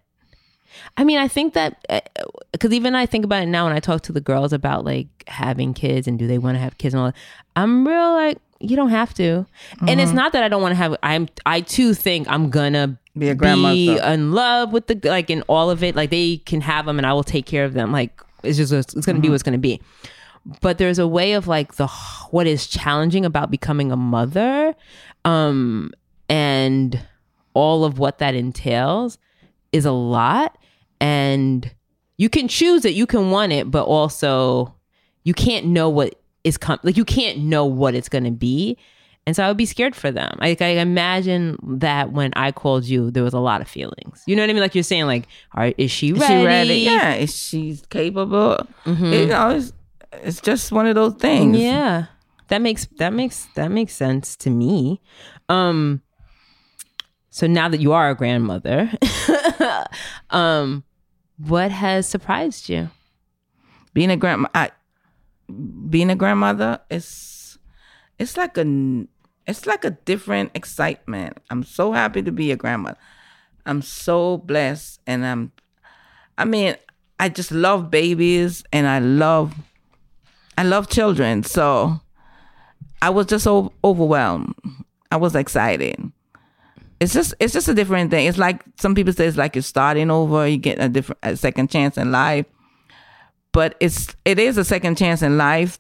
I 0.96 1.04
mean, 1.04 1.18
I 1.18 1.26
think 1.26 1.54
that 1.54 1.84
eh, 1.88 2.00
eh, 2.16 2.22
because 2.52 2.72
even 2.72 2.94
I 2.94 3.06
think 3.06 3.24
about 3.24 3.42
it 3.42 3.46
now 3.46 3.66
when 3.66 3.74
I 3.74 3.80
talk 3.80 4.02
to 4.02 4.12
the 4.12 4.20
girls 4.20 4.52
about 4.52 4.84
like 4.84 5.08
having 5.26 5.72
kids 5.72 6.06
and 6.06 6.18
do 6.18 6.26
they 6.26 6.38
want 6.38 6.56
to 6.56 6.60
have 6.60 6.76
kids 6.78 6.94
and 6.94 7.00
all 7.00 7.06
that, 7.06 7.16
I'm 7.56 7.86
real 7.86 8.12
like, 8.12 8.38
you 8.60 8.76
don't 8.76 8.90
have 8.90 9.14
to. 9.14 9.46
And 9.86 10.00
it's 10.00 10.08
mm-hmm. 10.08 10.16
not 10.16 10.32
that 10.32 10.42
I 10.42 10.48
don't 10.48 10.62
want 10.62 10.72
to 10.72 10.76
have, 10.76 10.96
I'm, 11.02 11.28
I 11.46 11.62
too 11.62 11.94
think 11.94 12.28
I'm 12.28 12.50
gonna 12.50 12.98
Be 13.16 13.30
a 13.30 13.34
grandmother. 13.34 13.74
be 13.74 13.98
in 13.98 14.32
love 14.32 14.72
with 14.72 14.86
the, 14.86 15.00
like 15.08 15.30
in 15.30 15.42
all 15.42 15.70
of 15.70 15.82
it. 15.82 15.96
Like 15.96 16.10
they 16.10 16.38
can 16.38 16.60
have 16.60 16.86
them 16.86 16.98
and 16.98 17.06
I 17.06 17.12
will 17.12 17.24
take 17.24 17.46
care 17.46 17.64
of 17.64 17.72
them. 17.72 17.90
Like 17.90 18.20
it's 18.42 18.58
just, 18.58 18.72
it's 18.72 19.06
gonna 19.06 19.18
be 19.18 19.26
mm-hmm. 19.26 19.32
what's 19.32 19.42
gonna 19.42 19.58
be. 19.58 19.80
But 20.60 20.78
there's 20.78 20.98
a 20.98 21.08
way 21.08 21.32
of 21.32 21.48
like 21.48 21.76
the, 21.76 21.86
what 22.30 22.46
is 22.46 22.66
challenging 22.66 23.24
about 23.24 23.50
becoming 23.50 23.90
a 23.90 23.96
mother. 23.96 24.74
Um, 25.24 25.92
and 26.34 27.00
all 27.54 27.84
of 27.84 27.98
what 28.00 28.18
that 28.18 28.34
entails 28.34 29.18
is 29.72 29.84
a 29.84 29.92
lot 29.92 30.58
and 31.00 31.72
you 32.18 32.28
can 32.28 32.48
choose 32.48 32.84
it 32.84 32.92
you 32.94 33.06
can 33.06 33.30
want 33.30 33.52
it 33.52 33.70
but 33.70 33.84
also 33.84 34.74
you 35.22 35.32
can't 35.34 35.66
know 35.66 35.88
what 35.88 36.20
is 36.42 36.58
com- 36.58 36.80
like 36.82 36.96
you 36.96 37.04
can't 37.04 37.38
know 37.38 37.64
what 37.64 37.94
it's 37.94 38.08
going 38.08 38.24
to 38.24 38.30
be 38.32 38.76
and 39.26 39.34
so 39.36 39.44
i 39.44 39.48
would 39.48 39.56
be 39.56 39.66
scared 39.66 39.94
for 39.94 40.10
them 40.10 40.36
like 40.40 40.60
i 40.60 40.66
imagine 40.88 41.56
that 41.62 42.10
when 42.12 42.32
i 42.34 42.50
called 42.52 42.84
you 42.84 43.10
there 43.10 43.22
was 43.22 43.32
a 43.34 43.38
lot 43.38 43.60
of 43.60 43.68
feelings 43.68 44.22
you 44.26 44.34
know 44.34 44.42
what 44.42 44.50
i 44.50 44.52
mean 44.52 44.60
like 44.62 44.74
you're 44.74 44.82
saying 44.84 45.06
like 45.06 45.26
all 45.54 45.62
right 45.62 45.74
is 45.78 45.90
she 45.90 46.10
Is 46.10 46.18
ready, 46.20 46.40
she 46.42 46.46
ready? 46.46 46.74
Yeah, 46.80 47.14
is 47.14 47.36
she 47.36 47.78
capable? 47.90 48.58
Mhm. 48.84 49.20
You 49.20 49.26
know, 49.26 49.50
it's, 49.50 49.72
it's 50.24 50.40
just 50.40 50.70
one 50.72 50.86
of 50.86 50.94
those 50.94 51.14
things. 51.14 51.56
Yeah. 51.58 52.06
That 52.48 52.60
makes 52.60 52.86
that 52.98 53.12
makes 53.12 53.46
that 53.56 53.70
makes 53.70 53.94
sense 53.94 54.36
to 54.44 54.50
me. 54.50 55.00
Um 55.48 56.02
so 57.34 57.48
now 57.48 57.68
that 57.68 57.80
you 57.80 57.92
are 57.92 58.10
a 58.10 58.14
grandmother, 58.14 58.92
um 60.30 60.84
what 61.36 61.72
has 61.72 62.08
surprised 62.08 62.68
you? 62.68 62.90
being 63.92 64.08
a 64.08 64.16
grandma 64.16 64.48
I, 64.54 64.70
being 65.88 66.10
a 66.10 66.14
grandmother 66.14 66.78
is 66.90 67.58
it's 68.20 68.36
like 68.36 68.56
a 68.56 69.06
it's 69.48 69.66
like 69.66 69.84
a 69.84 69.90
different 69.90 70.52
excitement. 70.54 71.38
I'm 71.50 71.64
so 71.64 71.90
happy 71.90 72.22
to 72.22 72.30
be 72.30 72.52
a 72.52 72.56
grandmother. 72.56 72.98
I'm 73.66 73.82
so 73.82 74.38
blessed 74.38 75.00
and 75.04 75.26
i'm 75.26 75.50
i 76.38 76.44
mean 76.44 76.76
i 77.18 77.28
just 77.28 77.50
love 77.50 77.90
babies 77.90 78.62
and 78.72 78.86
i 78.86 79.00
love 79.00 79.56
i 80.56 80.62
love 80.62 80.88
children. 80.88 81.42
So 81.42 82.00
i 83.02 83.10
was 83.10 83.26
just 83.26 83.42
so 83.42 83.72
overwhelmed. 83.82 84.54
I 85.10 85.16
was 85.16 85.34
excited 85.34 86.12
it's 87.04 87.12
just 87.14 87.34
it's 87.40 87.52
just 87.52 87.68
a 87.68 87.74
different 87.74 88.10
thing. 88.10 88.26
It's 88.26 88.38
like 88.38 88.62
some 88.80 88.94
people 88.94 89.12
say 89.12 89.26
it's 89.26 89.36
like 89.36 89.54
you're 89.54 89.62
starting 89.62 90.10
over. 90.10 90.46
You 90.48 90.56
get 90.56 90.80
a 90.80 90.88
different 90.88 91.18
a 91.22 91.36
second 91.36 91.70
chance 91.70 91.96
in 91.96 92.10
life. 92.10 92.46
But 93.52 93.76
it's 93.78 94.16
it 94.24 94.38
is 94.40 94.58
a 94.58 94.64
second 94.64 94.98
chance 94.98 95.22
in 95.22 95.36
life 95.38 95.78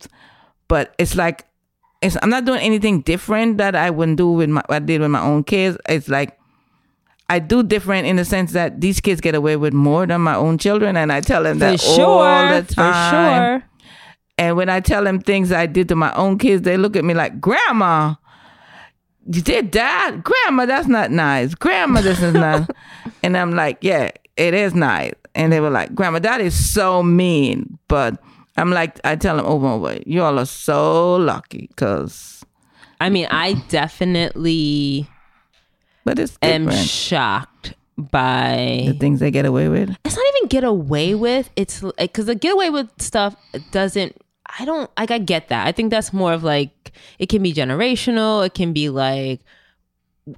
but 0.68 0.94
it's 0.98 1.14
like 1.14 1.44
it's 2.00 2.16
i'm 2.22 2.30
not 2.30 2.44
doing 2.46 2.60
anything 2.60 3.02
different 3.02 3.58
that 3.58 3.74
i 3.76 3.90
wouldn't 3.90 4.16
do 4.16 4.30
with 4.30 4.48
my 4.48 4.62
i 4.70 4.78
did 4.78 5.00
with 5.00 5.10
my 5.10 5.20
own 5.20 5.44
kids. 5.44 5.76
It's 5.88 6.08
like 6.08 6.38
i 7.28 7.38
do 7.38 7.62
different 7.62 8.06
in 8.06 8.16
the 8.16 8.24
sense 8.24 8.52
that 8.52 8.80
these 8.80 9.00
kids 9.00 9.20
get 9.20 9.34
away 9.34 9.56
with 9.56 9.74
more 9.74 10.06
than 10.06 10.20
my 10.22 10.34
own 10.36 10.56
children. 10.56 10.96
And 10.96 11.12
i 11.12 11.20
tell 11.20 11.42
them 11.42 11.56
For 11.58 11.66
that 11.66 11.80
sure. 11.80 12.00
all 12.24 12.60
the 12.60 12.64
For 12.66 12.74
time. 12.74 13.60
sure. 13.60 13.68
and 14.38 14.56
when 14.56 14.68
i 14.68 14.80
tell 14.80 15.04
them 15.04 15.20
things 15.20 15.52
i 15.52 15.66
did 15.66 15.88
to 15.88 15.96
my 15.96 16.12
own 16.14 16.38
kids 16.38 16.62
they 16.62 16.76
look 16.76 16.96
at 16.96 17.04
me 17.04 17.12
like 17.12 17.40
grandma 17.40 18.14
you 19.26 19.42
did 19.42 19.72
that? 19.72 20.22
Grandma 20.22 20.66
that's 20.66 20.88
not 20.88 21.10
nice. 21.10 21.54
Grandma 21.54 22.00
this 22.00 22.22
is 22.22 22.34
not 22.34 22.70
and 23.22 23.36
i'm 23.36 23.52
like 23.52 23.78
yeah 23.80 24.10
it 24.36 24.54
is 24.54 24.74
nice. 24.74 25.14
And 25.34 25.52
they 25.52 25.60
were 25.60 25.70
like 25.70 25.94
grandma 25.94 26.18
that 26.20 26.40
is 26.40 26.72
so 26.72 27.02
mean. 27.02 27.78
But 27.88 28.22
i'm 28.56 28.70
like 28.70 29.00
i 29.04 29.16
tell 29.16 29.36
them 29.36 29.46
over 29.46 29.66
and 29.66 29.74
over 29.74 30.00
you 30.06 30.22
all 30.22 30.38
are 30.38 30.46
so 30.46 31.16
lucky 31.16 31.66
because 31.68 32.34
I 33.00 33.10
mean, 33.10 33.26
I 33.30 33.54
definitely 33.68 35.08
but 36.04 36.18
it's 36.18 36.38
am 36.42 36.70
shocked 36.70 37.74
by 37.96 38.84
the 38.86 38.94
things 38.94 39.20
they 39.20 39.30
get 39.30 39.44
away 39.46 39.68
with. 39.68 39.96
It's 40.04 40.16
not 40.16 40.24
even 40.36 40.48
get 40.48 40.64
away 40.64 41.14
with 41.14 41.50
it's 41.56 41.82
because 41.98 42.26
the 42.26 42.34
get 42.34 42.52
away 42.52 42.70
with 42.70 42.88
stuff 42.98 43.36
doesn't 43.72 44.16
i 44.58 44.64
don't 44.64 44.90
like 44.98 45.10
i 45.10 45.18
get 45.18 45.48
that. 45.48 45.66
I 45.66 45.72
think 45.72 45.90
that's 45.90 46.12
more 46.12 46.32
of 46.32 46.42
like 46.42 46.92
it 47.18 47.28
can 47.28 47.42
be 47.42 47.52
generational. 47.52 48.44
It 48.44 48.54
can 48.54 48.72
be 48.72 48.88
like 48.88 49.40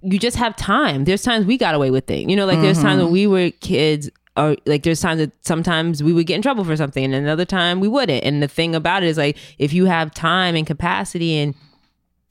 you 0.02 0.18
just 0.18 0.36
have 0.36 0.56
time. 0.56 1.04
There's 1.04 1.22
times 1.22 1.46
we 1.46 1.56
got 1.56 1.74
away 1.74 1.90
with 1.90 2.06
things 2.06 2.30
you 2.30 2.36
know 2.36 2.46
like 2.46 2.60
there's 2.60 2.80
times 2.80 2.98
when 2.98 3.06
mm-hmm. 3.06 3.12
we 3.12 3.26
were 3.26 3.50
kids 3.60 4.10
or 4.36 4.56
like 4.66 4.82
there's 4.82 5.00
times 5.00 5.18
that 5.18 5.32
sometimes 5.44 6.02
we 6.02 6.12
would 6.12 6.26
get 6.26 6.34
in 6.36 6.42
trouble 6.42 6.64
for 6.64 6.76
something 6.76 7.04
and 7.04 7.14
another 7.14 7.44
time 7.44 7.80
we 7.80 7.88
wouldn't. 7.88 8.22
And 8.22 8.42
the 8.42 8.48
thing 8.48 8.74
about 8.74 9.02
it 9.02 9.08
is 9.08 9.16
like 9.16 9.38
if 9.58 9.72
you 9.72 9.86
have 9.86 10.12
time 10.12 10.54
and 10.54 10.66
capacity 10.66 11.36
and 11.38 11.54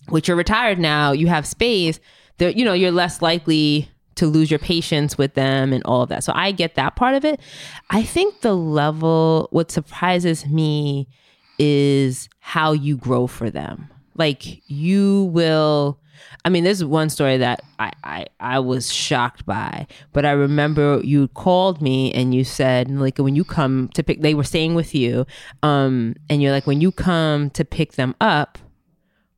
which 0.10 0.28
you're 0.28 0.38
retired 0.38 0.78
now, 0.78 1.12
you 1.12 1.28
have 1.28 1.48
space, 1.48 2.00
that 2.38 2.56
you 2.56 2.64
know, 2.64 2.74
you're 2.74 2.92
less 2.92 3.22
likely 3.22 3.90
to 4.16 4.28
lose 4.28 4.50
your 4.50 4.60
patience 4.60 5.18
with 5.18 5.34
them 5.34 5.74
and 5.74 5.84
all 5.84 6.04
of 6.04 6.10
that. 6.10 6.24
So 6.24 6.32
I 6.36 6.52
get 6.52 6.76
that 6.76 6.96
part 6.96 7.16
of 7.16 7.26
it. 7.26 7.40
I 7.90 8.04
think 8.04 8.42
the 8.42 8.56
level 8.56 9.48
what 9.52 9.72
surprises 9.72 10.46
me 10.46 11.08
is 11.60 12.30
how 12.40 12.72
you 12.72 12.98
grow 12.98 13.28
for 13.28 13.50
them. 13.50 13.90
Like 14.16 14.62
you 14.70 15.26
will 15.26 16.00
I 16.44 16.50
mean, 16.50 16.64
there's 16.64 16.86
one 16.86 17.10
story 17.10 17.38
that 17.38 17.62
I, 17.80 17.92
I, 18.04 18.26
I 18.40 18.60
was 18.60 18.94
shocked 18.94 19.48
by, 19.48 19.88
but 20.14 20.26
I 20.26 20.32
remember 20.32 21.02
you 21.04 21.28
called 21.30 21.82
me 21.82 22.14
and 22.14 22.36
you 22.36 22.44
said, 22.44 22.92
like, 22.92 23.18
when 23.18 23.36
you 23.36 23.44
come 23.44 23.90
to 23.96 24.04
pick, 24.04 24.22
they 24.22 24.36
were 24.36 24.44
staying 24.44 24.76
with 24.76 24.94
you, 24.94 25.26
um, 25.64 26.16
and 26.30 26.44
you're 26.44 26.52
like, 26.52 26.68
when 26.68 26.82
you 26.82 26.92
come 26.92 27.50
to 27.52 27.66
pick 27.66 27.94
them 27.94 28.16
up, 28.22 28.60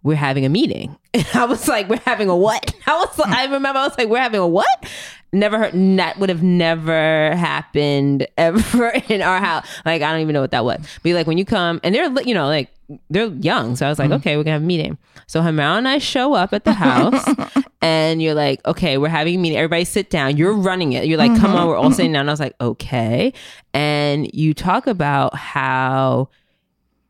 we're 0.04 0.16
having 0.16 0.46
a 0.46 0.50
meeting. 0.50 0.98
And 1.18 1.26
I 1.34 1.46
was 1.46 1.68
like, 1.68 1.90
we're 1.90 2.00
having 2.06 2.30
a 2.30 2.36
what? 2.36 2.76
I 2.86 2.94
was 2.94 3.20
I 3.20 3.48
hmm. 3.48 3.54
remember 3.54 3.80
I 3.80 3.88
was 3.88 3.98
like, 3.98 4.08
we're 4.08 4.22
having 4.22 4.40
a 4.40 4.48
what? 4.48 4.88
Never 5.34 5.58
heard 5.58 5.74
that 5.98 6.20
would 6.20 6.30
have 6.30 6.44
never 6.44 7.36
happened 7.36 8.28
ever 8.38 8.90
in 9.10 9.24
our 9.24 9.40
house. 9.40 9.66
Like 9.84 10.04
I 10.04 10.12
don't 10.12 10.22
even 10.22 10.34
know 10.34 10.42
what 10.42 10.52
that 10.52 10.64
was. 10.64 10.80
But 11.02 11.14
like 11.14 11.26
when 11.26 11.40
you 11.40 11.46
come 11.46 11.80
and 11.84 11.96
they're 11.96 12.12
you 12.22 12.36
know 12.36 12.46
like 12.46 12.70
they're 13.10 13.30
young, 13.30 13.76
so 13.76 13.88
I 13.88 13.90
was 13.90 13.98
like, 13.98 14.10
hmm. 14.10 14.14
okay, 14.16 14.38
we're 14.38 14.44
gonna 14.44 14.54
have 14.54 14.62
a 14.62 14.66
meeting. 14.66 15.00
So 15.26 15.42
Hamel 15.42 15.76
and 15.76 15.88
I 15.88 15.98
show 15.98 16.34
up 16.34 16.54
at 16.54 16.64
the 16.64 16.74
house, 16.74 17.26
and 17.82 18.22
you're 18.22 18.36
like, 18.36 18.66
okay, 18.66 18.98
we're 18.98 19.10
having 19.10 19.36
a 19.36 19.38
meeting. 19.40 19.58
Everybody 19.58 19.86
sit 19.86 20.10
down. 20.12 20.38
You're 20.38 20.54
running 20.54 20.94
it. 20.94 21.06
You're 21.06 21.18
like, 21.18 21.36
come 21.38 21.52
on, 21.52 21.58
mm-hmm. 21.58 21.68
we're 21.68 21.76
all 21.76 21.92
sitting 21.92 22.12
mm-hmm. 22.12 22.14
down. 22.14 22.22
And 22.22 22.30
I 22.30 22.34
was 22.34 22.40
like, 22.40 22.56
okay. 22.62 23.34
And 23.74 24.34
you 24.34 24.54
talk 24.54 24.88
about 24.88 25.36
how 25.36 26.30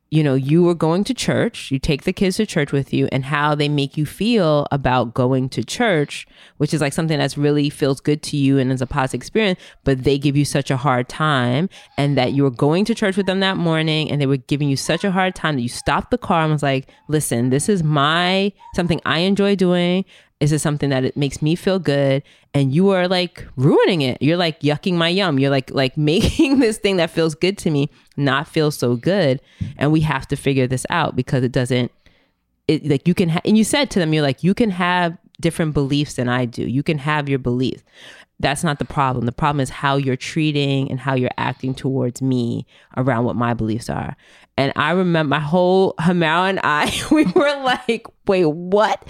you 0.09 0.23
know, 0.23 0.35
you 0.35 0.63
were 0.63 0.75
going 0.75 1.03
to 1.03 1.13
church, 1.13 1.69
you 1.71 1.79
take 1.79 2.03
the 2.03 2.13
kids 2.13 2.37
to 2.37 2.45
church 2.45 2.71
with 2.71 2.93
you, 2.93 3.09
and 3.11 3.25
how 3.25 3.55
they 3.55 3.67
make 3.67 3.97
you 3.97 4.05
feel 4.05 4.67
about 4.71 5.13
going 5.13 5.49
to 5.49 5.63
church, 5.63 6.25
which 6.57 6.73
is 6.73 6.81
like 6.81 6.93
something 6.93 7.17
that's 7.17 7.37
really 7.37 7.69
feels 7.69 7.99
good 7.99 8.21
to 8.23 8.37
you 8.37 8.57
and 8.57 8.71
is 8.71 8.81
a 8.81 8.87
positive 8.87 9.19
experience, 9.19 9.59
but 9.83 10.03
they 10.03 10.17
give 10.17 10.37
you 10.37 10.45
such 10.45 10.71
a 10.71 10.77
hard 10.77 11.09
time, 11.09 11.69
and 11.97 12.17
that 12.17 12.33
you 12.33 12.43
were 12.43 12.49
going 12.49 12.85
to 12.85 12.95
church 12.95 13.17
with 13.17 13.25
them 13.25 13.41
that 13.41 13.57
morning 13.57 14.09
and 14.09 14.21
they 14.21 14.25
were 14.25 14.37
giving 14.37 14.69
you 14.69 14.77
such 14.77 15.03
a 15.03 15.11
hard 15.11 15.35
time 15.35 15.55
that 15.55 15.61
you 15.61 15.69
stopped 15.69 16.11
the 16.11 16.17
car 16.17 16.43
and 16.43 16.53
was 16.53 16.63
like, 16.63 16.89
listen, 17.07 17.49
this 17.49 17.67
is 17.67 17.83
my 17.83 18.51
something 18.75 19.01
I 19.05 19.19
enjoy 19.19 19.55
doing. 19.55 20.05
Is 20.39 20.51
this 20.51 20.61
something 20.61 20.91
that 20.91 21.03
it 21.03 21.17
makes 21.17 21.41
me 21.41 21.55
feel 21.55 21.79
good? 21.79 22.21
And 22.53 22.73
you 22.73 22.89
are 22.89 23.07
like 23.07 23.45
ruining 23.55 24.01
it. 24.01 24.21
You're 24.21 24.37
like 24.37 24.59
yucking 24.59 24.93
my 24.93 25.09
yum. 25.09 25.39
You're 25.39 25.49
like 25.49 25.71
like 25.71 25.97
making 26.13 26.59
this 26.59 26.77
thing 26.77 26.97
that 26.97 27.09
feels 27.09 27.35
good 27.35 27.57
to 27.59 27.71
me 27.71 27.89
not 28.17 28.47
feel 28.47 28.71
so 28.71 28.95
good. 28.95 29.39
And 29.77 29.91
we 29.91 30.01
have 30.01 30.27
to 30.29 30.35
figure 30.35 30.67
this 30.67 30.85
out 30.89 31.15
because 31.15 31.43
it 31.43 31.51
doesn't. 31.51 31.91
It 32.67 32.85
like 32.85 33.07
you 33.07 33.13
can 33.13 33.29
ha- 33.29 33.41
and 33.45 33.57
you 33.57 33.63
said 33.63 33.89
to 33.91 33.99
them, 33.99 34.13
you're 34.13 34.23
like 34.23 34.43
you 34.43 34.53
can 34.53 34.71
have 34.71 35.17
different 35.39 35.73
beliefs 35.73 36.15
than 36.15 36.27
I 36.27 36.45
do. 36.45 36.63
You 36.63 36.83
can 36.83 36.97
have 36.97 37.29
your 37.29 37.39
beliefs. 37.39 37.83
That's 38.39 38.63
not 38.63 38.79
the 38.79 38.85
problem. 38.85 39.25
The 39.25 39.31
problem 39.31 39.61
is 39.61 39.69
how 39.69 39.95
you're 39.95 40.15
treating 40.15 40.91
and 40.91 40.99
how 40.99 41.15
you're 41.15 41.31
acting 41.37 41.73
towards 41.73 42.21
me 42.21 42.67
around 42.95 43.25
what 43.25 43.35
my 43.35 43.53
beliefs 43.53 43.89
are. 43.89 44.15
And 44.57 44.73
I 44.75 44.91
remember 44.91 45.35
my 45.35 45.39
whole 45.39 45.93
Hamel 45.99 46.45
and 46.45 46.59
I, 46.63 46.91
we 47.11 47.25
were 47.25 47.63
like, 47.63 48.07
wait, 48.25 48.45
what? 48.45 49.07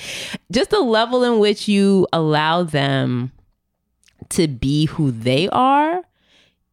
Just 0.52 0.72
the 0.72 0.82
level 0.82 1.24
in 1.24 1.40
which 1.40 1.68
you 1.68 2.08
allow 2.12 2.64
them 2.64 3.32
to 4.30 4.48
be 4.48 4.86
who 4.86 5.12
they 5.12 5.48
are, 5.50 6.02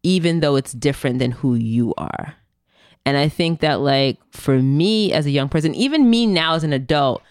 even 0.02 0.40
though 0.40 0.56
it's 0.56 0.72
different 0.72 1.20
than 1.20 1.30
who 1.30 1.54
you 1.54 1.94
are. 1.96 2.34
And 3.06 3.16
I 3.16 3.28
think 3.28 3.60
that, 3.60 3.80
like, 3.80 4.18
for 4.32 4.60
me 4.60 5.12
as 5.12 5.26
a 5.26 5.30
young 5.30 5.48
person, 5.48 5.74
even 5.74 6.10
me 6.10 6.26
now 6.26 6.54
as 6.54 6.64
an 6.64 6.72
adult, 6.72 7.22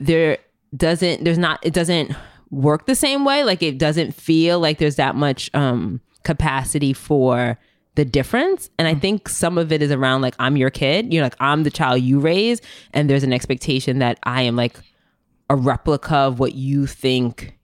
there 0.00 0.38
doesn't, 0.74 1.22
there's 1.22 1.38
not, 1.38 1.60
it 1.62 1.74
doesn't 1.74 2.12
work 2.50 2.86
the 2.86 2.94
same 2.94 3.24
way. 3.24 3.44
Like, 3.44 3.62
it 3.62 3.78
doesn't 3.78 4.14
feel 4.14 4.58
like 4.58 4.78
there's 4.78 4.96
that 4.96 5.14
much 5.14 5.50
um, 5.54 6.00
capacity 6.24 6.94
for 6.94 7.58
the 7.98 8.04
difference. 8.04 8.70
And 8.78 8.86
I 8.86 8.94
think 8.94 9.28
some 9.28 9.58
of 9.58 9.72
it 9.72 9.82
is 9.82 9.90
around, 9.90 10.22
like, 10.22 10.36
I'm 10.38 10.56
your 10.56 10.70
kid, 10.70 11.12
you 11.12 11.18
know, 11.18 11.26
like, 11.26 11.34
I'm 11.40 11.64
the 11.64 11.70
child 11.70 12.00
you 12.00 12.20
raise. 12.20 12.60
And 12.94 13.10
there's 13.10 13.24
an 13.24 13.32
expectation 13.32 13.98
that 13.98 14.20
I 14.22 14.42
am, 14.42 14.54
like, 14.54 14.78
a 15.50 15.56
replica 15.56 16.14
of 16.16 16.38
what 16.38 16.54
you 16.54 16.86
think 16.86 17.58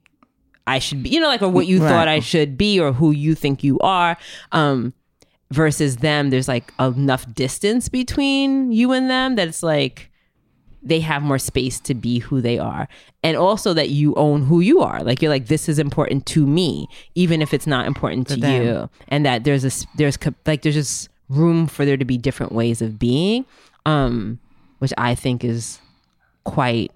I 0.67 0.81
should 0.81 1.03
be, 1.05 1.11
you 1.11 1.21
know, 1.21 1.29
like, 1.29 1.43
or 1.43 1.49
what 1.49 1.67
you 1.67 1.81
Right. 1.81 1.89
thought 1.89 2.09
I 2.09 2.19
should 2.19 2.59
be 2.59 2.81
or 2.81 2.93
who 2.93 3.13
you 3.13 3.35
think 3.35 3.63
you 3.63 3.79
are. 3.79 4.17
Um, 4.51 4.93
versus 5.53 5.99
them, 5.99 6.31
there's 6.31 6.49
like 6.49 6.73
enough 6.81 7.33
distance 7.33 7.89
between 7.89 8.73
you 8.73 8.91
and 8.93 9.09
them 9.09 9.37
that 9.37 9.47
it's 9.47 9.63
like 9.63 10.11
they 10.85 11.01
have 11.01 11.23
more 11.23 11.39
space 11.39 11.81
to 11.81 11.95
be 11.95 12.19
who 12.19 12.41
they 12.41 12.59
are. 12.59 12.87
And 13.23 13.37
also 13.37 13.73
that 13.73 13.89
you 13.89 14.15
own 14.17 14.43
who 14.43 14.61
you 14.61 14.81
are. 14.81 15.03
Like, 15.03 15.23
you're 15.23 15.31
like, 15.31 15.47
this 15.47 15.69
is 15.69 15.79
important 15.79 16.27
to 16.27 16.47
me, 16.47 16.87
even 17.15 17.41
if 17.41 17.55
it's 17.55 17.67
not 17.67 17.87
important 17.87 18.29
to, 18.29 18.37
them. 18.37 18.63
you. 18.63 18.91
And 19.09 19.25
that 19.25 19.45
there's 19.45 19.65
a, 19.65 19.87
there's 19.97 20.19
like, 20.47 20.63
there's 20.63 20.75
just 20.75 21.09
room 21.31 21.67
for 21.67 21.85
there 21.85 21.97
to 21.97 22.05
be 22.05 22.19
different 22.19 22.53
ways 22.53 22.83
of 22.83 22.99
being, 22.99 23.47
um, 23.87 24.39
which 24.79 24.93
I 24.99 25.15
think 25.15 25.43
is 25.43 25.81
quite 26.45 26.93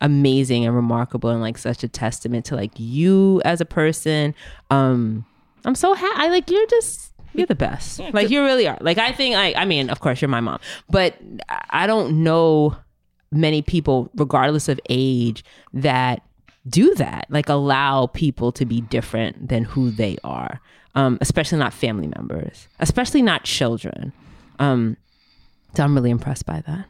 amazing 0.00 0.64
and 0.64 0.74
remarkable 0.74 1.28
and 1.30 1.42
like 1.42 1.58
such 1.58 1.84
a 1.84 1.88
testament 1.88 2.46
to 2.46 2.56
like 2.56 2.70
you 2.76 3.42
as 3.44 3.60
a 3.60 3.66
person 3.66 4.34
um 4.70 5.26
i'm 5.66 5.74
so 5.74 5.92
happy 5.92 6.14
i 6.16 6.28
like 6.28 6.48
you're 6.48 6.66
just 6.68 7.12
you're 7.34 7.46
the 7.46 7.54
best 7.54 8.00
like 8.14 8.30
you 8.30 8.42
really 8.42 8.66
are 8.66 8.78
like 8.80 8.96
i 8.96 9.12
think 9.12 9.36
i 9.36 9.52
i 9.60 9.66
mean 9.66 9.90
of 9.90 10.00
course 10.00 10.22
you're 10.22 10.28
my 10.28 10.40
mom 10.40 10.58
but 10.88 11.16
i 11.68 11.86
don't 11.86 12.22
know 12.24 12.74
many 13.32 13.62
people 13.62 14.10
regardless 14.16 14.68
of 14.68 14.78
age 14.88 15.44
that 15.72 16.22
do 16.68 16.94
that 16.96 17.26
like 17.30 17.48
allow 17.48 18.06
people 18.08 18.52
to 18.52 18.64
be 18.66 18.80
different 18.82 19.48
than 19.48 19.64
who 19.64 19.90
they 19.90 20.16
are 20.24 20.60
um 20.94 21.16
especially 21.20 21.58
not 21.58 21.72
family 21.72 22.08
members 22.16 22.68
especially 22.80 23.22
not 23.22 23.44
children 23.44 24.12
um 24.58 24.96
so 25.74 25.82
i'm 25.84 25.94
really 25.94 26.10
impressed 26.10 26.44
by 26.46 26.60
that 26.66 26.84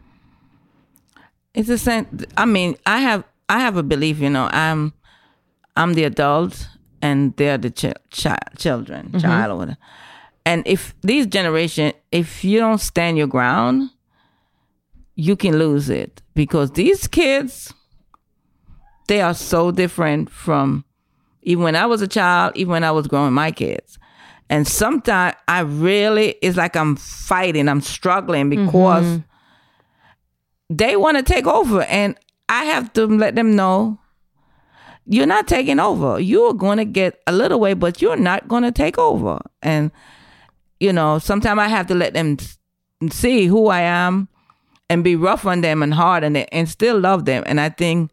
It's 1.54 1.68
the 1.68 1.78
same. 1.78 2.06
I 2.36 2.44
mean, 2.46 2.76
I 2.86 3.00
have 3.00 3.24
I 3.48 3.58
have 3.60 3.76
a 3.76 3.82
belief. 3.82 4.18
You 4.20 4.30
know, 4.30 4.48
I'm 4.52 4.92
I'm 5.76 5.94
the 5.94 6.04
adult 6.04 6.68
and 7.02 7.34
they're 7.36 7.58
the 7.58 7.70
ch- 7.70 7.98
chi- 8.22 8.38
children, 8.56 9.18
child 9.20 9.50
or 9.52 9.56
whatever. 9.56 9.78
And 10.46 10.62
if 10.66 10.94
these 11.02 11.26
generation, 11.26 11.92
if 12.12 12.44
you 12.44 12.60
don't 12.60 12.78
stand 12.80 13.18
your 13.18 13.26
ground, 13.26 13.90
you 15.20 15.36
can 15.36 15.58
lose 15.58 15.90
it 15.90 16.22
because 16.34 16.70
these 16.72 17.06
kids, 17.06 17.74
they 19.06 19.20
are 19.20 19.34
so 19.34 19.70
different 19.70 20.30
from 20.30 20.82
even 21.42 21.62
when 21.62 21.76
I 21.76 21.84
was 21.84 22.00
a 22.00 22.08
child, 22.08 22.52
even 22.56 22.72
when 22.72 22.84
I 22.84 22.90
was 22.90 23.06
growing 23.06 23.34
my 23.34 23.50
kids. 23.50 23.98
And 24.48 24.66
sometimes 24.66 25.36
I 25.46 25.60
really, 25.60 26.36
it's 26.40 26.56
like 26.56 26.74
I'm 26.74 26.96
fighting, 26.96 27.68
I'm 27.68 27.82
struggling 27.82 28.48
because 28.48 29.04
mm-hmm. 29.04 30.74
they 30.74 30.96
want 30.96 31.18
to 31.18 31.22
take 31.22 31.46
over 31.46 31.82
and 31.82 32.16
i 32.48 32.64
have 32.64 32.92
to 32.94 33.06
let 33.06 33.36
them 33.36 33.54
know 33.54 33.98
you're 35.06 35.26
not 35.26 35.48
taking 35.48 35.80
over. 35.80 36.20
You're 36.20 36.54
going 36.54 36.78
to 36.78 36.84
get 36.84 37.20
a 37.26 37.32
little 37.32 37.58
way 37.58 37.74
but 37.74 38.00
you're 38.00 38.16
not 38.16 38.46
going 38.46 38.62
to 38.62 38.70
take 38.70 38.96
over. 38.96 39.40
And 39.60 39.90
you 40.78 40.92
know 40.92 41.18
sometimes 41.18 41.60
i 41.60 41.68
have 41.68 41.86
to 41.88 41.94
let 41.94 42.14
them 42.14 42.38
see 43.10 43.46
who 43.46 43.68
i 43.68 43.82
am 43.82 44.29
and 44.90 45.02
be 45.02 45.16
rough 45.16 45.46
on 45.46 45.62
them 45.62 45.82
and 45.82 45.94
hard 45.94 46.22
on 46.24 46.34
them 46.34 46.46
and 46.52 46.68
still 46.68 46.98
love 47.00 47.24
them 47.24 47.42
and 47.46 47.58
i 47.60 47.68
think 47.70 48.10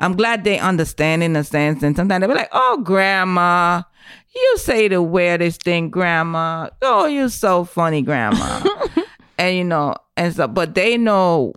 i'm 0.00 0.16
glad 0.16 0.44
they 0.44 0.58
understand 0.58 1.22
in 1.22 1.36
a 1.36 1.44
sense 1.44 1.82
and 1.82 1.94
sometimes 1.94 2.20
they'll 2.20 2.28
be 2.30 2.34
like 2.34 2.48
oh 2.52 2.78
grandma 2.82 3.82
you 4.34 4.54
say 4.58 4.88
the 4.88 5.02
weirdest 5.02 5.62
thing 5.62 5.90
grandma 5.90 6.68
oh 6.80 7.04
you're 7.06 7.28
so 7.28 7.64
funny 7.64 8.00
grandma 8.00 8.62
and 9.38 9.56
you 9.56 9.64
know 9.64 9.94
and 10.16 10.34
so 10.34 10.48
but 10.48 10.74
they 10.74 10.96
know 10.96 11.52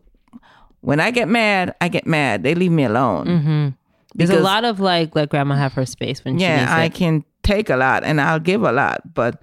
when 0.82 1.00
I 1.00 1.10
get 1.10 1.28
mad, 1.28 1.74
I 1.82 1.88
get 1.88 2.06
mad. 2.06 2.44
They 2.44 2.54
leave 2.54 2.70
me 2.72 2.84
alone. 2.84 3.26
Mm-hmm. 3.26 3.68
There's 4.14 4.30
a 4.30 4.40
lot 4.40 4.66
of 4.66 4.80
like 4.80 5.16
let 5.16 5.30
grandma 5.30 5.56
have 5.56 5.74
her 5.74 5.84
space 5.88 6.24
when 6.24 6.38
she 6.38 6.44
Yeah, 6.44 6.68
I 6.70 6.84
it. 6.86 6.94
can 6.94 7.24
take 7.42 7.72
a 7.72 7.76
lot 7.76 8.04
and 8.04 8.22
I'll 8.22 8.40
give 8.40 8.62
a 8.62 8.72
lot, 8.72 9.02
but 9.16 9.42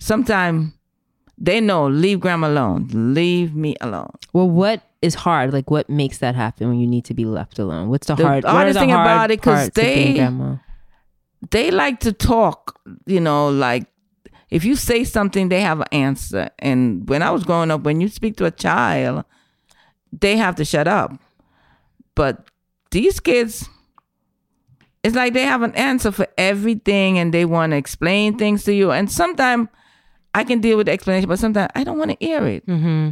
sometimes 0.00 0.72
they 1.38 1.60
know 1.60 1.86
leave 1.88 2.20
grandma 2.20 2.48
alone. 2.48 2.88
Leave 2.92 3.54
me 3.54 3.76
alone. 3.80 4.10
Well, 4.32 4.48
what 4.48 4.82
is 5.02 5.14
hard? 5.14 5.52
Like, 5.52 5.70
what 5.70 5.88
makes 5.90 6.18
that 6.18 6.34
happen 6.34 6.68
when 6.68 6.78
you 6.78 6.86
need 6.86 7.04
to 7.06 7.14
be 7.14 7.24
left 7.24 7.58
alone? 7.58 7.88
What's 7.88 8.06
the, 8.06 8.14
The 8.14 8.24
hard? 8.26 8.44
hardest 8.44 8.74
the 8.74 8.80
thing 8.80 8.90
hard 8.90 9.06
about 9.06 9.30
it 9.30 9.40
because 9.40 9.70
they- 9.70 10.14
They 11.50 11.70
like 11.70 12.00
to 12.00 12.12
talk, 12.12 12.78
you 13.06 13.20
know, 13.20 13.48
like 13.50 13.86
if 14.50 14.64
you 14.64 14.76
say 14.76 15.04
something, 15.04 15.48
they 15.50 15.60
have 15.60 15.80
an 15.80 15.86
answer. 15.92 16.48
And 16.58 17.06
when 17.08 17.22
I 17.22 17.30
was 17.30 17.44
growing 17.44 17.70
up, 17.70 17.82
when 17.82 18.00
you 18.00 18.08
speak 18.08 18.36
to 18.36 18.46
a 18.46 18.50
child, 18.50 19.24
they 20.12 20.36
have 20.36 20.54
to 20.56 20.64
shut 20.64 20.88
up. 20.88 21.12
But 22.14 22.46
these 22.92 23.20
kids, 23.20 23.68
it's 25.02 25.14
like 25.16 25.34
they 25.34 25.44
have 25.44 25.62
an 25.62 25.74
answer 25.74 26.10
for 26.12 26.26
everything 26.38 27.18
and 27.18 27.34
they 27.34 27.44
want 27.44 27.72
to 27.72 27.76
explain 27.76 28.38
things 28.38 28.64
to 28.64 28.72
you. 28.72 28.90
And 28.90 29.10
sometimes 29.10 29.68
I 30.34 30.44
can 30.44 30.60
deal 30.60 30.76
with 30.76 30.86
the 30.86 30.92
explanation, 30.92 31.28
but 31.28 31.38
sometimes 31.38 31.70
I 31.74 31.84
don't 31.84 31.98
want 31.98 32.10
to 32.10 32.16
hear 32.24 32.46
it. 32.46 32.66
Mm-hmm. 32.66 33.10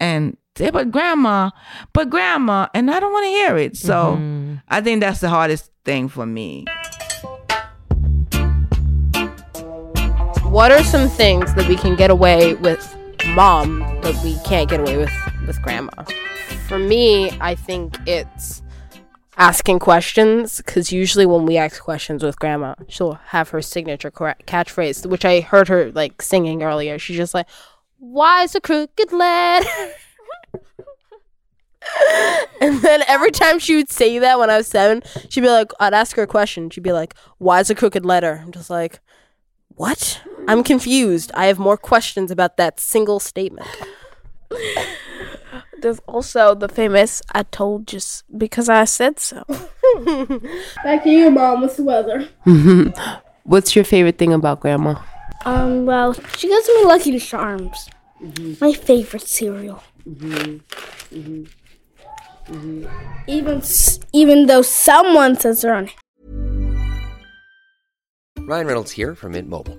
And 0.00 0.36
they, 0.54 0.70
but 0.70 0.90
grandma, 0.90 1.50
but 1.92 2.08
grandma, 2.10 2.68
and 2.74 2.90
I 2.90 2.98
don't 2.98 3.12
want 3.12 3.24
to 3.24 3.30
hear 3.30 3.56
it. 3.58 3.76
So 3.76 4.16
Mm-hmm. 4.16 4.54
I 4.68 4.80
think 4.80 5.00
that's 5.00 5.20
the 5.20 5.28
hardest 5.28 5.70
thing 5.84 6.08
for 6.08 6.26
me. 6.26 6.64
What 10.44 10.72
are 10.72 10.82
some 10.82 11.08
things 11.08 11.54
that 11.54 11.68
we 11.68 11.76
can 11.76 11.94
get 11.94 12.10
away 12.10 12.54
with 12.54 12.96
mom 13.28 13.80
that 14.02 14.20
we 14.24 14.36
can't 14.44 14.68
get 14.68 14.80
away 14.80 14.96
with 14.96 15.12
with 15.46 15.60
grandma? 15.62 15.90
For 16.66 16.78
me, 16.78 17.30
I 17.40 17.54
think 17.54 17.96
it's 18.06 18.62
asking 19.36 19.78
questions 19.78 20.58
because 20.58 20.92
usually 20.92 21.26
when 21.26 21.46
we 21.46 21.56
ask 21.56 21.82
questions 21.82 22.22
with 22.22 22.38
grandma, 22.38 22.74
she'll 22.88 23.14
have 23.26 23.50
her 23.50 23.62
signature 23.62 24.10
catchphrase, 24.10 25.06
which 25.06 25.24
I 25.24 25.40
heard 25.40 25.68
her 25.68 25.90
like 25.92 26.22
singing 26.22 26.62
earlier. 26.62 26.98
She's 26.98 27.16
just 27.16 27.34
like, 27.34 27.46
"Why 27.98 28.42
is 28.42 28.54
a 28.54 28.60
crooked 28.60 29.12
letter?" 29.12 29.68
and 32.60 32.82
then 32.82 33.02
every 33.06 33.30
time 33.30 33.58
she 33.58 33.76
would 33.76 33.90
say 33.90 34.18
that 34.18 34.38
when 34.38 34.50
I 34.50 34.58
was 34.58 34.66
seven, 34.66 35.02
she'd 35.28 35.40
be 35.40 35.48
like, 35.48 35.72
I'd 35.80 35.94
ask 35.94 36.16
her 36.16 36.22
a 36.22 36.26
question. 36.26 36.70
She'd 36.70 36.82
be 36.82 36.92
like, 36.92 37.14
"Why 37.38 37.60
is 37.60 37.70
a 37.70 37.74
crooked 37.74 38.04
letter?" 38.04 38.40
I'm 38.42 38.52
just 38.52 38.70
like, 38.70 39.00
"What?" 39.68 40.20
I'm 40.48 40.64
confused. 40.64 41.30
I 41.34 41.46
have 41.46 41.58
more 41.58 41.76
questions 41.76 42.30
about 42.30 42.56
that 42.56 42.80
single 42.80 43.20
statement. 43.20 43.68
There's 45.82 46.00
also 46.06 46.54
the 46.54 46.68
famous 46.68 47.22
"I 47.32 47.42
told 47.44 47.86
just 47.86 48.24
because 48.36 48.68
I 48.68 48.84
said 48.84 49.18
so." 49.18 49.44
Back 50.84 51.04
to 51.04 51.10
you, 51.10 51.30
Mom. 51.30 51.62
What's 51.62 51.76
the 51.76 51.84
weather? 51.84 52.28
What's 53.44 53.74
your 53.74 53.84
favorite 53.84 54.18
thing 54.18 54.32
about 54.32 54.60
grandma? 54.60 55.00
Um, 55.44 55.86
well, 55.86 56.14
she 56.36 56.48
gives 56.48 56.68
me 56.68 56.84
Lucky 56.84 57.18
Charms. 57.18 57.88
Mm-hmm. 58.22 58.64
My 58.64 58.72
favorite 58.72 59.26
cereal. 59.26 59.82
Mm-hmm. 60.06 60.58
Mm-hmm. 61.18 62.86
Even 63.26 63.62
even 64.12 64.46
though 64.46 64.62
someone 64.62 65.36
says 65.36 65.62
they're 65.62 65.74
on 65.74 65.88
Ryan 68.38 68.66
Reynolds 68.66 68.90
here 68.90 69.14
from 69.14 69.32
Mint 69.32 69.48
Mobile. 69.48 69.78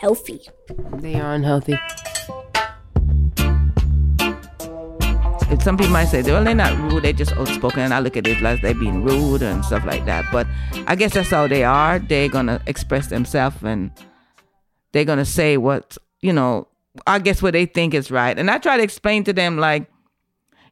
healthy. 0.00 0.40
They 0.94 1.14
are 1.16 1.34
unhealthy. 1.34 1.78
some 5.60 5.76
people 5.76 5.92
might 5.92 6.06
say, 6.06 6.22
well, 6.22 6.42
they're 6.42 6.54
not 6.54 6.78
rude, 6.78 7.02
they're 7.02 7.12
just 7.12 7.32
outspoken. 7.32 7.80
And 7.80 7.92
I 7.92 7.98
look 7.98 8.16
at 8.16 8.26
it 8.26 8.40
like 8.40 8.62
they're 8.62 8.72
being 8.72 9.04
rude 9.04 9.42
and 9.42 9.62
stuff 9.64 9.84
like 9.84 10.06
that. 10.06 10.24
But 10.32 10.46
I 10.86 10.94
guess 10.94 11.12
that's 11.12 11.28
how 11.28 11.48
they 11.48 11.64
are. 11.64 11.98
They're 11.98 12.28
going 12.28 12.46
to 12.46 12.62
express 12.66 13.08
themselves 13.08 13.62
and 13.62 13.90
they're 14.92 15.04
going 15.04 15.18
to 15.18 15.24
say 15.24 15.56
what, 15.56 15.98
you 16.22 16.32
know, 16.32 16.68
I 17.06 17.18
guess 17.18 17.42
what 17.42 17.52
they 17.52 17.66
think 17.66 17.92
is 17.92 18.10
right. 18.10 18.38
And 18.38 18.50
I 18.50 18.58
try 18.58 18.76
to 18.76 18.82
explain 18.82 19.24
to 19.24 19.32
them, 19.32 19.58
like, 19.58 19.89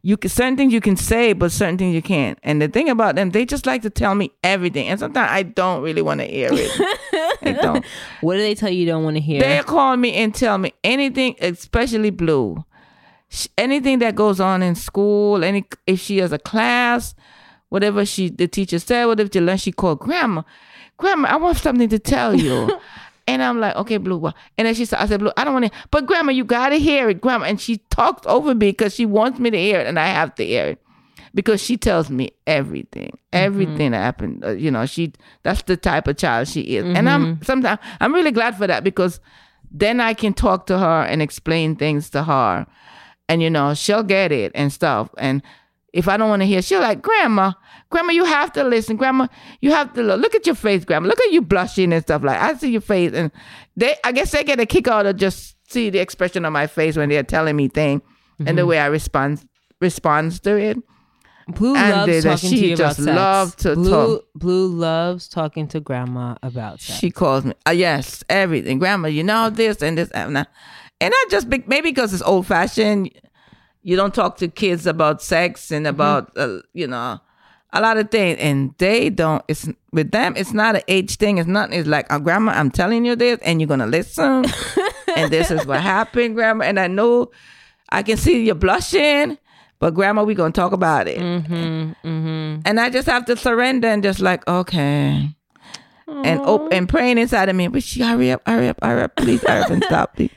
you 0.02 0.16
can, 0.16 0.30
certain 0.30 0.56
things 0.56 0.72
you 0.72 0.80
can 0.80 0.96
say, 0.96 1.32
but 1.32 1.50
certain 1.50 1.76
things 1.76 1.94
you 1.94 2.02
can't. 2.02 2.38
And 2.42 2.62
the 2.62 2.68
thing 2.68 2.88
about 2.88 3.16
them, 3.16 3.30
they 3.30 3.44
just 3.44 3.66
like 3.66 3.82
to 3.82 3.90
tell 3.90 4.14
me 4.14 4.30
everything. 4.44 4.88
And 4.88 4.98
sometimes 4.98 5.28
I 5.30 5.42
don't 5.42 5.82
really 5.82 6.02
want 6.02 6.20
to 6.20 6.26
hear 6.26 6.50
it. 6.52 6.70
I 7.42 7.52
don't. 7.52 7.84
What 8.20 8.34
do 8.34 8.40
they 8.40 8.54
tell 8.54 8.70
you 8.70 8.80
you 8.80 8.86
don't 8.86 9.04
want 9.04 9.16
to 9.16 9.20
hear? 9.20 9.40
They 9.40 9.60
call 9.64 9.96
me 9.96 10.14
and 10.14 10.34
tell 10.34 10.58
me 10.58 10.72
anything, 10.84 11.36
especially 11.40 12.10
Blu. 12.10 12.64
Anything 13.58 13.98
that 13.98 14.14
goes 14.14 14.40
on 14.40 14.62
in 14.62 14.74
school, 14.74 15.44
any 15.44 15.66
if 15.86 16.00
she 16.00 16.18
has 16.18 16.32
a 16.32 16.38
class, 16.38 17.14
whatever 17.68 18.06
she 18.06 18.30
the 18.30 18.48
teacher 18.48 18.78
said, 18.78 19.04
whatever 19.04 19.28
she 19.30 19.40
learned, 19.40 19.60
she 19.60 19.72
called 19.72 19.98
grandma. 19.98 20.42
Grandma, 20.96 21.28
I 21.28 21.36
want 21.36 21.58
something 21.58 21.88
to 21.90 21.98
tell 21.98 22.34
you. 22.34 22.80
and 23.28 23.42
I'm 23.42 23.60
like, 23.60 23.76
okay, 23.76 23.98
Blu. 23.98 24.16
What? 24.18 24.34
And 24.56 24.66
then 24.66 24.74
she 24.74 24.84
said, 24.84 24.98
I 24.98 25.06
said, 25.06 25.20
Blu, 25.20 25.30
I 25.36 25.44
don't 25.44 25.52
want 25.52 25.66
to. 25.66 25.72
But 25.90 26.06
grandma, 26.06 26.32
you 26.32 26.44
gotta 26.44 26.76
hear 26.76 27.08
it, 27.10 27.20
grandma. 27.20 27.44
And 27.46 27.60
she 27.60 27.78
talked 27.90 28.26
over 28.26 28.54
me 28.54 28.70
because 28.70 28.94
she 28.94 29.06
wants 29.06 29.38
me 29.38 29.50
to 29.50 29.58
hear 29.58 29.78
it, 29.80 29.86
and 29.86 29.98
I 29.98 30.06
have 30.06 30.34
to 30.36 30.44
hear 30.44 30.66
it 30.66 30.82
because 31.34 31.62
she 31.62 31.76
tells 31.76 32.10
me 32.10 32.30
everything, 32.46 33.18
everything 33.32 33.92
that 33.92 33.98
happened. 33.98 34.44
Uh, 34.44 34.50
you 34.50 34.70
know, 34.70 34.86
she 34.86 35.12
that's 35.42 35.62
the 35.62 35.76
type 35.76 36.08
of 36.08 36.16
child 36.16 36.48
she 36.48 36.62
is, 36.62 36.84
and 36.84 37.08
I'm 37.08 37.42
sometimes 37.42 37.78
I'm 38.00 38.14
really 38.14 38.32
glad 38.32 38.56
for 38.56 38.66
that 38.66 38.82
because 38.82 39.20
then 39.70 40.00
I 40.00 40.14
can 40.14 40.32
talk 40.32 40.66
to 40.68 40.78
her 40.78 41.02
and 41.02 41.20
explain 41.20 41.76
things 41.76 42.08
to 42.10 42.24
her, 42.24 42.66
and 43.28 43.42
you 43.42 43.50
know 43.50 43.74
she'll 43.74 44.02
get 44.02 44.32
it 44.32 44.52
and 44.54 44.72
stuff. 44.72 45.10
And 45.18 45.42
if 45.92 46.08
I 46.08 46.16
don't 46.16 46.28
want 46.28 46.42
to 46.42 46.46
hear, 46.46 46.60
she'll 46.62 46.80
like, 46.80 47.00
Grandma, 47.02 47.52
Grandma, 47.90 48.12
you 48.12 48.24
have 48.24 48.52
to 48.52 48.64
listen, 48.64 48.96
Grandma, 48.96 49.26
you 49.60 49.70
have 49.72 49.92
to 49.94 50.02
look. 50.02 50.20
Look 50.20 50.34
at 50.34 50.46
your 50.46 50.54
face, 50.54 50.84
Grandma. 50.84 51.08
Look 51.08 51.20
at 51.20 51.32
you 51.32 51.40
blushing 51.42 51.92
and 51.92 52.02
stuff 52.02 52.22
like. 52.22 52.38
I 52.38 52.54
see 52.54 52.70
your 52.70 52.80
face, 52.82 53.12
and 53.14 53.30
they, 53.76 53.94
I 54.04 54.12
guess 54.12 54.30
they 54.32 54.44
get 54.44 54.60
a 54.60 54.66
kick 54.66 54.86
out 54.88 55.06
of 55.06 55.16
just 55.16 55.56
see 55.70 55.90
the 55.90 55.98
expression 55.98 56.44
on 56.44 56.52
my 56.52 56.66
face 56.66 56.96
when 56.96 57.08
they're 57.08 57.22
telling 57.22 57.56
me 57.56 57.68
thing, 57.68 58.02
and 58.44 58.56
the 58.58 58.66
way 58.66 58.78
I 58.78 58.86
respond 58.86 59.44
responds 59.80 60.40
to 60.40 60.56
it. 60.56 60.76
Blu 61.50 61.74
And 61.76 61.90
loves 61.96 62.06
they- 62.12 62.20
talking 62.20 62.50
she 62.50 62.60
to 62.60 62.66
you 62.66 62.74
about 62.74 62.84
just 62.88 62.96
sex. 63.04 63.16
love 63.16 63.56
to 63.56 63.74
Blu, 63.74 63.90
talk. 63.90 64.24
Blu 64.34 64.66
loves 64.68 65.28
talking 65.28 65.66
to 65.68 65.80
grandma 65.80 66.34
about 66.42 66.78
sex. 66.78 66.98
She 66.98 67.10
calls 67.10 67.46
me, 67.46 67.54
uh, 67.66 67.70
yes, 67.70 68.22
everything. 68.28 68.78
Grandma, 68.78 69.08
you 69.08 69.24
know 69.24 69.48
this 69.48 69.80
and 69.80 69.96
this 69.96 70.10
and 70.10 70.36
that. 70.36 70.48
And 71.00 71.14
I 71.16 71.24
just, 71.30 71.46
maybe 71.48 71.80
because 71.80 72.12
it's 72.12 72.22
old 72.22 72.46
fashioned, 72.46 73.10
you 73.82 73.96
don't 73.96 74.14
talk 74.14 74.36
to 74.38 74.48
kids 74.48 74.86
about 74.86 75.22
sex 75.22 75.70
and 75.70 75.86
mm-hmm. 75.86 75.94
about, 75.94 76.32
uh, 76.36 76.58
you 76.72 76.86
know, 76.86 77.20
a 77.72 77.80
lot 77.80 77.96
of 77.96 78.10
things. 78.10 78.38
And 78.40 78.74
they 78.78 79.10
don't, 79.10 79.42
it's 79.48 79.68
with 79.92 80.10
them, 80.10 80.34
it's 80.36 80.52
not 80.52 80.76
an 80.76 80.82
age 80.88 81.16
thing. 81.16 81.38
It's 81.38 81.48
nothing. 81.48 81.78
It's 81.78 81.88
like, 81.88 82.06
oh, 82.10 82.18
Grandma, 82.18 82.52
I'm 82.52 82.70
telling 82.70 83.04
you 83.04 83.16
this 83.16 83.38
and 83.42 83.60
you're 83.60 83.68
going 83.68 83.80
to 83.80 83.86
listen. 83.86 84.44
and 85.16 85.30
this 85.30 85.50
is 85.50 85.66
what 85.66 85.80
happened, 85.80 86.34
Grandma. 86.34 86.64
And 86.64 86.78
I 86.78 86.86
know 86.86 87.30
I 87.90 88.02
can 88.02 88.16
see 88.16 88.46
you 88.46 88.54
blushing. 88.54 89.38
But 89.80 89.94
grandma, 89.94 90.24
we 90.24 90.34
gonna 90.34 90.50
talk 90.50 90.72
about 90.72 91.06
it, 91.06 91.18
mm-hmm, 91.18 91.92
mm-hmm. 92.04 92.60
and 92.64 92.80
I 92.80 92.90
just 92.90 93.06
have 93.06 93.26
to 93.26 93.36
surrender 93.36 93.86
and 93.86 94.02
just 94.02 94.18
like 94.18 94.46
okay, 94.48 95.30
and 96.08 96.40
op- 96.40 96.72
and 96.72 96.88
praying 96.88 97.18
inside 97.18 97.48
of 97.48 97.54
me. 97.54 97.68
But 97.68 97.84
she 97.84 98.02
hurry 98.02 98.32
up, 98.32 98.42
hurry 98.44 98.68
up, 98.68 98.82
hurry 98.82 99.02
up, 99.02 99.14
please 99.14 99.40
hurry 99.42 99.62
up 99.62 99.70
and 99.70 99.84
stop, 99.84 100.16
please. 100.16 100.32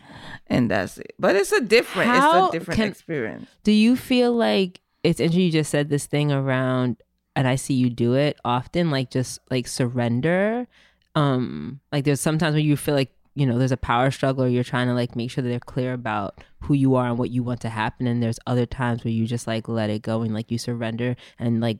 And 0.51 0.69
that's 0.69 0.97
it. 0.97 1.13
But 1.17 1.35
it's 1.35 1.51
a 1.51 1.61
different, 1.61 2.09
How 2.09 2.45
it's 2.47 2.55
a 2.55 2.59
different 2.59 2.77
can- 2.77 2.89
experience. 2.89 3.49
Do 3.63 3.71
you 3.71 3.95
feel 3.95 4.33
like 4.33 4.81
it's 5.03 5.19
interesting? 5.19 5.43
You 5.45 5.51
just 5.51 5.71
said 5.71 5.89
this 5.89 6.05
thing 6.05 6.31
around, 6.31 6.97
and 7.35 7.47
I 7.47 7.55
see 7.55 7.73
you 7.73 7.89
do 7.89 8.13
it 8.15 8.37
often, 8.43 8.91
like 8.91 9.09
just 9.09 9.39
like 9.49 9.67
surrender. 9.67 10.67
Um, 11.15 11.79
like 11.91 12.03
there's 12.05 12.21
sometimes 12.21 12.55
when 12.55 12.65
you 12.65 12.75
feel 12.77 12.95
like 12.95 13.11
you 13.33 13.45
know 13.45 13.57
there's 13.57 13.71
a 13.71 13.77
power 13.77 14.11
struggle, 14.11 14.43
or 14.43 14.47
you're 14.49 14.63
trying 14.63 14.87
to 14.87 14.93
like 14.93 15.15
make 15.15 15.31
sure 15.31 15.41
that 15.41 15.49
they're 15.49 15.59
clear 15.59 15.93
about 15.93 16.43
who 16.59 16.73
you 16.73 16.95
are 16.95 17.07
and 17.07 17.17
what 17.17 17.29
you 17.31 17.43
want 17.43 17.61
to 17.61 17.69
happen. 17.69 18.05
And 18.05 18.21
there's 18.21 18.39
other 18.45 18.65
times 18.65 19.03
where 19.05 19.11
you 19.13 19.25
just 19.25 19.47
like 19.47 19.67
let 19.69 19.89
it 19.89 20.01
go 20.01 20.21
and 20.21 20.33
like 20.33 20.51
you 20.51 20.57
surrender 20.57 21.15
and 21.39 21.61
like 21.61 21.79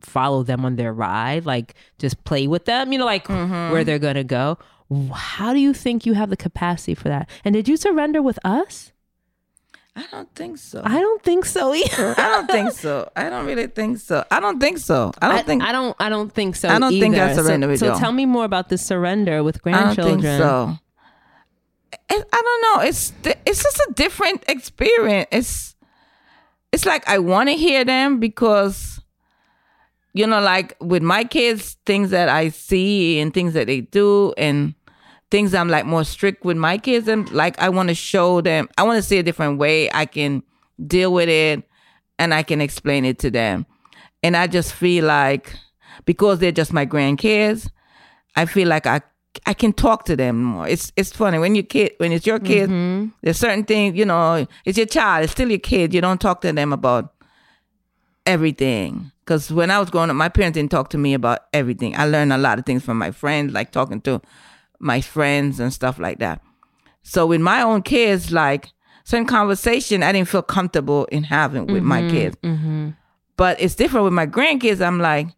follow 0.00 0.42
them 0.42 0.64
on 0.64 0.76
their 0.76 0.92
ride, 0.92 1.46
like 1.46 1.74
just 1.98 2.24
play 2.24 2.46
with 2.46 2.64
them. 2.64 2.92
You 2.92 2.98
know, 2.98 3.04
like 3.04 3.28
where 3.28 3.84
they're 3.84 3.98
gonna 3.98 4.24
go. 4.24 4.58
How 5.12 5.52
do 5.52 5.58
you 5.58 5.74
think 5.74 6.06
you 6.06 6.14
have 6.14 6.30
the 6.30 6.36
capacity 6.36 6.94
for 6.94 7.08
that? 7.08 7.28
And 7.44 7.54
did 7.54 7.68
you 7.68 7.76
surrender 7.76 8.22
with 8.22 8.38
us? 8.44 8.92
I 9.96 10.04
don't 10.10 10.32
think 10.34 10.58
so. 10.58 10.82
I 10.84 11.00
don't 11.00 11.22
think 11.22 11.46
so 11.46 11.74
either. 11.74 12.14
I 12.18 12.28
don't 12.28 12.50
think 12.50 12.72
so. 12.72 13.10
I 13.16 13.30
don't 13.30 13.46
really 13.46 13.66
think 13.66 13.98
so. 13.98 14.24
I 14.30 14.40
don't 14.40 14.60
think 14.60 14.76
so. 14.78 15.10
I 15.22 15.32
don't 15.32 15.46
think. 15.46 15.62
I 15.62 15.72
don't. 15.72 15.96
I 15.98 16.10
don't 16.10 16.30
think 16.30 16.54
so. 16.54 16.68
I 16.68 16.78
don't 16.78 16.92
think 17.00 17.16
I 17.16 17.30
either. 17.30 17.42
surrender 17.42 17.66
so, 17.66 17.70
with 17.70 17.80
so 17.80 17.86
y'all. 17.86 17.98
tell 17.98 18.12
me 18.12 18.26
more 18.26 18.44
about 18.44 18.68
the 18.68 18.76
surrender 18.76 19.42
with 19.42 19.56
I 19.64 19.70
don't 19.70 19.80
grandchildren. 19.80 20.20
think 20.20 20.38
so. 20.38 20.78
I, 22.10 22.22
I 22.32 22.42
don't 22.42 22.62
know. 22.62 22.86
It's 22.86 23.12
it's 23.24 23.62
just 23.62 23.78
a 23.78 23.92
different 23.94 24.44
experience. 24.48 25.28
It's 25.32 25.76
it's 26.72 26.84
like 26.84 27.08
I 27.08 27.18
want 27.18 27.48
to 27.48 27.54
hear 27.54 27.82
them 27.82 28.20
because 28.20 29.00
you 30.16 30.26
know, 30.26 30.40
like 30.40 30.76
with 30.80 31.02
my 31.02 31.24
kids, 31.24 31.76
things 31.84 32.08
that 32.10 32.30
I 32.30 32.48
see 32.48 33.20
and 33.20 33.34
things 33.34 33.52
that 33.52 33.66
they 33.66 33.82
do 33.82 34.32
and 34.38 34.74
things 35.30 35.54
I'm 35.54 35.68
like 35.68 35.86
more 35.86 36.04
strict 36.04 36.44
with 36.44 36.56
my 36.56 36.78
kids 36.78 37.08
and 37.08 37.30
like 37.32 37.58
I 37.60 37.68
want 37.68 37.88
to 37.88 37.94
show 37.94 38.40
them. 38.40 38.68
I 38.78 38.84
want 38.84 38.96
to 38.96 39.02
see 39.02 39.18
a 39.18 39.22
different 39.22 39.58
way 39.58 39.90
I 39.92 40.06
can 40.06 40.42
deal 40.86 41.12
with 41.12 41.28
it 41.28 41.62
and 42.18 42.32
I 42.32 42.42
can 42.42 42.60
explain 42.60 43.04
it 43.04 43.18
to 43.20 43.30
them. 43.30 43.66
And 44.22 44.36
I 44.36 44.46
just 44.46 44.72
feel 44.72 45.04
like 45.04 45.54
because 46.04 46.38
they're 46.38 46.52
just 46.52 46.72
my 46.72 46.86
grandkids, 46.86 47.70
I 48.34 48.46
feel 48.46 48.68
like 48.68 48.86
I 48.86 49.02
I 49.44 49.52
can 49.52 49.72
talk 49.72 50.04
to 50.06 50.16
them 50.16 50.42
more. 50.42 50.68
It's 50.68 50.92
it's 50.96 51.12
funny 51.12 51.38
when 51.38 51.54
you 51.54 51.62
kid 51.62 51.92
when 51.98 52.12
it's 52.12 52.26
your 52.26 52.38
kid. 52.38 52.70
Mm-hmm. 52.70 53.08
There's 53.22 53.38
certain 53.38 53.64
things 53.64 53.96
you 53.96 54.04
know. 54.04 54.46
It's 54.64 54.78
your 54.78 54.86
child. 54.86 55.24
It's 55.24 55.32
still 55.32 55.50
your 55.50 55.58
kid. 55.58 55.92
You 55.92 56.00
don't 56.00 56.20
talk 56.20 56.40
to 56.42 56.52
them 56.52 56.72
about 56.72 57.12
everything. 58.24 59.12
Because 59.20 59.50
when 59.50 59.70
I 59.70 59.80
was 59.80 59.90
growing 59.90 60.08
up, 60.08 60.16
my 60.16 60.28
parents 60.28 60.54
didn't 60.54 60.70
talk 60.70 60.90
to 60.90 60.98
me 60.98 61.12
about 61.12 61.40
everything. 61.52 61.96
I 61.96 62.06
learned 62.06 62.32
a 62.32 62.38
lot 62.38 62.58
of 62.58 62.64
things 62.64 62.84
from 62.84 62.96
my 62.96 63.10
friends, 63.10 63.52
like 63.52 63.72
talking 63.72 64.00
to 64.02 64.22
my 64.78 65.00
friends 65.00 65.60
and 65.60 65.72
stuff 65.72 65.98
like 65.98 66.18
that. 66.18 66.40
So 67.02 67.26
with 67.26 67.40
my 67.40 67.62
own 67.62 67.82
kids, 67.82 68.32
like 68.32 68.72
certain 69.04 69.26
conversation, 69.26 70.02
I 70.02 70.12
didn't 70.12 70.28
feel 70.28 70.42
comfortable 70.42 71.04
in 71.06 71.24
having 71.24 71.66
with 71.66 71.82
my 71.82 72.08
kids. 72.08 72.36
But 73.36 73.60
it's 73.60 73.74
different 73.74 74.04
with 74.04 74.12
my 74.12 74.26
grandkids. 74.26 74.84
I'm 74.84 74.98
like, 74.98 75.28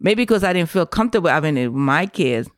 maybe 0.00 0.22
because 0.22 0.42
I 0.42 0.52
didn't 0.52 0.70
feel 0.70 0.86
comfortable 0.86 1.30
having 1.30 1.56
it 1.56 1.68
with 1.68 1.76
my 1.76 2.06
kids, 2.06 2.48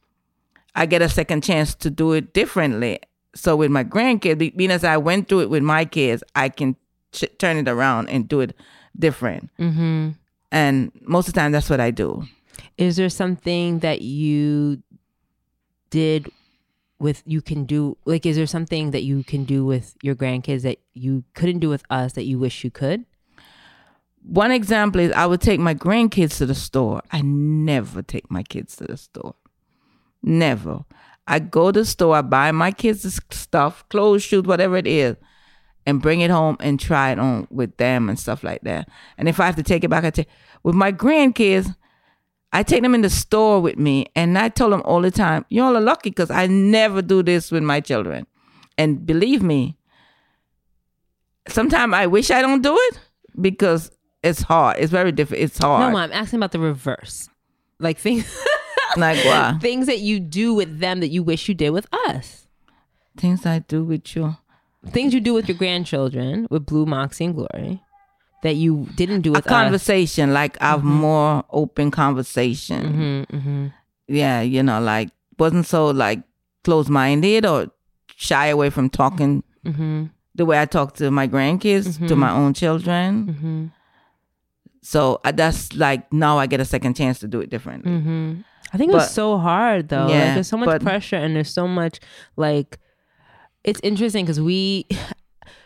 I 0.75 0.87
get 0.87 1.03
a 1.03 1.09
second 1.09 1.43
chance 1.43 1.75
to 1.77 1.91
do 1.91 2.13
it 2.13 2.33
differently. 2.33 3.01
So 3.35 3.57
with 3.57 3.71
my 3.71 3.85
grandkids, 3.85 4.57
being 4.57 4.71
as 4.71 4.85
I 4.85 4.97
went 4.97 5.29
through 5.29 5.41
it 5.41 5.51
with 5.51 5.63
my 5.63 5.85
kids, 5.85 6.23
I 6.35 6.49
can 6.49 6.77
ch- 7.13 7.25
turn 7.39 7.57
it 7.57 7.69
around 7.69 8.09
and 8.09 8.29
do 8.29 8.41
it 8.41 8.55
different. 8.99 9.51
Mm-hmm. 9.59 10.11
And 10.51 10.93
most 11.03 11.29
of 11.29 11.35
the 11.35 11.41
time, 11.41 11.53
that's 11.53 11.71
what 11.71 11.81
I 11.81 11.91
do. 11.91 12.25
Is 12.79 12.97
there 12.97 13.09
something 13.09 13.81
that 13.81 14.03
you 14.03 14.83
did 15.93 16.33
with 16.99 17.23
you 17.27 17.43
can 17.43 17.65
do 17.65 17.97
like 18.05 18.25
is 18.25 18.37
there 18.37 18.47
something 18.47 18.93
that 18.93 19.03
you 19.03 19.23
can 19.23 19.45
do 19.45 19.65
with 19.65 19.95
your 20.03 20.15
grandkids 20.15 20.63
that 20.63 20.79
you 20.95 21.25
couldn't 21.35 21.59
do 21.59 21.69
with 21.69 21.85
us 21.91 22.15
that 22.15 22.25
you 22.25 22.39
wish 22.39 22.65
you 22.65 22.71
could? 22.71 23.05
One 24.25 24.51
example 24.51 25.01
is 25.01 25.13
I 25.13 25.27
would 25.27 25.41
take 25.41 25.61
my 25.61 25.75
grandkids 25.75 26.39
to 26.39 26.47
the 26.47 26.55
store. 26.55 27.03
I 27.11 27.21
never 27.23 28.03
take 28.03 28.31
my 28.31 28.43
kids 28.43 28.77
to 28.77 28.85
the 28.85 28.97
store. 28.97 29.35
Never. 30.23 30.85
I 31.27 31.39
go 31.41 31.71
to 31.71 31.81
the 31.81 31.85
store, 31.85 32.17
I 32.17 32.23
buy 32.23 32.51
my 32.53 32.73
kids 32.73 33.21
stuff, 33.31 33.89
clothes, 33.89 34.23
shoes, 34.23 34.45
whatever 34.45 34.77
it 34.77 34.87
is, 34.87 35.17
and 35.87 36.01
bring 36.01 36.21
it 36.21 36.31
home 36.31 36.57
and 36.61 36.81
try 36.81 37.11
it 37.11 37.19
on 37.19 37.47
with 37.51 37.77
them 37.77 38.09
and 38.09 38.19
stuff 38.19 38.43
like 38.43 38.63
that. 38.63 38.89
And 39.19 39.29
if 39.29 39.39
I 39.41 39.47
have 39.47 39.57
to 39.57 39.63
take 39.63 39.85
it 39.85 39.91
back, 39.91 40.05
I 40.05 40.11
take. 40.11 40.29
With 40.63 40.75
my 40.75 40.93
grandkids, 40.93 41.75
I 42.53 42.63
take 42.63 42.83
them 42.83 42.95
in 42.95 43.01
the 43.01 43.11
store 43.11 43.61
with 43.61 43.79
me, 43.79 44.07
and 44.15 44.39
I 44.39 44.49
tell 44.49 44.71
them 44.71 44.83
all 44.85 45.01
the 45.01 45.11
time, 45.11 45.45
"Y'all 45.49 45.77
are 45.77 45.81
lucky 45.81 46.11
because 46.11 46.31
I 46.31 46.47
never 46.47 47.01
do 47.03 47.23
this 47.23 47.51
with 47.51 47.63
my 47.63 47.81
children." 47.81 48.27
And 48.77 49.07
believe 49.07 49.43
me, 49.43 49.77
sometimes 51.49 51.95
I 51.95 52.07
wish 52.07 52.31
I 52.31 52.43
don't 52.43 52.63
do 52.63 52.77
it 52.77 52.99
because 53.41 53.91
it's 54.23 54.43
hard. 54.43 54.77
It's 54.79 54.91
very 54.93 55.13
difficult. 55.13 55.43
It's 55.45 55.59
hard. 55.59 55.81
No, 55.81 55.99
mom, 55.99 56.11
I'm 56.11 56.13
asking 56.13 56.39
about 56.39 56.53
the 56.53 56.59
reverse. 56.61 57.29
Like 57.79 57.99
things 57.99 58.25
Like 58.97 59.25
what? 59.25 59.61
things 59.61 59.87
that 59.87 60.01
you 60.01 60.21
do 60.21 60.55
with 60.55 60.79
them 60.81 61.01
that 61.01 61.09
you 61.09 61.23
wish 61.23 61.49
you 61.49 61.55
did 61.55 61.71
with 61.71 61.87
us. 62.09 62.47
Things 63.17 63.45
I 63.47 63.61
do 63.61 63.85
with 63.85 64.15
you. 64.15 64.37
Things 64.89 65.15
you 65.15 65.21
do 65.21 65.33
with 65.35 65.49
your 65.49 65.57
grandchildren, 65.57 66.47
with 66.51 66.67
Blu, 66.67 66.87
Moxie, 66.87 67.25
and 67.27 67.35
Glory, 67.35 67.83
that 68.43 68.57
you 68.57 68.87
didn't 68.97 69.23
do 69.23 69.31
A 69.31 69.33
with 69.33 69.47
us. 69.47 69.51
conversation, 69.51 70.33
like 70.35 70.57
I 70.61 70.67
have 70.71 70.85
more 70.85 71.45
open 71.51 71.91
conversation. 71.91 73.27
Mm-hmm, 73.31 73.67
Yeah, 74.09 74.41
you 74.43 74.63
know, 74.63 74.81
like 74.81 75.11
wasn't 75.39 75.67
so 75.67 75.87
like 75.91 76.23
close 76.65 76.89
minded 76.89 77.47
or 77.47 77.69
shy 78.17 78.47
away 78.47 78.71
from 78.71 78.91
talking 78.91 79.43
mm-hmm. 79.65 80.05
the 80.35 80.45
way 80.45 80.61
I 80.61 80.67
talk 80.67 80.95
to 80.97 81.11
my 81.11 81.27
grandkids, 81.27 81.99
to 82.09 82.15
Mhm. 82.15 82.19
my 82.19 82.31
own 82.31 82.53
children. 82.55 83.27
Mm-hmm. 83.27 83.67
So 84.83 85.21
uh, 85.25 85.33
that's 85.33 85.73
like 85.75 86.13
now 86.13 86.39
I 86.39 86.47
get 86.47 86.61
a 86.61 86.65
second 86.65 86.95
chance 86.95 87.19
to 87.21 87.29
do 87.29 87.41
it 87.41 87.51
differently. 87.51 87.91
Mm-hmm. 87.93 88.41
I 88.73 88.79
think 88.79 88.91
it 88.91 88.95
was 88.95 89.11
so 89.13 89.39
hard 89.39 89.89
though. 89.89 90.07
like, 90.07 90.35
there's 90.35 90.49
so 90.49 90.57
much 90.57 90.67
but- 90.67 90.83
pressure 90.83 91.17
and 91.17 91.37
there's 91.37 91.51
so 91.53 91.69
much 91.69 92.01
like 92.37 92.79
it's 93.65 93.81
interesting 93.85 94.25
because 94.25 94.41
we 94.41 94.87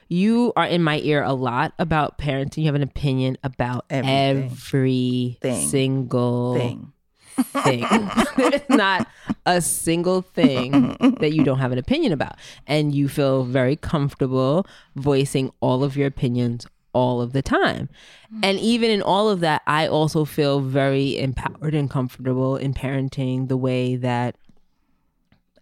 you 0.08 0.52
are 0.56 0.66
in 0.66 0.82
my 0.82 0.98
ear 1.00 1.22
a 1.22 1.32
lot 1.32 1.72
about 1.78 2.18
parenting. 2.18 2.58
You 2.58 2.66
have 2.66 2.74
an 2.74 2.82
opinion 2.82 3.36
about 3.42 3.84
Everything. 3.90 4.44
every 4.44 5.38
Thing. 5.40 5.68
single 5.68 6.54
Thing. 6.56 6.92
thing. 7.42 7.84
There's 8.36 8.68
not 8.68 9.08
a 9.44 9.60
single 9.60 10.22
thing 10.22 10.96
that 11.20 11.32
you 11.32 11.44
don't 11.44 11.58
have 11.58 11.72
an 11.72 11.78
opinion 11.78 12.12
about. 12.12 12.36
And 12.66 12.94
you 12.94 13.08
feel 13.08 13.44
very 13.44 13.76
comfortable 13.76 14.66
voicing 14.94 15.52
all 15.60 15.82
of 15.84 15.96
your 15.96 16.06
opinions 16.06 16.66
all 16.92 17.20
of 17.20 17.32
the 17.34 17.42
time. 17.42 17.90
And 18.42 18.58
even 18.58 18.90
in 18.90 19.02
all 19.02 19.28
of 19.28 19.40
that, 19.40 19.60
I 19.66 19.86
also 19.86 20.24
feel 20.24 20.60
very 20.60 21.18
empowered 21.18 21.74
and 21.74 21.90
comfortable 21.90 22.56
in 22.56 22.72
parenting 22.72 23.48
the 23.48 23.56
way 23.58 23.96
that 23.96 24.36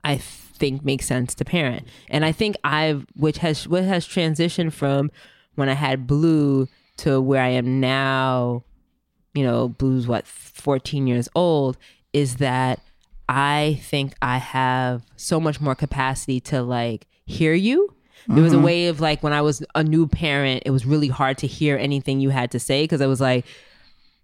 I 0.05 0.17
think 0.19 0.85
makes 0.85 1.07
sense 1.07 1.35
to 1.37 1.45
parent. 1.45 1.89
And 2.09 2.25
I 2.25 2.31
think 2.33 2.57
I've 2.63 3.07
which 3.17 3.39
has 3.39 3.67
what 3.67 3.85
has 3.85 4.07
transitioned 4.07 4.73
from 4.73 5.11
when 5.57 5.69
I 5.69 5.75
had 5.75 6.07
Blu 6.07 6.69
to 6.99 7.21
where 7.21 7.43
I 7.43 7.49
am 7.49 7.81
now, 7.81 8.65
you 9.35 9.43
know, 9.43 9.69
Blu's 9.69 10.07
what 10.07 10.27
14 10.27 11.07
years 11.07 11.29
old 11.35 11.77
is 12.13 12.37
that 12.37 12.81
I 13.29 13.81
think 13.83 14.15
I 14.23 14.39
have 14.39 15.03
so 15.17 15.41
much 15.41 15.61
more 15.61 15.75
capacity 15.75 16.41
to 16.41 16.63
like 16.63 17.07
hear 17.27 17.55
you. 17.55 17.95
There 18.29 18.43
was 18.43 18.53
a 18.53 18.57
Mhm. 18.57 18.63
way 18.63 18.87
of 18.87 19.01
like 19.01 19.23
when 19.23 19.33
I 19.33 19.41
was 19.43 19.63
a 19.75 19.83
new 19.83 20.07
parent, 20.07 20.63
it 20.67 20.71
was 20.71 20.87
really 20.87 21.09
hard 21.09 21.37
to 21.39 21.47
hear 21.47 21.77
anything 21.77 22.21
you 22.21 22.31
had 22.31 22.51
to 22.53 22.61
say 22.61 22.85
because 22.85 23.01
I 23.01 23.07
was 23.07 23.21
like 23.21 23.45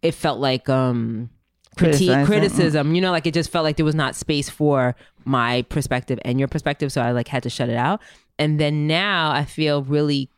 it 0.02 0.12
felt 0.14 0.38
like 0.40 0.68
um 0.68 1.28
critique 1.76 2.08
criticism 2.26 2.94
you 2.94 3.00
know 3.00 3.10
like 3.12 3.26
it 3.26 3.34
just 3.34 3.50
felt 3.50 3.64
like 3.64 3.76
there 3.76 3.84
was 3.84 3.94
not 3.94 4.16
space 4.16 4.48
for 4.50 4.96
my 5.24 5.62
perspective 5.62 6.18
and 6.24 6.38
your 6.38 6.48
perspective 6.48 6.90
so 6.92 7.00
i 7.00 7.10
like 7.12 7.28
had 7.28 7.42
to 7.42 7.50
shut 7.50 7.68
it 7.68 7.76
out 7.76 8.00
and 8.38 8.58
then 8.58 8.86
now 8.86 9.30
i 9.32 9.44
feel 9.44 9.82
really 9.84 10.28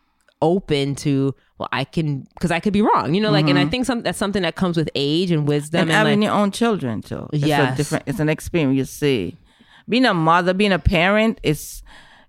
open 0.40 0.94
to 0.96 1.34
well 1.58 1.68
i 1.72 1.84
can 1.84 2.26
because 2.34 2.50
i 2.50 2.58
could 2.58 2.72
be 2.72 2.82
wrong 2.82 3.14
you 3.14 3.20
know 3.20 3.30
like 3.30 3.48
and 3.48 3.58
i 3.58 3.64
Mhm. 3.64 3.70
think 3.70 3.86
some 3.86 4.02
that's 4.02 4.18
something 4.18 4.42
that 4.42 4.56
comes 4.56 4.76
with 4.76 4.90
age 4.96 5.30
and 5.30 5.46
wisdom 5.46 5.82
and 5.82 5.90
and, 5.90 5.96
having 5.96 6.20
like, 6.20 6.26
your 6.26 6.34
own 6.34 6.50
children 6.50 7.00
too. 7.02 7.28
A 7.32 7.76
different. 7.76 8.04
It's 8.06 8.18
an 8.18 8.28
experience. 8.28 8.76
You 8.76 8.84
see, 8.84 9.36
being 9.88 10.04
a 10.04 10.12
mother, 10.14 10.52
being 10.52 10.72
a 10.72 10.78
parent, 10.80 11.38
is 11.44 11.82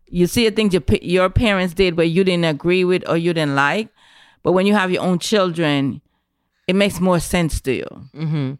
you 0.07 0.27
see 0.27 0.47
the 0.47 0.55
things 0.55 0.73
your 0.73 0.83
your 1.01 1.29
parents 1.31 1.73
did 1.73 1.97
where 1.97 2.05
you 2.05 2.23
didn't 2.23 2.45
agree 2.45 2.83
with 2.83 3.03
or 3.09 3.17
you 3.17 3.33
didn't 3.33 3.55
like, 3.55 3.89
but 4.43 4.51
when 4.51 4.67
you 4.67 4.75
have 4.75 4.91
your 4.91 5.01
own 5.01 5.17
children, 5.17 6.01
it 6.67 6.75
makes 6.75 6.99
more 6.99 7.19
sense 7.19 7.59
to 7.61 7.73
you. 7.73 7.87
hmm 8.13 8.53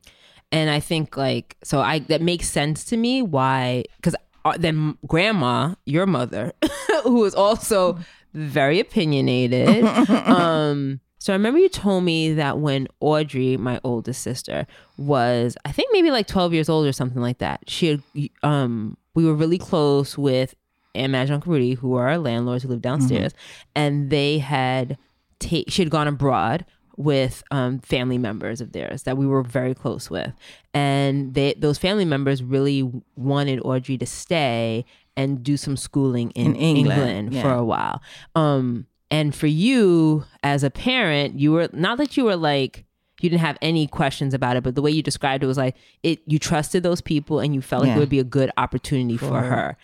And 0.54 0.70
I 0.70 0.80
think 0.80 1.18
like 1.18 1.58
so 1.64 1.82
I 1.82 2.00
that 2.00 2.22
makes 2.22 2.48
sense 2.48 2.86
to 2.86 2.96
me 2.96 3.24
why 3.24 3.84
because 3.98 4.16
then 4.58 4.98
grandma, 5.08 5.74
your 5.86 6.06
mother, 6.06 6.54
who 7.04 7.26
is 7.26 7.34
also 7.34 7.98
very 8.34 8.80
opinionated. 8.80 9.84
um, 10.10 11.00
so 11.18 11.34
I 11.34 11.36
remember 11.36 11.60
you 11.60 11.70
told 11.70 12.04
me 12.04 12.34
that 12.34 12.60
when 12.60 12.88
Audrey, 13.00 13.58
my 13.58 13.80
oldest 13.84 14.22
sister, 14.22 14.68
was 14.98 15.58
I 15.66 15.72
think 15.72 15.90
maybe 15.92 16.12
like 16.12 16.28
twelve 16.28 16.54
years 16.54 16.70
old 16.70 16.86
or 16.86 16.92
something 16.92 17.22
like 17.22 17.40
that. 17.40 17.62
She 17.68 17.88
had 17.88 18.04
um 18.44 18.96
we 19.16 19.26
were 19.26 19.34
really 19.34 19.58
close 19.58 20.18
with 20.20 20.54
Aunt 20.94 21.14
Madge 21.14 21.30
and 21.30 21.36
Uncle 21.36 21.54
Rudy, 21.54 21.74
who 21.74 21.96
are 21.96 22.10
our 22.10 22.20
landlords 22.20 22.64
who 22.64 22.70
live 22.70 22.82
downstairs, 22.82 23.34
and 23.76 24.12
they 24.12 24.38
had 24.38 25.00
ta- 25.40 25.64
she 25.68 25.82
had 25.82 25.90
gone 25.90 26.08
abroad 26.08 26.66
with 26.98 27.44
um, 27.52 27.80
family 27.80 28.18
members 28.18 28.62
of 28.62 28.72
theirs 28.72 29.04
that 29.04 29.18
we 29.18 29.26
were 29.26 29.44
very 29.44 29.74
close 29.74 30.10
with, 30.10 30.32
and 30.74 31.34
they 31.34 31.54
those 31.54 31.78
family 31.78 32.06
members 32.06 32.44
really 32.44 32.90
wanted 33.16 33.60
Audrey 33.62 33.98
to 33.98 34.06
stay 34.06 34.86
and 35.16 35.44
do 35.44 35.58
some 35.58 35.78
schooling 35.78 36.32
in, 36.32 36.56
In 36.56 36.56
England, 36.56 37.00
England, 37.00 37.34
yeah. 37.34 37.42
for 37.44 37.54
a 37.54 37.64
while. 37.64 38.02
Um, 38.36 38.88
and 39.12 39.36
for 39.36 39.48
you 39.48 40.26
as 40.44 40.64
a 40.64 40.72
parent, 40.72 41.40
you 41.40 41.52
were 41.52 41.70
not 41.74 41.98
that 42.00 42.18
you 42.18 42.24
were 42.26 42.36
like 42.36 42.84
you 43.22 43.30
didn't 43.30 43.42
have 43.42 43.58
any 43.62 43.88
questions 43.88 44.34
about 44.34 44.58
it, 44.58 44.64
but 44.64 44.76
the 44.76 44.82
way 44.82 44.92
you 44.92 45.02
described 45.02 45.44
it 45.44 45.48
was 45.48 45.58
like 45.58 45.76
it 46.02 46.20
you 46.26 46.40
trusted 46.40 46.84
those 46.84 47.00
people 47.00 47.40
and 47.40 47.54
you 47.56 47.62
felt 47.62 47.84
like 47.86 47.96
it 47.96 48.00
would 48.00 48.10
be 48.10 48.20
a 48.20 48.24
good 48.24 48.52
opportunity 48.58 49.18
for, 49.18 49.28
For 49.30 49.42
her. 49.42 49.50
her. 49.50 49.78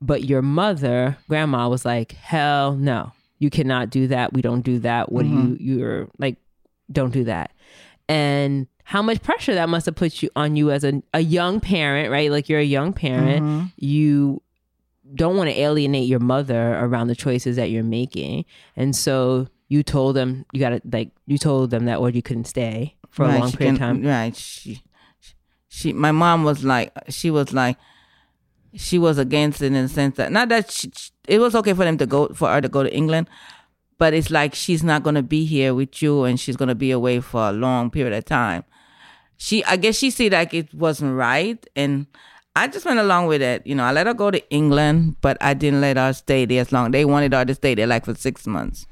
But 0.00 0.24
your 0.24 0.40
mother, 0.42 1.16
grandma, 1.28 1.68
was 1.68 1.84
like, 1.84 2.12
hell 2.12 2.74
no, 2.76 3.12
you 3.38 3.50
cannot 3.50 3.90
do 3.90 4.06
that. 4.08 4.32
We 4.34 4.40
don't 4.42 4.62
do 4.62 4.78
that. 4.80 5.10
What 5.10 5.24
Mhm. 5.26 5.58
do 5.58 5.64
you 5.64 5.78
you're 5.78 6.08
like, 6.18 6.36
don't 6.90 7.12
do 7.12 7.24
that. 7.24 7.50
And 8.08 8.66
how 8.84 9.02
much 9.02 9.22
pressure 9.22 9.54
that 9.54 9.68
must 9.68 9.86
have 9.86 9.96
put 9.96 10.22
you 10.22 10.30
on 10.36 10.54
you 10.56 10.70
as 10.70 10.84
a, 10.84 11.02
a 11.12 11.20
young 11.20 11.60
parent, 11.60 12.10
right? 12.10 12.30
Like 12.30 12.48
you're 12.48 12.60
a 12.60 12.64
young 12.64 12.92
parent. 12.92 13.44
Mhm. 13.44 13.72
You 13.76 14.42
don't 15.14 15.36
want 15.36 15.50
to 15.50 15.58
alienate 15.58 16.08
your 16.08 16.20
mother 16.20 16.74
around 16.74 17.08
the 17.08 17.14
choices 17.16 17.56
that 17.56 17.70
you're 17.70 17.82
making. 17.84 18.44
And 18.76 18.94
so 18.94 19.48
you 19.68 19.82
told 19.82 20.14
them 20.16 20.44
you 20.52 20.60
gotta 20.60 20.80
like 20.92 21.10
you 21.26 21.38
told 21.38 21.70
them 21.70 21.86
that 21.86 21.98
or 21.98 22.10
you 22.10 22.22
couldn't 22.22 22.44
stay 22.46 22.94
for 23.10 23.24
a 23.24 23.38
long 23.38 23.50
period 23.52 23.74
of 23.74 23.78
time. 23.80 24.02
Right. 24.02 24.36
She, 24.36 24.82
she, 25.68 25.92
my 25.92 26.12
mom 26.12 26.44
was 26.44 26.64
like, 26.64 26.92
she 27.08 27.30
was 27.30 27.52
like, 27.52 27.76
she 28.74 28.98
was 28.98 29.18
against 29.18 29.62
it 29.62 29.66
in 29.66 29.72
the 29.74 29.88
sense 29.88 30.16
that 30.16 30.30
not 30.32 30.48
that 30.50 30.70
she, 30.70 30.90
it 31.26 31.38
was 31.40 31.54
okay 31.56 31.72
for 31.72 31.84
them 31.84 31.98
to 31.98 32.06
go 32.06 32.28
for 32.28 32.48
her 32.48 32.60
to 32.60 32.68
go 32.68 32.82
to 32.82 32.94
England, 32.94 33.28
but 33.98 34.14
it's 34.14 34.30
like 34.30 34.54
she's 34.54 34.82
not 34.82 35.02
gonna 35.02 35.22
be 35.22 35.44
here 35.44 35.74
with 35.74 36.02
you, 36.02 36.24
and 36.24 36.38
she's 36.38 36.56
gonna 36.56 36.74
be 36.74 36.90
away 36.90 37.20
for 37.20 37.48
a 37.48 37.52
long 37.52 37.90
period 37.90 38.12
of 38.12 38.24
time. 38.24 38.64
She, 39.38 39.64
I 39.64 39.76
guess, 39.76 39.96
she 39.96 40.10
see 40.10 40.30
like 40.30 40.54
it 40.54 40.72
wasn't 40.72 41.14
right, 41.14 41.64
and 41.76 42.06
I 42.54 42.68
just 42.68 42.86
went 42.86 42.98
along 42.98 43.26
with 43.26 43.42
it. 43.42 43.66
You 43.66 43.74
know, 43.74 43.84
I 43.84 43.92
let 43.92 44.06
her 44.06 44.14
go 44.14 44.30
to 44.30 44.50
England, 44.50 45.16
but 45.20 45.36
I 45.40 45.54
didn't 45.54 45.82
let 45.82 45.98
her 45.98 46.12
stay 46.14 46.46
there 46.46 46.62
as 46.62 46.72
long. 46.72 46.90
They 46.90 47.04
wanted 47.04 47.34
her 47.34 47.44
to 47.44 47.54
stay 47.54 47.74
there 47.74 47.86
like 47.86 48.06
for 48.06 48.14
six 48.14 48.46
months. 48.46 48.86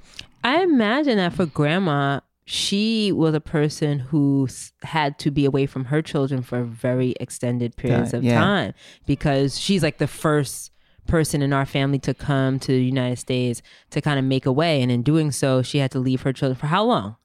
I 0.45 0.63
imagine 0.63 1.17
that 1.17 1.33
for 1.33 1.47
grandma, 1.47 2.21
she 2.45 3.11
was 3.11 3.35
a 3.35 3.41
person 3.41 3.99
who 3.99 4.47
had 4.83 5.19
to 5.21 5.31
be 5.31 5.47
away 5.47 5.65
from 5.65 5.87
her 5.87 6.03
children 6.03 6.43
for 6.43 6.63
very 6.63 7.15
extended 7.19 7.75
periods 7.77 8.13
of 8.13 8.23
yeah. 8.23 8.39
time 8.39 8.75
because 9.07 9.59
she's 9.59 9.83
like 9.83 9.97
the 9.97 10.07
first 10.07 10.71
person 11.07 11.43
in 11.43 11.53
our 11.53 11.67
family 11.67 11.99
to 12.01 12.15
come 12.15 12.59
to 12.61 12.73
the 12.73 12.85
United 12.85 13.17
States 13.19 13.63
to 13.91 14.01
kind 14.01 14.19
of 14.19 14.25
make 14.25 14.47
a 14.47 14.53
way. 14.53 14.83
And 14.83 14.91
in 14.91 15.03
doing 15.03 15.31
so, 15.33 15.63
she 15.63 15.79
had 15.79 15.91
to 15.93 15.99
leave 15.99 16.23
her 16.23 16.33
children 16.33 16.57
for 16.57 16.67
how 16.69 16.85
long? 16.85 17.17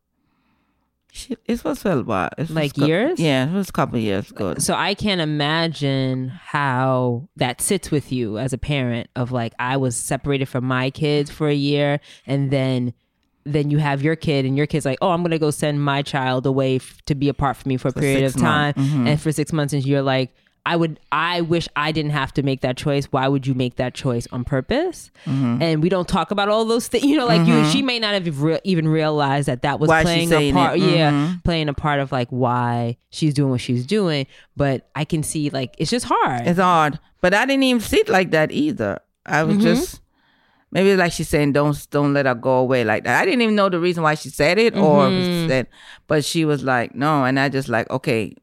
She, 1.12 1.36
it 1.46 1.64
was 1.64 1.84
a 1.86 2.04
while. 2.04 2.30
It 2.38 2.52
Like 2.52 2.78
years? 2.78 3.20
Yeah, 3.20 3.50
it 3.50 3.54
was 3.54 3.70
a 3.70 3.72
couple 3.72 3.98
of 3.98 4.04
years 4.04 4.30
ago. 4.30 4.56
So 4.60 4.76
I 4.76 4.94
can't 4.94 5.22
imagine 5.22 6.28
how 6.30 7.28
that 7.38 7.62
sits 7.62 7.90
with 7.90 8.12
you 8.12 8.38
as 8.38 8.54
a 8.54 8.60
parent 8.60 9.10
of 9.16 9.32
like 9.32 9.54
I 9.58 9.78
was 9.78 9.96
separated 9.96 10.48
from 10.48 10.66
my 10.66 10.92
kids 10.92 11.32
for 11.32 11.48
a 11.48 11.54
year 11.56 12.00
and 12.28 12.52
then 12.52 12.94
then 13.46 13.72
you 13.72 13.80
have 13.80 14.04
your 14.04 14.16
kid 14.16 14.46
and 14.46 14.56
your 14.56 14.68
kid's 14.68 14.86
like, 14.86 15.00
"Oh, 15.02 15.10
I'm 15.10 15.22
going 15.22 15.32
to 15.32 15.40
go 15.40 15.50
send 15.50 15.82
my 15.84 16.04
child 16.04 16.46
away 16.46 16.76
f- 16.76 17.02
to 17.06 17.16
be 17.16 17.30
apart 17.30 17.58
from 17.58 17.70
me 17.70 17.78
for 17.78 17.88
a 17.88 17.92
For 17.92 18.02
period 18.02 18.26
of 18.26 18.36
time." 18.36 18.74
Mhm. 18.76 19.08
And 19.08 19.20
for 19.20 19.32
6 19.32 19.52
months 19.54 19.74
and 19.74 19.84
you're 19.84 20.04
like, 20.04 20.36
I 20.66 20.76
would 20.76 21.00
I 21.12 21.42
wish 21.42 21.68
I 21.76 21.92
didn't 21.92 22.12
have 22.12 22.34
to 22.34 22.44
make 22.44 22.62
that 22.62 22.78
choice. 22.78 23.06
Why 23.06 23.28
would 23.28 23.48
you 23.48 23.54
make 23.56 23.78
that 23.78 23.94
choice 23.94 24.28
on 24.32 24.44
purpose? 24.44 25.10
Mhm. 25.26 25.62
And 25.62 25.82
we 25.82 25.90
don't 25.90 26.08
talk 26.08 26.32
about 26.32 26.50
all 26.50 26.66
those 26.66 26.88
things. 26.88 27.06
You 27.06 27.18
know, 27.18 27.26
like 27.26 27.48
you 27.48 27.54
Mhm. 27.56 27.72
she 27.72 27.82
may 27.82 27.98
not 27.98 28.14
have 28.14 28.42
re- 28.42 28.60
even 28.64 28.88
realized 28.88 29.48
that 29.48 29.62
that 29.64 29.80
was 29.80 29.88
Why 29.88 30.04
playing 30.04 30.32
a 30.34 30.52
part. 30.52 30.78
it. 30.78 30.84
Yeah, 30.98 31.36
playing 31.44 31.70
a 31.70 31.74
part 31.74 32.00
of 32.00 32.12
like 32.12 32.28
why 32.30 32.98
she's 33.10 33.34
doing 33.34 33.50
what 33.52 33.62
she's 33.62 33.86
doing. 33.86 34.28
But 34.56 34.90
I 34.96 35.06
can 35.06 35.24
see 35.24 35.50
like 35.50 35.76
it's 35.80 35.90
just 35.90 36.06
hard. 36.06 36.46
It's 36.46 36.60
hard, 36.60 37.00
but 37.22 37.34
I 37.34 37.46
didn't 37.46 37.64
even 37.64 37.82
see 37.82 37.98
it 38.02 38.10
like 38.10 38.32
that 38.32 38.52
either. 38.52 39.00
I 39.26 39.44
was 39.44 39.58
Mhm. 39.58 39.62
just 39.62 40.02
maybe 40.72 40.96
like 40.96 41.12
she's 41.14 41.30
saying, 41.30 41.54
don't 41.54 41.88
don't 41.90 42.14
let 42.14 42.26
her 42.28 42.36
go 42.36 42.58
away 42.58 42.84
like 42.84 43.06
that. 43.06 43.22
I 43.22 43.26
didn't 43.26 43.42
even 43.42 43.56
know 43.56 43.70
the 43.70 43.80
reason 43.80 44.04
why 44.04 44.14
she 44.16 44.30
said 44.30 44.60
it 44.60 44.76
or 44.76 45.08
Mhm. 45.08 45.48
said, 45.48 45.68
but 46.08 46.24
she 46.24 46.46
was 46.46 46.64
like, 46.64 46.94
no, 46.94 47.24
and 47.24 47.40
I 47.40 47.50
just 47.50 47.70
like, 47.70 47.90
okay, 47.90 48.36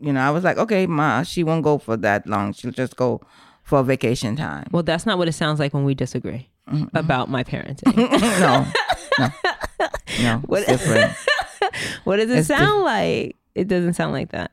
you 0.00 0.12
know, 0.12 0.20
I 0.20 0.30
was 0.30 0.44
like, 0.44 0.58
okay, 0.58 0.86
ma, 0.86 1.22
she 1.22 1.44
won't 1.44 1.62
go 1.64 1.78
for 1.78 1.96
that 1.98 2.26
long. 2.26 2.52
She'll 2.52 2.70
just 2.72 2.96
go 2.96 3.20
for 3.62 3.82
vacation 3.82 4.36
time. 4.36 4.66
well, 4.72 4.82
that's 4.82 5.06
not 5.06 5.16
what 5.18 5.26
it 5.28 5.32
sounds 5.32 5.58
like 5.58 5.72
when 5.74 5.84
we 5.84 5.94
disagree 5.94 6.48
Mm-hmm. 6.70 6.96
about 6.96 7.28
my 7.28 7.44
parenting. 7.44 7.94
no, 8.40 8.66
no, 9.18 9.28
no, 10.22 10.38
What- 10.46 10.66
different. 10.66 11.12
what 12.04 12.16
does 12.16 12.30
it 12.30 12.38
It's 12.38 12.48
sound 12.48 12.78
diff- 12.80 12.84
like? 12.84 13.36
It 13.54 13.68
doesn't 13.68 13.92
sound 13.94 14.12
like 14.12 14.32
that. 14.32 14.50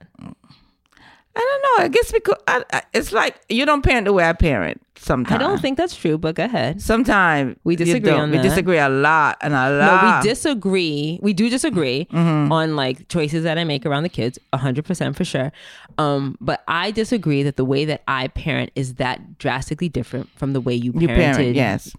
I 1.36 1.40
don't 1.40 1.80
know. 1.80 1.86
I 1.86 1.88
guess 1.88 2.12
because 2.12 2.36
I, 2.48 2.64
I, 2.74 2.82
it's 2.94 3.12
like 3.14 3.36
you 3.50 3.66
don't 3.66 3.82
parent 3.84 4.06
the 4.06 4.14
way 4.14 4.28
I 4.28 4.34
parent. 4.34 4.82
Sometimes 4.98 5.42
I 5.42 5.48
don't 5.48 5.60
think 5.62 5.78
that's 5.78 5.96
true, 5.96 6.18
but 6.18 6.36
go 6.36 6.44
ahead. 6.46 6.82
Sometimes 6.82 7.56
We 7.64 7.76
disagree 7.76 8.12
on 8.12 8.30
We 8.32 8.38
disagree 8.38 8.78
a 8.78 8.90
lot 8.90 9.38
and 9.42 9.54
a 9.54 9.70
lot. 9.72 10.04
No, 10.04 10.18
we 10.22 10.30
disagree. 10.30 11.20
We 11.24 11.34
do 11.34 11.50
disagree 11.50 12.06
Mm-hmm. 12.12 12.52
on 12.52 12.76
like 12.76 13.08
choices 13.08 13.44
that 13.46 13.58
I 13.58 13.64
make 13.64 13.86
around 13.86 14.04
the 14.04 14.10
kids, 14.10 14.38
hundred 14.54 14.86
percent 14.86 15.16
for 15.16 15.24
sure. 15.26 15.52
Um, 15.98 16.38
but 16.42 16.64
I 16.68 16.92
disagree 16.92 17.44
that 17.44 17.56
the 17.56 17.66
way 17.66 17.86
that 17.86 18.04
I 18.08 18.28
parent 18.28 18.72
is 18.76 18.96
that 18.96 19.38
drastically 19.40 19.90
different 19.90 20.30
from 20.38 20.54
the 20.54 20.62
way 20.62 20.76
you 20.76 20.92
parented. 20.94 21.02
You 21.02 21.08
parent, 21.08 21.56
yes. 21.56 21.96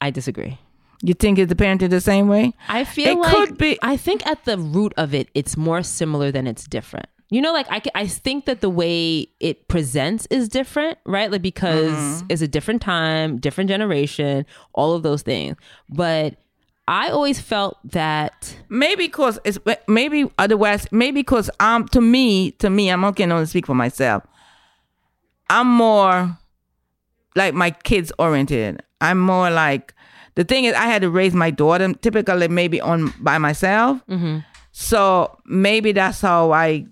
I 0.00 0.10
disagree. 0.10 0.58
You 1.02 1.14
think 1.14 1.38
it's 1.38 1.48
the 1.48 1.56
parenting 1.56 1.90
the 1.90 2.00
same 2.00 2.28
way? 2.28 2.52
I 2.68 2.84
feel 2.84 3.08
It 3.08 3.18
like 3.18 3.34
could 3.34 3.58
be- 3.58 3.78
I 3.82 3.96
think 3.96 4.26
at 4.26 4.44
the 4.44 4.56
root 4.58 4.92
of 4.96 5.14
it, 5.14 5.28
it's 5.34 5.56
more 5.56 5.82
similar 5.82 6.30
than 6.30 6.46
it's 6.46 6.64
different. 6.66 7.06
You 7.28 7.40
know, 7.42 7.52
like 7.52 7.66
I, 7.70 7.82
I 7.94 8.06
think 8.06 8.44
that 8.44 8.60
the 8.60 8.70
way 8.70 9.28
it 9.40 9.66
presents 9.68 10.26
is 10.30 10.48
different, 10.48 10.98
right? 11.04 11.30
Like 11.30 11.42
because 11.42 11.92
Mm-hmm. 11.92 12.26
it's 12.30 12.42
a 12.42 12.48
different 12.48 12.82
time, 12.82 13.38
different 13.38 13.68
generation, 13.68 14.46
all 14.74 14.94
of 14.94 15.02
those 15.02 15.22
things. 15.22 15.56
But 15.88 16.36
I 16.86 17.08
always 17.08 17.40
felt 17.40 17.78
that 17.90 18.56
maybe 18.68 19.06
because 19.08 19.40
it's 19.44 19.58
maybe 19.88 20.30
otherwise 20.38 20.86
maybe 20.92 21.20
because 21.22 21.50
um 21.58 21.88
to 21.88 22.00
me 22.00 22.52
to 22.62 22.70
me 22.70 22.90
I'm 22.90 23.04
okay 23.06 23.26
to 23.26 23.44
speak 23.46 23.66
for 23.66 23.74
myself. 23.74 24.22
I'm 25.50 25.66
more 25.66 26.38
like 27.34 27.54
my 27.54 27.70
kids 27.72 28.12
oriented. 28.20 28.82
I'm 29.00 29.18
more 29.18 29.50
like 29.50 29.94
the 30.36 30.44
thing 30.44 30.64
is 30.64 30.74
I 30.74 30.86
had 30.86 31.02
to 31.02 31.10
raise 31.10 31.34
my 31.34 31.50
daughter 31.50 31.92
typically 31.94 32.46
maybe 32.48 32.80
on 32.80 33.12
by 33.20 33.38
myself. 33.38 34.00
So 34.72 35.38
maybe 35.46 35.92
that's 35.92 36.20
how 36.20 36.52
I, 36.52 36.86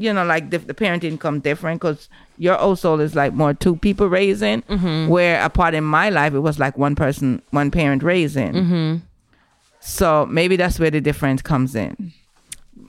you 0.00 0.12
know, 0.12 0.24
like 0.24 0.48
the, 0.50 0.58
the 0.58 0.74
parenting 0.74 1.18
come 1.20 1.40
different 1.40 1.80
because 1.80 2.08
your 2.38 2.58
old 2.58 2.78
soul 2.78 3.00
is 3.00 3.14
like 3.14 3.32
more 3.34 3.52
two 3.54 3.76
people 3.76 4.08
raising, 4.08 4.62
where 5.08 5.44
a 5.44 5.50
part 5.50 5.74
in 5.74 5.84
my 5.84 6.08
life 6.08 6.32
it 6.34 6.40
was 6.40 6.58
like 6.58 6.78
one 6.78 6.94
person, 6.94 7.42
one 7.50 7.70
parent 7.70 8.02
raising. 8.02 9.02
So 9.80 10.26
maybe 10.26 10.56
that's 10.56 10.78
where 10.78 10.90
the 10.90 11.00
difference 11.00 11.42
comes 11.42 11.74
in. 11.74 12.12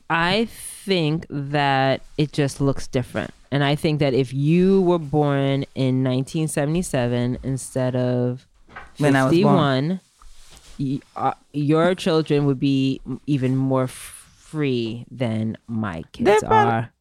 I 0.09 0.47
think 0.85 1.25
that 1.29 2.01
it 2.17 2.31
just 2.33 2.59
looks 2.61 2.87
different. 2.87 3.31
And 3.51 3.63
I 3.63 3.75
think 3.75 3.99
that 3.99 4.13
if 4.13 4.33
you 4.33 4.81
were 4.81 4.99
born 4.99 5.65
in 5.75 6.03
1977 6.03 7.37
instead 7.43 7.95
of 7.95 8.47
When 8.97 9.15
I 9.15 9.23
was 9.25 9.31
51, 9.31 9.99
y- 10.79 10.99
uh, 11.15 11.33
your 11.53 11.95
children 11.95 12.45
would 12.45 12.59
be 12.59 13.01
even 13.27 13.55
more 13.57 13.87
free 13.87 15.05
than 15.11 15.57
my 15.67 16.03
kids 16.11 16.41
They're 16.41 16.51
are. 16.51 16.91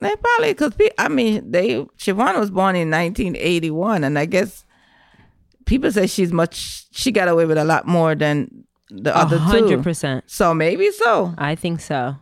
They 0.00 0.14
probably 0.14 0.54
because 0.54 0.72
I 0.96 1.08
mean 1.08 1.50
they 1.50 1.84
Siobhan 1.98 2.38
was 2.38 2.50
born 2.50 2.76
in 2.76 2.90
1981, 2.90 4.04
and 4.04 4.18
I 4.18 4.26
guess 4.26 4.64
people 5.64 5.90
say 5.90 6.06
she's 6.06 6.32
much 6.32 6.86
she 6.92 7.10
got 7.10 7.28
away 7.28 7.46
with 7.46 7.58
a 7.58 7.64
lot 7.64 7.86
more 7.86 8.14
than 8.14 8.64
the 8.90 9.16
other 9.16 9.38
hundred 9.38 9.68
two. 9.76 9.82
percent. 9.82 10.24
So 10.26 10.54
maybe 10.54 10.90
so. 10.92 11.34
I 11.36 11.54
think 11.54 11.80
so. 11.80 12.16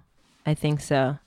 I 0.47 0.55
think 0.55 0.81
so. 0.81 1.19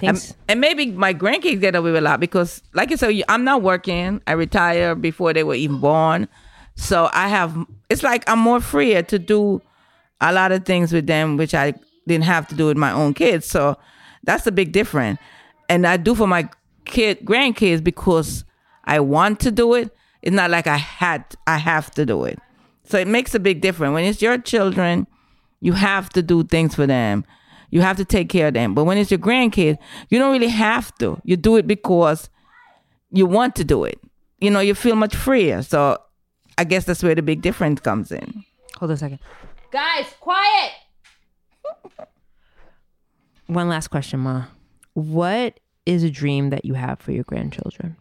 And, 0.00 0.34
and 0.48 0.60
maybe 0.60 0.86
my 0.86 1.14
grandkids 1.14 1.60
get 1.60 1.74
away 1.76 1.92
with 1.92 1.98
a 1.98 2.04
lot 2.04 2.18
because, 2.18 2.62
like 2.72 2.90
you 2.90 2.96
said, 2.96 3.14
I'm 3.28 3.44
not 3.44 3.62
working. 3.62 4.20
I 4.26 4.32
retired 4.32 5.00
before 5.00 5.32
they 5.32 5.44
were 5.44 5.54
even 5.54 5.78
born, 5.78 6.28
so 6.74 7.08
I 7.12 7.28
have. 7.28 7.56
It's 7.88 8.02
like 8.02 8.28
I'm 8.28 8.38
more 8.38 8.60
freer 8.60 9.02
to 9.02 9.18
do 9.18 9.62
a 10.20 10.32
lot 10.32 10.50
of 10.50 10.64
things 10.64 10.92
with 10.92 11.06
them, 11.06 11.36
which 11.36 11.54
I 11.54 11.74
didn't 12.08 12.24
have 12.24 12.48
to 12.48 12.54
do 12.54 12.66
with 12.66 12.76
my 12.76 12.90
own 12.90 13.14
kids. 13.14 13.46
So 13.46 13.76
that's 14.24 14.46
a 14.46 14.52
big 14.52 14.72
difference. 14.72 15.20
And 15.72 15.86
I 15.86 15.96
do 15.96 16.14
for 16.14 16.26
my 16.26 16.50
kid 16.84 17.24
grandkids 17.24 17.82
because 17.82 18.44
I 18.84 19.00
want 19.00 19.40
to 19.40 19.50
do 19.50 19.72
it. 19.72 19.90
It's 20.20 20.36
not 20.36 20.50
like 20.50 20.66
I 20.66 20.76
had 20.76 21.24
I 21.46 21.56
have 21.56 21.90
to 21.92 22.04
do 22.04 22.24
it. 22.24 22.38
So 22.84 22.98
it 22.98 23.08
makes 23.08 23.34
a 23.34 23.40
big 23.40 23.62
difference. 23.62 23.94
When 23.94 24.04
it's 24.04 24.20
your 24.20 24.36
children, 24.36 25.06
you 25.60 25.72
have 25.72 26.10
to 26.10 26.22
do 26.22 26.44
things 26.44 26.74
for 26.74 26.86
them. 26.86 27.24
You 27.70 27.80
have 27.80 27.96
to 27.96 28.04
take 28.04 28.28
care 28.28 28.48
of 28.48 28.54
them. 28.54 28.74
But 28.74 28.84
when 28.84 28.98
it's 28.98 29.10
your 29.10 29.18
grandkids, 29.18 29.78
you 30.10 30.18
don't 30.18 30.30
really 30.30 30.48
have 30.48 30.94
to. 30.98 31.18
You 31.24 31.38
do 31.38 31.56
it 31.56 31.66
because 31.66 32.28
you 33.10 33.24
want 33.24 33.56
to 33.56 33.64
do 33.64 33.84
it. 33.84 33.98
You 34.42 34.50
know, 34.50 34.60
you 34.60 34.74
feel 34.74 34.94
much 34.94 35.16
freer. 35.16 35.62
So 35.62 35.96
I 36.58 36.64
guess 36.64 36.84
that's 36.84 37.02
where 37.02 37.14
the 37.14 37.22
big 37.22 37.40
difference 37.40 37.80
comes 37.80 38.12
in. 38.12 38.44
Hold 38.76 38.90
on 38.90 38.94
a 38.94 38.98
second. 38.98 39.20
Guys, 39.70 40.04
quiet. 40.20 40.72
One 43.46 43.70
last 43.70 43.88
question, 43.88 44.20
Ma. 44.20 44.44
What 44.92 45.58
is 45.86 46.02
a 46.02 46.10
dream 46.10 46.50
that 46.50 46.64
you 46.64 46.74
have 46.74 47.00
for 47.00 47.12
your 47.12 47.24
grandchildren? 47.24 47.96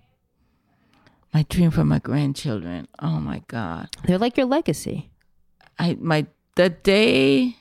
My 1.33 1.45
dream 1.49 1.71
for 1.71 1.85
my 1.85 1.99
grandchildren. 1.99 2.87
Oh 2.99 3.19
my 3.19 3.41
God. 3.47 3.89
They're 4.05 4.17
like 4.17 4.37
your 4.37 4.45
legacy. 4.45 5.11
I 5.79 5.97
my 5.99 6.27
that 6.55 6.83
they 6.83 7.55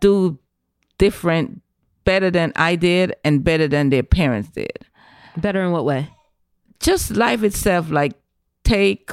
do 0.00 0.38
different 0.98 1.62
better 2.04 2.30
than 2.30 2.52
I 2.56 2.76
did 2.76 3.14
and 3.24 3.44
better 3.44 3.68
than 3.68 3.90
their 3.90 4.02
parents 4.02 4.48
did. 4.50 4.86
Better 5.36 5.62
in 5.62 5.72
what 5.72 5.84
way? 5.84 6.10
Just 6.80 7.12
life 7.12 7.42
itself, 7.42 7.90
like 7.90 8.14
take 8.64 9.12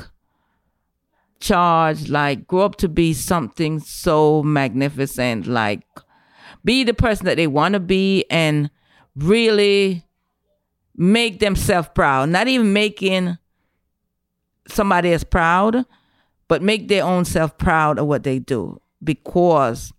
charge, 1.39 2.09
like 2.09 2.47
grow 2.47 2.61
up 2.61 2.75
to 2.77 2.89
be 2.89 3.13
something 3.13 3.79
so 3.79 4.41
magnificent, 4.41 5.45
like 5.45 5.83
be 6.63 6.83
the 6.83 6.93
person 6.93 7.25
that 7.25 7.37
they 7.37 7.47
want 7.47 7.73
to 7.73 7.79
be 7.79 8.25
and 8.29 8.69
really 9.15 10.05
make 10.95 11.39
themselves 11.39 11.89
proud. 11.93 12.29
Not 12.29 12.47
even 12.47 12.73
making 12.73 13.37
somebody 14.67 15.13
else 15.13 15.23
proud, 15.23 15.85
but 16.47 16.61
make 16.61 16.87
their 16.87 17.03
own 17.03 17.25
self 17.25 17.57
proud 17.57 17.99
of 17.99 18.07
what 18.07 18.23
they 18.23 18.39
do. 18.39 18.79
Because 19.03 19.91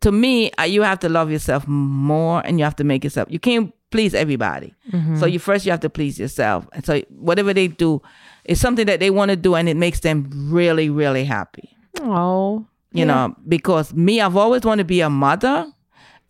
to 0.00 0.12
me, 0.12 0.50
you 0.66 0.82
have 0.82 1.00
to 1.00 1.08
love 1.08 1.30
yourself 1.30 1.66
more 1.66 2.42
and 2.44 2.58
you 2.58 2.64
have 2.64 2.76
to 2.76 2.84
make 2.84 3.04
yourself. 3.04 3.28
You 3.30 3.38
can't 3.38 3.72
please 3.90 4.14
everybody. 4.14 4.74
Mm-hmm. 4.92 5.16
So 5.16 5.26
you 5.26 5.38
first 5.38 5.64
you 5.64 5.70
have 5.70 5.80
to 5.80 5.90
please 5.90 6.18
yourself. 6.18 6.68
And 6.72 6.84
so 6.84 7.00
whatever 7.10 7.54
they 7.54 7.68
do 7.68 8.02
is 8.44 8.60
something 8.60 8.86
that 8.86 9.00
they 9.00 9.10
want 9.10 9.30
to 9.30 9.36
do 9.36 9.54
and 9.54 9.68
it 9.68 9.76
makes 9.76 10.00
them 10.00 10.28
really, 10.50 10.90
really 10.90 11.24
happy. 11.24 11.76
Oh. 12.00 12.66
You 12.92 13.04
know, 13.04 13.34
because 13.48 13.92
me, 13.94 14.20
I've 14.20 14.36
always 14.36 14.62
wanted 14.62 14.82
to 14.82 14.86
be 14.86 15.00
a 15.00 15.10
mother. 15.10 15.72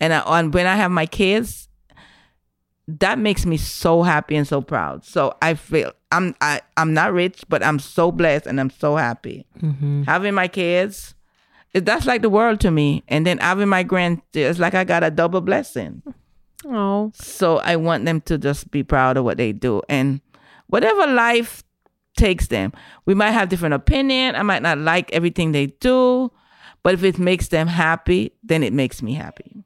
And, 0.01 0.15
I, 0.15 0.21
and 0.39 0.53
when 0.55 0.67
I 0.67 0.77
have 0.77 0.91
my 0.91 1.05
kids, 1.05 1.64
that 2.87 3.19
makes 3.19 3.47
me 3.47 3.57
so 3.57 4.03
happy 4.03 4.37
and 4.37 4.47
so 4.47 4.61
proud. 4.61 5.05
So 5.05 5.35
I 5.41 5.55
feel 5.55 5.93
I'm 6.13 6.35
I, 6.41 6.61
I'm 6.77 6.93
not 6.93 7.13
rich, 7.13 7.45
but 7.49 7.63
I'm 7.63 7.79
so 7.79 8.13
blessed 8.13 8.47
and 8.47 8.61
I'm 8.61 8.71
so 8.71 8.97
happy. 8.97 9.47
Mm-hmm. 9.61 10.03
Having 10.03 10.35
my 10.35 10.49
kids, 10.49 11.15
that's 11.73 12.07
like 12.07 12.23
the 12.23 12.31
world 12.31 12.61
to 12.61 12.71
me. 12.71 13.03
And 13.09 13.27
then 13.27 13.39
having 13.39 13.69
my 13.69 13.83
grand, 13.83 14.23
it's 14.33 14.59
like 14.59 14.75
I 14.75 14.85
got 14.85 15.03
a 15.03 15.11
double 15.11 15.41
blessing. 15.41 16.03
Oh. 16.67 17.11
So 17.15 17.59
I 17.59 17.77
want 17.77 18.05
them 18.05 18.21
to 18.23 18.39
just 18.39 18.71
be 18.71 18.83
proud 18.83 19.17
of 19.17 19.25
what 19.25 19.39
they 19.39 19.53
do 19.53 19.83
and 19.89 20.21
whatever 20.69 21.07
life 21.07 21.63
takes 22.17 22.49
them. 22.49 22.73
We 23.07 23.15
might 23.15 23.33
have 23.33 23.49
different 23.49 23.75
opinion. 23.75 24.37
I 24.37 24.43
might 24.43 24.63
not 24.63 24.79
like 24.79 25.13
everything 25.13 25.53
they 25.53 25.67
do, 25.67 26.31
but 26.83 26.95
if 26.95 27.03
it 27.03 27.19
makes 27.19 27.49
them 27.49 27.67
happy, 27.67 28.33
then 28.43 28.63
it 28.63 28.73
makes 28.73 29.03
me 29.03 29.15
happy. 29.15 29.65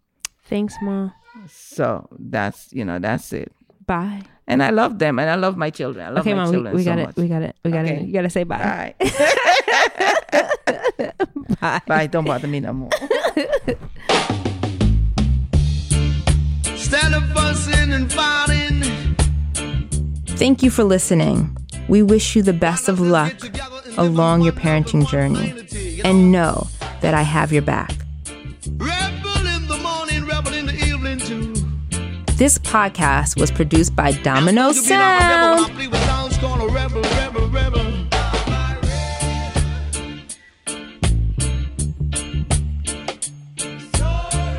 Thanks, 0.49 0.75
Ma. 0.83 1.11
So 1.49 2.09
that's 2.19 2.73
you 2.73 2.85
know 2.85 2.99
that's 2.99 3.33
it. 3.33 3.53
Bye. 3.87 4.23
And 4.47 4.63
I 4.63 4.71
love 4.71 4.99
them, 4.99 5.19
and 5.19 5.29
I 5.31 5.35
love 5.35 5.57
my 5.57 5.71
children. 5.71 6.07
I 6.07 6.11
love 6.11 6.21
Okay, 6.27 6.33
my 6.35 6.45
Mom, 6.45 6.49
we, 6.51 6.55
children 6.57 6.75
we 6.75 6.83
so 6.85 6.91
got 6.91 6.99
much. 6.99 7.11
it. 7.11 7.17
We 7.21 7.29
got 7.29 7.43
it. 7.43 7.57
We 7.65 7.71
got 7.71 7.85
Okay. 7.85 7.97
it. 7.97 8.07
You 8.07 8.13
got 8.13 8.23
to 8.23 8.31
say 8.31 8.45
bye. 8.45 8.95
Bye. 8.99 9.13
Bye. 11.87 12.07
Don't 12.07 12.25
bother 12.25 12.47
me 12.49 12.61
no 12.61 12.73
more. 12.73 12.91
Instead 16.67 17.13
of 17.13 17.23
fussing 17.33 17.93
and 17.93 18.11
fighting, 18.13 18.83
Thank 20.39 20.63
you 20.63 20.71
for 20.71 20.85
listening. 20.85 21.57
We 21.89 22.03
wish 22.03 22.37
you 22.37 22.43
the 22.43 22.53
best 22.53 22.89
of 22.89 23.01
luck 23.01 23.35
along 23.99 24.43
your 24.43 24.53
parenting 24.53 25.07
journey. 25.09 25.53
And 26.05 26.31
know 26.31 26.69
that 27.01 27.13
I 27.15 27.23
have 27.23 27.53
your 27.53 27.63
back. 27.63 27.91
This 32.39 32.57
podcast 32.57 33.41
was 33.41 33.51
produced 33.51 33.97
by 33.97 34.12
Domino 34.12 34.68
You 34.68 34.82
be 34.84 34.91
like 34.91 36.07
a 36.61 36.68
rebel 36.68 37.03
when 37.03 37.18
Sound. 43.93 44.55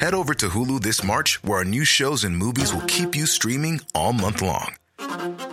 Head 0.00 0.14
over 0.14 0.32
to 0.32 0.48
Hulu 0.48 0.80
this 0.80 1.04
March, 1.04 1.44
where 1.44 1.58
our 1.58 1.64
new 1.66 1.84
shows 1.84 2.24
and 2.24 2.34
movies 2.34 2.72
will 2.72 2.80
keep 2.86 3.14
you 3.14 3.26
streaming 3.26 3.80
all 3.94 4.14
month 4.14 4.40
long. 4.40 4.72